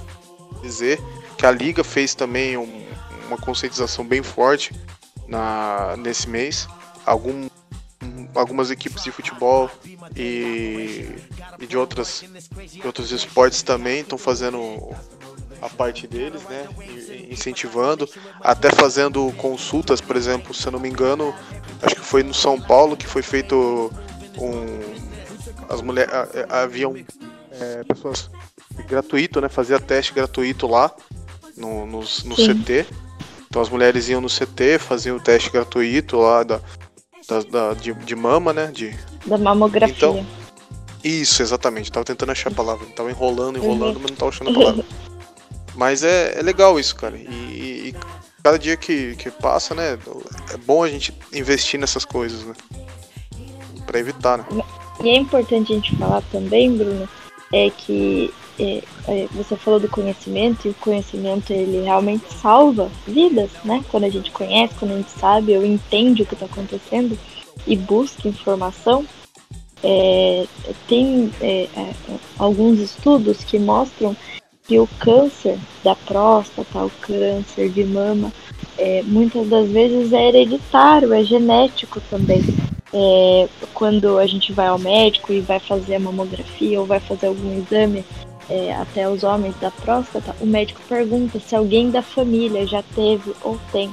dizer 0.62 1.00
que 1.38 1.46
a 1.46 1.50
liga 1.50 1.82
fez 1.82 2.14
também 2.14 2.58
um- 2.58 2.84
uma 3.28 3.38
conscientização 3.38 4.04
bem 4.04 4.22
forte 4.22 4.74
na, 5.26 5.94
nesse 5.96 6.28
mês. 6.28 6.68
Algum, 7.06 7.48
algumas 8.34 8.70
equipes 8.70 9.02
de 9.02 9.10
futebol 9.10 9.70
e, 10.16 11.08
e 11.58 11.66
de 11.66 11.76
outras 11.76 12.24
de 12.70 12.86
outros 12.86 13.10
esportes 13.12 13.62
também 13.62 14.00
estão 14.00 14.18
fazendo 14.18 14.94
a 15.60 15.68
parte 15.68 16.08
deles, 16.08 16.42
né? 16.44 16.68
Incentivando, 17.30 18.08
até 18.40 18.70
fazendo 18.70 19.32
consultas, 19.34 20.00
por 20.00 20.16
exemplo, 20.16 20.52
se 20.52 20.66
eu 20.66 20.72
não 20.72 20.80
me 20.80 20.88
engano, 20.88 21.32
acho 21.80 21.94
que 21.94 22.00
foi 22.00 22.24
no 22.24 22.34
São 22.34 22.60
Paulo 22.60 22.96
que 22.96 23.06
foi 23.06 23.22
feito 23.22 23.92
um. 24.38 24.80
As 25.68 25.80
mulheres. 25.80 26.12
Haviam 26.48 26.94
é, 27.52 27.84
pessoas 27.84 28.28
gratuito, 28.88 29.40
né? 29.40 29.48
Fazia 29.48 29.78
teste 29.78 30.12
gratuito 30.12 30.66
lá 30.66 30.92
no, 31.56 31.86
no 31.86 32.04
Sim. 32.04 32.34
CT. 32.34 32.86
Então 33.48 33.62
as 33.62 33.68
mulheres 33.68 34.08
iam 34.08 34.20
no 34.20 34.28
CT, 34.28 34.78
faziam 34.78 35.16
o 35.16 35.20
teste 35.20 35.50
gratuito 35.50 36.16
lá 36.16 36.42
da, 36.42 36.60
da, 37.28 37.40
da- 37.42 37.74
de, 37.74 37.92
de 37.94 38.14
mama, 38.16 38.52
né? 38.52 38.70
De, 38.72 38.96
Da 39.26 39.38
mamografia. 39.38 39.94
Então, 39.96 40.26
isso, 41.04 41.42
exatamente. 41.42 41.90
Tava 41.90 42.04
tentando 42.04 42.32
achar 42.32 42.50
a 42.50 42.54
palavra. 42.54 42.86
Tava 42.94 43.10
enrolando, 43.10 43.56
enrolando, 43.58 43.96
Uhum. 43.96 44.02
mas 44.02 44.10
não 44.10 44.16
tava 44.16 44.30
achando 44.30 44.50
a 44.50 44.54
palavra. 44.54 44.84
Mas 45.74 46.02
é, 46.04 46.38
é 46.38 46.42
legal 46.42 46.78
isso, 46.78 46.94
cara. 46.96 47.16
E, 47.16 47.90
e- 47.90 47.94
cada 48.42 48.58
dia 48.58 48.76
que, 48.76 49.14
que 49.16 49.30
passa, 49.30 49.74
né? 49.74 49.98
É 50.52 50.56
bom 50.58 50.82
a 50.82 50.88
gente 50.88 51.12
investir 51.32 51.78
nessas 51.80 52.04
coisas, 52.04 52.44
né? 52.44 52.54
Pra 53.86 53.98
evitar, 53.98 54.38
né? 54.38 54.44
E 55.02 55.08
é 55.10 55.16
importante 55.16 55.72
a 55.72 55.76
gente 55.76 55.96
falar 55.96 56.22
também, 56.30 56.76
Bruno, 56.76 57.08
é 57.52 57.70
que 57.70 58.32
você 59.32 59.56
falou 59.56 59.80
do 59.80 59.88
conhecimento 59.88 60.66
e 60.66 60.70
o 60.70 60.74
conhecimento 60.74 61.52
ele 61.52 61.82
realmente 61.82 62.24
salva 62.34 62.90
vidas, 63.06 63.50
né? 63.64 63.82
Quando 63.90 64.04
a 64.04 64.10
gente 64.10 64.30
conhece, 64.30 64.74
quando 64.78 64.92
a 64.92 64.96
gente 64.96 65.10
sabe 65.10 65.56
ou 65.56 65.64
entende 65.64 66.22
o 66.22 66.26
que 66.26 66.34
está 66.34 66.46
acontecendo 66.46 67.18
e 67.66 67.76
busca 67.76 68.28
informação. 68.28 69.04
é, 69.82 70.46
tem 70.86 71.32
é, 71.40 71.68
é, 71.76 71.92
alguns 72.38 72.78
estudos 72.78 73.42
que 73.42 73.58
mostram 73.58 74.16
que 74.66 74.78
o 74.78 74.88
câncer 75.00 75.58
da 75.82 75.96
próstata, 75.96 76.84
o 76.84 76.90
câncer 77.00 77.68
de 77.68 77.84
mama, 77.84 78.32
é, 78.78 79.02
muitas 79.02 79.48
das 79.48 79.68
vezes 79.68 80.12
é 80.12 80.28
hereditário, 80.28 81.12
é 81.12 81.24
genético 81.24 82.00
também. 82.08 82.42
É, 82.94 83.48
quando 83.74 84.18
a 84.18 84.26
gente 84.26 84.52
vai 84.52 84.68
ao 84.68 84.78
médico 84.78 85.32
e 85.32 85.40
vai 85.40 85.58
fazer 85.58 85.96
a 85.96 86.00
mamografia 86.00 86.78
ou 86.78 86.86
vai 86.86 87.00
fazer 87.00 87.26
algum 87.26 87.58
exame, 87.58 88.04
é, 88.48 88.74
até 88.74 89.08
os 89.08 89.22
homens 89.22 89.54
da 89.60 89.70
próstata, 89.70 90.34
o 90.40 90.46
médico 90.46 90.80
pergunta 90.88 91.38
se 91.40 91.54
alguém 91.54 91.90
da 91.90 92.02
família 92.02 92.66
já 92.66 92.82
teve 92.94 93.32
ou 93.42 93.58
tem. 93.70 93.90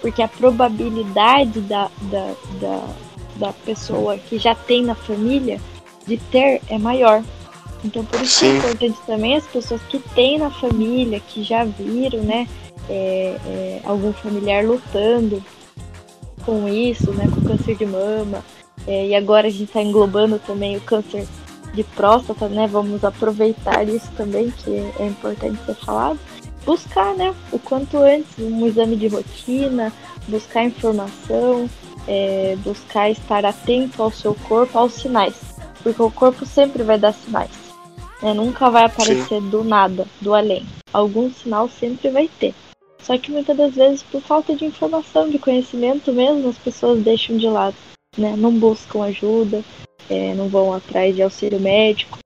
Porque 0.00 0.22
a 0.22 0.28
probabilidade 0.28 1.60
da, 1.60 1.90
da, 2.02 2.34
da, 2.60 2.84
da 3.36 3.52
pessoa 3.52 4.16
que 4.16 4.38
já 4.38 4.54
tem 4.54 4.82
na 4.82 4.94
família 4.94 5.60
de 6.06 6.16
ter 6.16 6.60
é 6.68 6.78
maior. 6.78 7.22
Então 7.84 8.04
por 8.04 8.20
isso 8.20 8.44
é 8.44 8.56
importante 8.56 8.98
também 9.06 9.36
as 9.36 9.46
pessoas 9.46 9.80
que 9.82 9.98
têm 9.98 10.38
na 10.38 10.50
família, 10.50 11.20
que 11.20 11.42
já 11.42 11.64
viram, 11.64 12.20
né, 12.20 12.46
é, 12.88 13.36
é, 13.46 13.80
algum 13.84 14.12
familiar 14.12 14.64
lutando 14.64 15.42
com 16.44 16.68
isso, 16.68 17.12
né, 17.12 17.28
com 17.32 17.40
câncer 17.42 17.76
de 17.76 17.86
mama, 17.86 18.42
é, 18.86 19.08
e 19.08 19.14
agora 19.14 19.46
a 19.46 19.50
gente 19.50 19.64
está 19.64 19.82
englobando 19.82 20.38
também 20.38 20.76
o 20.76 20.80
câncer 20.80 21.26
de 21.78 21.84
próstata, 21.84 22.48
né? 22.48 22.66
Vamos 22.66 23.04
aproveitar 23.04 23.88
isso 23.88 24.10
também, 24.16 24.50
que 24.50 24.70
é 24.98 25.06
importante 25.06 25.64
ser 25.64 25.76
falado. 25.76 26.18
Buscar, 26.66 27.14
né? 27.14 27.32
O 27.52 27.58
quanto 27.58 27.98
antes 27.98 28.36
um 28.38 28.66
exame 28.66 28.96
de 28.96 29.06
rotina, 29.06 29.92
buscar 30.26 30.64
informação, 30.64 31.70
é, 32.08 32.56
buscar 32.64 33.08
estar 33.10 33.44
atento 33.44 34.02
ao 34.02 34.10
seu 34.10 34.34
corpo, 34.34 34.76
aos 34.76 34.94
sinais, 34.94 35.36
porque 35.82 36.02
o 36.02 36.10
corpo 36.10 36.44
sempre 36.44 36.82
vai 36.82 36.98
dar 36.98 37.14
sinais. 37.14 37.50
Né? 38.20 38.34
Nunca 38.34 38.68
vai 38.68 38.84
aparecer 38.84 39.40
Sim. 39.40 39.48
do 39.48 39.62
nada, 39.62 40.04
do 40.20 40.34
além. 40.34 40.66
Algum 40.92 41.30
sinal 41.30 41.68
sempre 41.68 42.10
vai 42.10 42.28
ter. 42.40 42.54
Só 43.00 43.16
que 43.16 43.30
muitas 43.30 43.56
das 43.56 43.74
vezes, 43.74 44.02
por 44.02 44.20
falta 44.20 44.54
de 44.54 44.64
informação, 44.64 45.30
de 45.30 45.38
conhecimento 45.38 46.12
mesmo, 46.12 46.48
as 46.48 46.58
pessoas 46.58 47.00
deixam 47.02 47.36
de 47.36 47.46
lado, 47.46 47.76
né? 48.16 48.34
Não 48.36 48.52
buscam 48.52 49.04
ajuda, 49.04 49.62
é, 50.08 50.34
não 50.34 50.48
vão 50.48 50.72
atrás 50.72 51.14
de 51.14 51.22
auxílio 51.22 51.60
médico. 51.60 52.18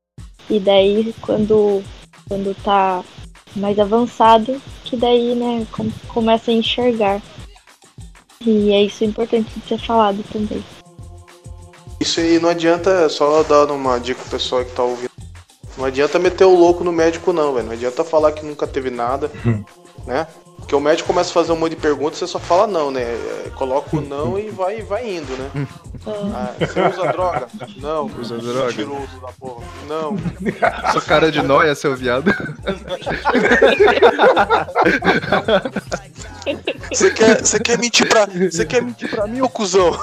E 0.49 0.59
daí, 0.59 1.15
quando, 1.21 1.83
quando 2.29 2.55
tá 2.63 3.03
mais 3.57 3.79
avançado, 3.79 4.61
que 4.85 4.97
daí, 4.97 5.35
né, 5.35 5.67
com, 5.73 5.91
começa 6.09 6.51
a 6.51 6.55
enxergar. 6.55 7.21
E 8.41 8.73
é 8.73 8.83
isso 8.83 9.05
importante 9.05 9.49
de 9.55 9.69
ser 9.69 9.79
falado 9.79 10.23
também. 10.33 10.63
Isso 12.01 12.19
aí 12.19 12.41
não 12.41 12.49
adianta, 12.49 13.09
só 13.09 13.43
dar 13.45 13.71
uma 13.71 13.99
dica 13.99 14.21
pro 14.21 14.31
pessoal 14.31 14.65
que 14.65 14.73
tá 14.73 14.83
ouvindo. 14.83 15.11
Não 15.79 15.85
adianta 15.85 16.19
meter 16.19 16.45
o 16.45 16.55
louco 16.55 16.85
no 16.85 16.93
médico, 16.93 17.33
não, 17.33 17.55
velho. 17.55 17.67
Não 17.67 17.73
adianta 17.73 18.05
falar 18.05 18.33
que 18.33 18.45
nunca 18.45 18.67
teve 18.67 18.91
nada, 18.91 19.31
né? 20.05 20.27
Porque 20.63 20.77
o 20.77 20.81
médico 20.81 21.09
começa 21.09 21.29
a 21.31 21.33
fazer 21.35 21.53
um 21.53 21.57
monte 21.57 21.71
de 21.75 21.77
perguntas, 21.77 22.19
você 22.19 22.27
só 22.27 22.39
fala 22.39 22.67
não, 22.67 22.91
né? 22.91 23.03
É, 23.03 23.51
coloca 23.57 23.97
o 23.97 24.01
não 24.01 24.39
e 24.39 24.49
vai, 24.49 24.81
vai 24.81 25.17
indo, 25.17 25.37
né? 25.37 25.67
Ah, 26.07 26.55
você 26.59 26.81
usa 26.81 27.13
droga? 27.13 27.49
Não. 27.77 28.07
Usa 28.19 28.39
droga? 28.39 28.73
Da 28.73 29.33
porra. 29.39 29.65
Não. 29.89 30.17
Sua 30.93 31.01
cara 31.03 31.31
de 31.31 31.43
nóia, 31.43 31.75
seu 31.75 31.95
viado. 31.97 32.33
Você 36.91 37.11
quer, 37.11 37.41
você 37.45 37.59
quer 37.59 37.79
mentir 37.79 38.09
pra. 38.09 38.27
Você 38.27 38.65
quer 38.65 38.83
mentir 38.83 39.11
pra 39.11 39.27
mim, 39.27 39.41
ô 39.41 39.49
cuzão? 39.49 39.99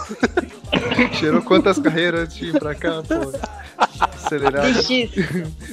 Cheirou 1.14 1.42
quantas 1.42 1.80
carreiras 1.80 2.22
antes 2.22 2.38
de 2.38 2.50
ir 2.50 2.60
pra 2.60 2.76
cá, 2.76 3.02
pô? 3.02 3.32
Acelerado. 4.00 4.72
DX. 4.74 5.10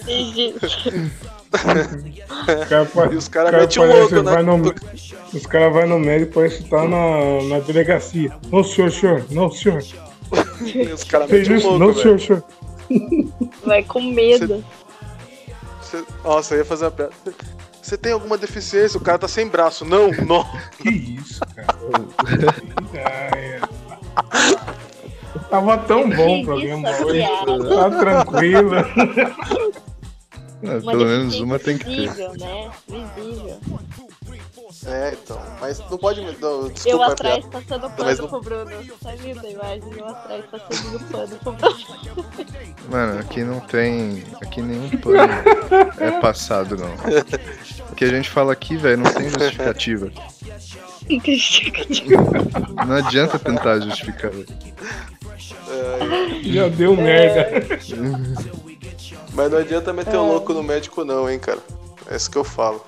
DX. 0.06 1.35
Cara, 1.58 2.88
e 3.12 3.16
os 3.16 3.28
caras 3.28 3.52
metem 3.52 3.82
o 3.82 3.86
louco, 3.86 4.22
né? 4.22 4.42
No, 4.42 4.74
os 5.32 5.46
caras 5.46 5.72
vão 5.72 5.86
no 5.88 5.98
médico 5.98 6.34
parece 6.34 6.62
que 6.62 6.70
tá 6.70 6.86
na, 6.86 7.42
na 7.48 7.58
delegacia. 7.60 8.32
Não, 8.50 8.62
senhor, 8.64 8.90
senhor. 8.90 9.24
Não, 9.30 9.50
senhor. 9.50 9.82
os 10.94 11.04
caras 11.04 11.30
metem 11.30 11.56
o 11.56 11.62
louco, 11.62 11.78
Não, 11.78 11.94
senhor, 11.94 12.20
senhor. 12.20 12.44
Vai 13.64 13.82
com 13.82 14.00
medo. 14.00 14.64
Cê, 15.82 15.98
cê, 15.98 16.04
nossa, 16.24 16.54
eu 16.54 16.58
ia 16.58 16.64
fazer 16.64 16.84
uma 16.84 16.90
piada. 16.90 17.12
Você 17.86 17.96
tem 17.96 18.12
alguma 18.12 18.36
deficiência? 18.36 18.98
O 18.98 19.00
cara 19.00 19.16
tá 19.16 19.28
sem 19.28 19.46
braço. 19.46 19.84
Não, 19.84 20.10
não. 20.26 20.44
Que 20.82 20.90
isso, 20.90 21.40
cara. 21.54 21.76
Tava 25.48 25.78
tão 25.78 26.10
bom 26.10 26.40
o 26.40 26.44
programa 26.44 26.90
hoje. 27.00 27.24
Tá 27.76 27.90
tranquilo. 27.90 28.70
Não, 30.62 30.80
pelo 30.80 31.04
menos 31.04 31.38
uma 31.40 31.58
tem 31.58 31.76
que 31.76 31.84
ter. 31.84 32.08
Visível, 32.08 32.32
né? 32.38 32.70
Visível. 32.88 33.58
É, 34.86 35.12
então. 35.12 35.40
Mas 35.60 35.78
não 35.78 35.98
pode 35.98 36.20
me. 36.20 36.36
Não, 36.40 36.68
desculpa, 36.68 36.88
eu 36.88 37.02
atrás 37.02 37.44
é 37.44 37.48
passando 37.48 37.90
pano 37.90 38.16
não... 38.18 38.28
pro 38.28 38.40
Bruno. 38.40 38.70
Tá 39.02 39.14
vendo 39.16 39.46
a 39.46 39.50
imagem? 39.50 39.82
Eu 39.96 40.06
atrás 40.06 40.44
passando 40.46 41.00
pano 41.10 41.36
pro 41.36 41.52
Bruno. 41.52 41.76
Mano, 42.90 43.20
aqui 43.20 43.44
não 43.44 43.60
tem. 43.60 44.24
Aqui 44.40 44.62
nenhum 44.62 44.90
pano 44.98 45.18
é 45.98 46.20
passado, 46.20 46.76
não. 46.76 46.94
O 47.90 47.94
que 47.94 48.04
a 48.04 48.08
gente 48.08 48.28
fala 48.28 48.52
aqui, 48.52 48.76
velho, 48.76 48.98
não 48.98 49.12
tem 49.12 49.28
justificativa. 49.28 50.10
Não 52.86 52.96
adianta 52.96 53.38
tentar 53.38 53.80
justificar. 53.80 54.32
É... 55.68 56.42
Já 56.42 56.68
deu 56.68 56.96
merda. 56.96 57.66
Mas 59.36 59.52
não 59.52 59.58
adianta 59.58 59.92
meter 59.92 60.14
o 60.14 60.16
é. 60.16 60.20
um 60.20 60.28
louco 60.28 60.54
no 60.54 60.62
médico, 60.62 61.04
não, 61.04 61.28
hein, 61.28 61.38
cara. 61.38 61.58
É 62.10 62.16
isso 62.16 62.30
que 62.30 62.38
eu 62.38 62.44
falo. 62.44 62.82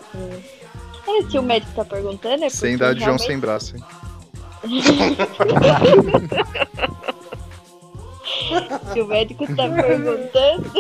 É, 1.07 1.31
se 1.31 1.39
o 1.39 1.43
médico 1.43 1.73
tá 1.75 1.85
perguntando, 1.85 2.43
é 2.43 2.49
Sem 2.49 2.79
dar 2.79 2.95
de 2.95 3.05
João 3.05 3.19
sem 3.19 3.39
braço, 3.39 3.77
hein? 3.77 3.85
se 8.93 9.01
o 9.01 9.07
médico 9.07 9.47
tá 9.55 9.69
perguntando, 9.71 10.71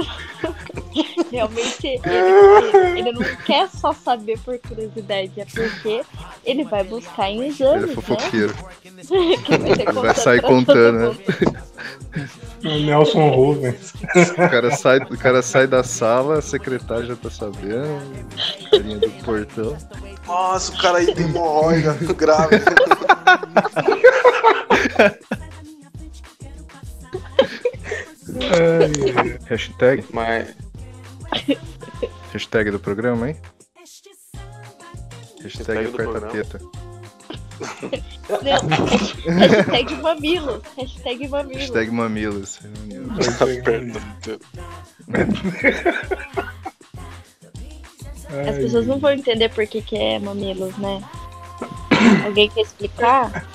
realmente 1.30 1.86
ele, 1.86 2.98
ele, 2.98 3.12
não 3.12 3.22
quer 3.44 3.68
só 3.68 3.92
saber 3.92 4.38
por 4.40 4.58
curiosidade, 4.58 5.32
é 5.36 5.44
porque 5.44 6.02
ele 6.44 6.64
vai 6.64 6.84
buscar 6.84 7.30
em 7.30 7.48
exames. 7.48 7.82
Ele 7.82 7.92
é 7.92 7.94
fofoqueiro. 7.94 8.54
Né? 8.54 9.92
vai 9.92 9.92
vai 9.94 10.14
sair 10.14 10.42
contando, 10.42 11.12
né? 11.12 11.16
O 12.64 12.78
Nelson 12.80 13.28
Rubens. 13.28 13.92
O 14.32 14.50
cara, 14.50 14.70
sai, 14.72 14.98
o 14.98 15.16
cara 15.16 15.42
sai 15.42 15.66
da 15.66 15.84
sala, 15.84 16.38
a 16.38 16.42
secretária 16.42 17.06
já 17.06 17.16
tá 17.16 17.30
sabendo, 17.30 18.00
carinha 18.70 18.98
do 18.98 19.10
portão. 19.24 19.76
Nossa, 20.26 20.72
o 20.72 20.78
cara 20.78 20.98
aí 20.98 21.14
tem 21.14 21.26
hemorroida 21.26 21.94
grave. 22.14 22.56
Ai, 28.42 29.38
hashtag. 29.46 30.04
Mas... 30.12 30.54
Hashtag 32.32 32.70
do 32.70 32.78
programa, 32.78 33.30
hein? 33.30 33.36
Hashtag, 33.76 34.16
hashtag 35.42 35.86
aperta 35.86 36.20
teta. 36.28 36.60
Não, 38.28 38.68
hashtag 39.38 39.94
mamilos. 39.96 40.62
Hashtag 40.76 41.28
mamilos. 41.28 41.56
Hashtag 41.56 41.90
mamilos. 41.90 42.60
As 48.48 48.56
pessoas 48.58 48.86
não 48.86 48.98
vão 48.98 49.12
entender 49.12 49.48
por 49.48 49.66
que, 49.66 49.80
que 49.80 49.96
é 49.96 50.18
mamilos, 50.18 50.76
né? 50.76 51.02
Alguém 52.24 52.50
quer 52.50 52.60
explicar? 52.60 53.46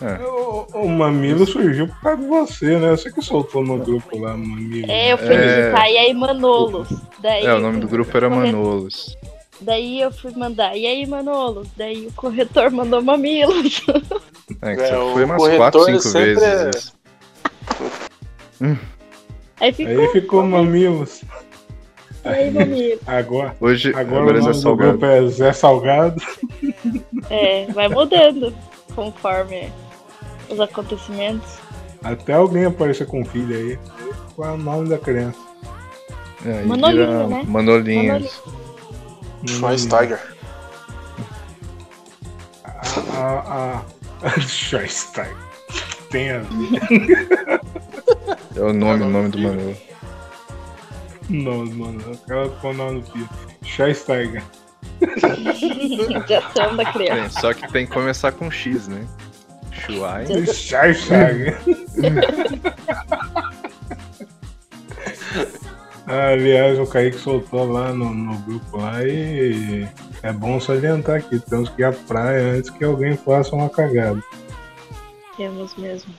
É. 0.00 0.22
O, 0.22 0.66
o, 0.74 0.88
Mamilo 0.88 1.46
surgiu 1.46 1.88
por 1.88 2.00
causa 2.00 2.20
de 2.20 2.28
você, 2.28 2.78
né? 2.78 2.90
Você 2.90 3.10
que 3.10 3.22
soltou 3.22 3.64
no 3.64 3.78
grupo 3.78 4.18
lá, 4.18 4.36
Mamilo. 4.36 4.90
É, 4.90 5.12
eu 5.12 5.18
fui 5.18 5.34
é... 5.34 5.38
digitar, 5.38 5.90
e 5.90 5.98
aí 5.98 6.14
Manolos. 6.14 6.88
Daí 7.20 7.46
é, 7.46 7.54
o 7.54 7.60
nome 7.60 7.80
do 7.80 7.88
grupo 7.88 8.14
era 8.14 8.28
Manolos. 8.28 9.16
Daí 9.60 10.00
eu 10.02 10.12
fui 10.12 10.32
mandar, 10.36 10.76
e 10.76 10.86
aí, 10.86 11.06
Manolos? 11.06 11.68
Daí 11.76 12.06
o 12.06 12.12
corretor 12.12 12.70
mandou 12.70 13.02
Mamilos. 13.02 13.82
É, 14.62 14.76
que 14.76 14.82
é, 14.82 14.90
foi 14.90 15.24
umas 15.24 15.56
4, 15.56 15.84
5 16.00 16.08
vezes. 16.10 16.92
É... 18.60 18.64
Hum. 18.64 18.76
Aí 19.60 19.72
ficou, 19.72 20.00
aí 20.00 20.08
ficou 20.08 20.42
Mamilos. 20.44 21.24
Aí, 22.22 22.50
Mamilos. 22.50 23.00
Agora, 23.06 23.56
Hoje, 23.60 23.88
agora, 23.90 24.20
agora 24.20 24.38
o 24.38 24.44
nome 24.44 24.62
do 24.62 24.76
grupo 24.76 25.04
é 25.06 25.26
Zé 25.26 25.52
Salgado. 25.52 26.22
É, 27.30 27.66
vai 27.72 27.88
mudando 27.88 28.54
conforme 28.94 29.72
os 30.48 30.60
acontecimentos. 30.60 31.58
Até 32.02 32.34
alguém 32.34 32.64
aparecer 32.64 33.06
com 33.06 33.24
filho 33.24 33.56
aí. 33.56 33.78
Qual 34.34 34.50
é 34.50 34.52
o 34.52 34.58
nome 34.58 34.88
da 34.88 34.98
criança? 34.98 35.38
É, 36.44 36.62
Manolinho, 36.62 37.28
né? 37.28 37.42
Manolinhos. 37.46 38.42
Schweinsteiger. 39.46 40.20
A, 43.14 43.20
a, 43.20 43.82
a 44.22 44.40
Schweinsteiger. 44.40 45.36
Tem 46.10 46.30
a 46.30 46.38
ver. 46.38 47.60
É 48.54 48.60
o 48.60 48.72
nome, 48.72 49.02
o 49.04 49.08
nome 49.08 49.28
do 49.30 49.38
Manolo. 49.38 49.76
Não, 51.28 51.66
mano, 51.66 52.18
cara 52.28 52.48
põe 52.48 52.70
o 52.70 52.74
nome 52.74 53.00
no 53.00 53.02
filho. 53.06 53.28
Schweinsteiger. 53.64 54.42
Já 56.28 56.38
estamos 56.38 56.76
da 56.76 56.92
criança. 56.92 57.20
Tem, 57.20 57.40
só 57.40 57.52
que 57.52 57.72
tem 57.72 57.86
que 57.86 57.92
começar 57.92 58.32
com 58.32 58.50
X, 58.50 58.86
né? 58.88 59.06
Shuai. 59.86 60.26
Schweinsteiger. 60.46 61.58
Ah, 66.08 66.28
Aliás, 66.28 66.78
o 66.78 66.86
Kaique 66.86 67.18
soltou 67.18 67.70
lá 67.70 67.92
no, 67.92 68.14
no 68.14 68.38
grupo 68.42 68.76
lá 68.76 69.02
e 69.04 69.86
é 70.22 70.32
bom 70.32 70.60
salientar 70.60 71.16
aqui. 71.16 71.38
Temos 71.40 71.68
que 71.70 71.82
ir 71.82 71.84
à 71.84 71.92
praia 71.92 72.52
antes 72.52 72.70
que 72.70 72.84
alguém 72.84 73.16
faça 73.16 73.54
uma 73.56 73.68
cagada. 73.68 74.22
Temos 75.36 75.74
mesmo. 75.76 76.14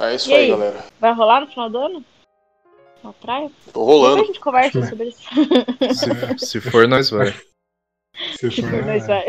É 0.00 0.14
isso 0.14 0.30
E 0.30 0.34
aí, 0.34 0.44
aí? 0.44 0.50
galera. 0.50 0.84
Vai 0.98 1.12
rolar 1.14 1.40
no 1.42 1.46
final 1.48 1.68
do 1.70 1.78
ano? 1.78 2.04
Na 3.04 3.12
praia? 3.12 3.50
Tô 3.72 3.80
Depois 3.80 3.88
a 3.88 3.92
rolando. 4.08 4.26
gente 4.26 4.40
conversa 4.40 4.80
Vai. 4.80 4.88
sobre 4.88 5.08
isso. 5.08 6.38
Se, 6.38 6.46
se 6.46 6.60
for, 6.60 6.88
nós 6.88 7.10
vai. 7.10 7.34
Se 8.38 8.50
for, 8.50 8.70
né? 8.72 8.80
Nós 8.98 9.06
vai. 9.06 9.24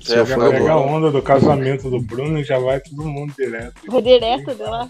Chega, 0.00 0.22
É, 0.22 0.26
foi 0.26 0.50
pega 0.50 0.72
a 0.72 0.76
onda 0.78 1.10
do 1.10 1.22
casamento 1.22 1.88
do 1.88 2.00
Bruno 2.00 2.38
e 2.38 2.44
já 2.44 2.58
vai 2.58 2.80
todo 2.80 3.04
mundo 3.04 3.32
direto. 3.36 3.74
Vai 3.86 4.02
direto 4.02 4.54
de 4.54 4.62
lá. 4.62 4.88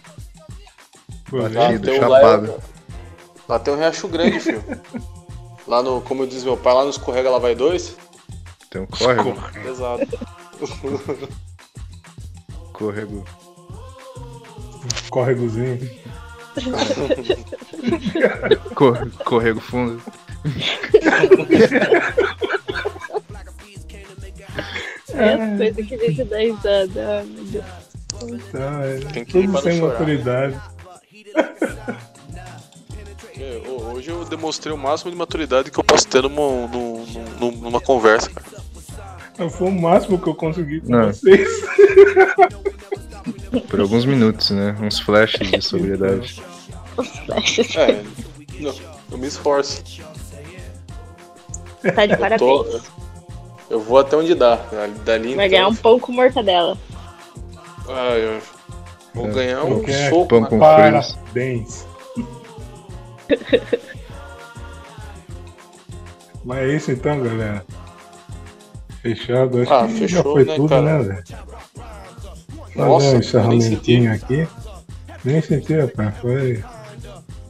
Batido, 1.31 1.85
tem, 1.85 1.98
um, 1.98 2.01
chapado. 2.01 2.47
lá, 2.47 2.59
lá 3.48 3.59
tem 3.59 3.74
um 3.74 3.77
Riacho 3.77 4.09
Grande, 4.09 4.40
filho. 4.40 4.62
Lá 5.66 5.82
no, 5.82 6.01
como 6.01 6.24
diz 6.28 6.44
meu 6.44 6.56
pai, 6.56 6.73
lá 6.73 6.85
no 6.85 6.90
Escorrega 6.90 7.28
lá 7.28 7.40
vai 7.40 7.52
dois. 7.52 7.97
Tem 8.70 8.82
um 8.82 8.86
córrego. 8.86 9.35
Pesado. 9.52 10.06
Córrego. 12.73 13.24
Córregozinho. 15.10 15.90
Cor, 18.77 19.10
córrego 19.24 19.60
fundo. 19.60 20.01
É 25.16 25.34
as 25.34 25.56
coisas 25.59 25.86
que 25.86 25.94
a 25.94 25.98
gente 25.98 26.24
dá 26.24 26.38
risada. 26.38 27.18
Ai, 27.18 27.24
meu 27.24 27.44
Deus. 27.44 27.64
Tá, 28.52 28.80
é 28.84 28.98
Tem 29.12 29.24
que 29.24 29.38
ir 29.38 29.43
tudo 29.43 29.52
pra 29.52 29.62
sem 29.62 29.78
chorar. 29.78 29.93
maturidade. 29.93 30.60
É, 33.38 33.62
ho- 33.68 33.93
Hoje 33.97 34.10
eu 34.10 34.24
demonstrei 34.24 34.72
o 34.72 34.76
máximo 34.78 35.10
de 35.10 35.16
maturidade 35.16 35.70
que 35.70 35.78
eu 35.78 35.84
posso 35.84 36.06
ter 36.09 36.22
numa, 36.22 36.66
num- 36.66 37.05
num- 37.40 37.56
numa 37.56 37.80
conversa, 37.80 38.30
cara. 38.30 39.51
Foi 39.51 39.68
o 39.68 39.72
máximo 39.72 40.18
que 40.18 40.28
eu 40.28 40.34
consegui 40.34 40.80
com 40.80 40.90
Não. 40.93 41.09
vocês. 41.09 41.47
Por 43.68 43.80
alguns 43.80 44.05
minutos, 44.05 44.51
né? 44.51 44.76
Uns 44.80 44.98
flashes 45.01 45.51
de 45.51 45.60
sobriedade. 45.60 46.43
É, 47.76 48.02
não, 48.60 48.74
eu 49.10 49.18
me 49.18 49.26
esforço. 49.26 49.82
Tá 51.94 52.06
de 52.06 52.12
Eu, 52.14 52.18
parabéns. 52.18 52.82
Eu 53.70 53.80
vou 53.80 53.98
até 53.98 54.16
onde 54.16 54.34
dá. 54.34 54.56
Dali 55.05 55.34
Vai 55.34 55.47
então, 55.47 55.59
ganhar 55.59 55.68
um 55.68 55.74
pão 55.74 55.98
com 56.01 56.12
mortadela. 56.12 56.76
Ah, 57.88 58.14
eu 58.16 58.40
vou 59.14 59.26
É, 59.28 59.30
ganhar 59.32 59.64
um 59.64 59.74
qualquer 59.76 60.10
soco. 60.10 60.26
Pão 60.28 60.44
com. 60.44 60.59
Parabéns. 60.59 61.86
Mas 66.44 66.59
é 66.59 66.76
isso 66.76 66.93
então, 66.93 67.20
galera. 67.20 67.64
Fechado. 69.02 69.62
Acho 69.62 69.72
Ah, 69.74 69.86
que 69.86 69.93
já 69.94 70.18
fechou, 70.18 70.32
foi 70.32 70.44
né, 70.44 70.55
tudo, 70.56 70.68
cara? 70.68 70.82
né, 70.82 70.98
velho? 71.02 71.24
Nossa, 72.76 73.06
um 73.06 73.10
nem 73.10 73.18
encerramentinho 73.20 74.12
aqui. 74.12 74.48
Nem 75.24 75.40
senti, 75.43 75.74
rapaz. 75.74 76.16
Foi. 76.18 76.62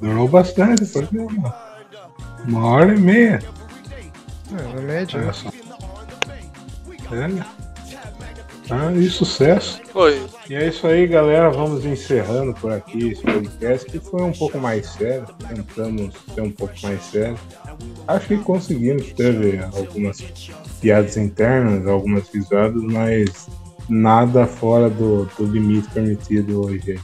Durou 0.00 0.28
bastante, 0.28 0.84
foi 0.86 1.06
uma, 1.12 1.54
uma 2.46 2.68
hora 2.68 2.94
e 2.94 2.98
meia. 3.00 3.42
É, 4.52 4.62
na 4.74 4.80
média. 4.82 5.20
Olha 5.20 5.32
só. 5.32 5.50
É. 7.12 7.66
Ah, 8.68 8.92
e 8.92 9.08
sucesso. 9.08 9.80
Oi, 9.94 10.20
E 10.50 10.54
é 10.56 10.68
isso 10.68 10.86
aí, 10.88 11.06
galera. 11.06 11.50
Vamos 11.50 11.84
encerrando 11.84 12.52
por 12.54 12.72
aqui 12.72 13.10
esse 13.10 13.22
podcast 13.22 13.88
que 13.88 14.00
foi 14.00 14.22
um 14.22 14.32
pouco 14.32 14.58
mais 14.58 14.88
sério. 14.88 15.24
Tentamos 15.48 16.14
ser 16.34 16.40
um 16.40 16.50
pouco 16.50 16.74
mais 16.82 17.00
sério. 17.04 17.38
Acho 18.08 18.26
que 18.26 18.38
conseguimos. 18.38 19.12
Teve 19.12 19.60
algumas 19.62 20.20
piadas 20.80 21.16
internas, 21.16 21.86
algumas 21.86 22.28
risadas, 22.28 22.82
mas 22.82 23.48
nada 23.88 24.46
fora 24.46 24.90
do, 24.90 25.26
do 25.38 25.44
limite 25.44 25.88
permitido 25.90 26.66
hoje. 26.66 26.98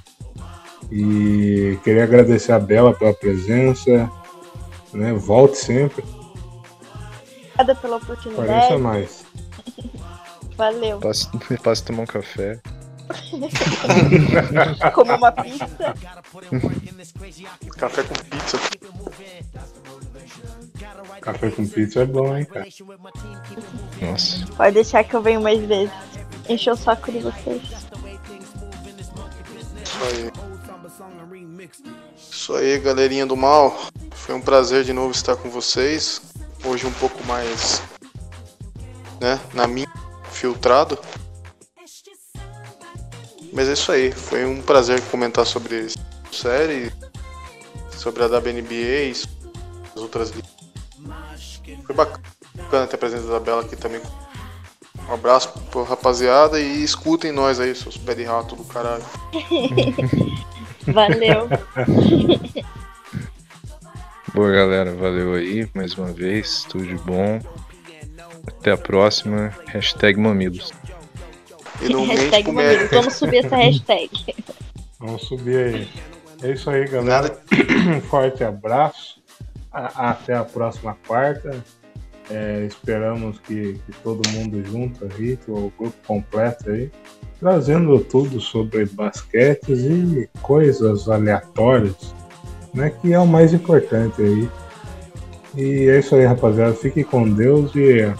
E 0.91 1.79
queria 1.85 2.03
agradecer 2.03 2.53
a 2.53 2.59
Bela 2.59 2.93
pela 2.93 3.15
presença. 3.15 4.11
Né? 4.93 5.13
Volte 5.13 5.59
sempre. 5.59 6.05
Obrigada 7.55 7.75
pela 7.77 7.97
oportunidade. 7.97 8.79
mais. 8.79 9.25
Valeu. 10.57 10.99
Passe, 11.01 11.29
passe 11.63 11.85
tomar 11.85 12.03
um 12.03 12.07
café. 12.07 12.61
Como 14.95 15.15
uma 15.15 15.33
pizza. 15.33 15.95
café 17.77 18.03
com 18.03 18.15
pizza. 18.15 18.59
Café 21.21 21.51
com 21.51 21.67
pizza 21.67 22.01
é 22.03 22.07
bom, 22.07 22.37
hein, 22.37 22.45
cara? 22.45 22.67
Nossa. 24.01 24.47
Pode 24.57 24.75
deixar 24.75 25.05
que 25.05 25.15
eu 25.15 25.23
venho 25.23 25.41
mais 25.41 25.61
vezes. 25.61 25.93
Encher 26.49 26.73
o 26.73 26.77
saco 26.77 27.13
de 27.13 27.19
vocês. 27.19 27.63
Isso 29.83 30.05
aí. 30.05 30.33
Isso 32.17 32.55
aí, 32.55 32.79
galerinha 32.79 33.27
do 33.27 33.37
mal. 33.37 33.77
Foi 34.13 34.35
um 34.35 34.41
prazer 34.41 34.85
de 34.85 34.93
novo 34.93 35.11
estar 35.13 35.37
com 35.37 35.51
vocês. 35.51 36.23
Hoje 36.65 36.87
um 36.87 36.93
pouco 36.93 37.25
mais, 37.27 37.83
né, 39.23 39.41
na 39.55 39.67
minha 39.67 39.89
filtrado. 40.31 40.99
Mas 43.53 43.69
é 43.69 43.73
isso 43.75 43.93
aí. 43.93 44.11
Foi 44.11 44.45
um 44.45 44.61
prazer 44.61 45.01
comentar 45.03 45.47
sobre 45.47 45.87
série, 46.33 46.93
sobre 47.91 48.25
a 48.25 48.27
WNBA, 48.27 48.73
e 48.73 49.11
as 49.95 50.03
outras 50.03 50.31
ligas. 50.31 50.51
Foi 51.87 51.95
bacana 51.95 52.87
ter 52.87 52.97
a 52.97 52.99
presença 52.99 53.29
da 53.29 53.39
Bela 53.39 53.63
aqui 53.63 53.77
também. 53.77 54.01
Um 55.09 55.15
abraço 55.15 55.53
pro 55.71 55.83
rapaziada 55.83 56.61
e 56.61 56.83
escutem 56.83 57.33
nós 57.33 57.61
aí, 57.61 57.75
seus 57.75 57.97
pé 57.97 58.15
de 58.15 58.25
rato 58.25 58.57
do 58.57 58.65
caralho. 58.65 59.05
Valeu. 60.87 61.49
Boa, 64.35 64.51
galera. 64.51 64.95
Valeu 64.95 65.35
aí 65.35 65.69
mais 65.75 65.95
uma 65.95 66.13
vez. 66.13 66.65
Tudo 66.65 66.87
de 66.87 66.97
bom. 66.97 67.41
Até 68.47 68.73
a 68.73 68.77
próxima. 68.77 69.53
Hashtag 69.67 70.19
Mamilos. 70.19 70.73
E 71.81 71.93
hashtag 71.93 72.53
mamilos. 72.53 72.91
Vamos 72.91 73.15
subir 73.15 73.45
essa 73.45 73.57
hashtag. 73.57 74.11
Vamos 75.01 75.23
subir 75.23 75.57
aí. 75.57 75.89
É 76.43 76.53
isso 76.53 76.71
aí, 76.71 76.87
galera. 76.87 77.37
Um 77.97 78.01
forte 78.09 78.45
abraço. 78.45 79.21
A- 79.73 80.11
Até 80.11 80.35
a 80.35 80.45
próxima 80.45 80.97
quarta. 81.07 81.65
É, 82.31 82.65
esperamos 82.67 83.41
que, 83.41 83.75
que 83.85 83.93
todo 84.03 84.27
mundo 84.31 84.65
junto 84.65 85.05
aí, 85.13 85.37
o 85.49 85.73
grupo 85.77 85.95
completo 86.07 86.71
aí, 86.71 86.91
trazendo 87.41 87.99
tudo 87.99 88.41
sobre 88.41 88.87
basquetes 88.87 89.81
e 89.81 90.31
coisas 90.41 91.09
aleatórias, 91.09 92.15
né? 92.73 92.91
Que 93.03 93.13
é 93.13 93.19
o 93.19 93.27
mais 93.27 93.53
importante 93.53 94.23
aí. 94.23 94.49
E 95.57 95.89
é 95.91 95.99
isso 95.99 96.15
aí, 96.15 96.25
rapaziada. 96.25 96.73
Fique 96.75 97.03
com 97.03 97.29
Deus 97.29 97.75
e 97.75 98.11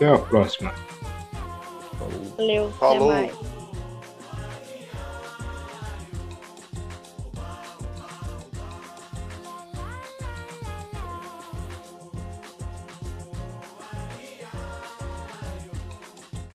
até 0.00 0.08
a 0.08 0.18
próxima. 0.18 0.74
Valeu. 2.38 2.70
Falou. 2.72 3.10
Até 3.10 3.20
mais. 3.26 3.59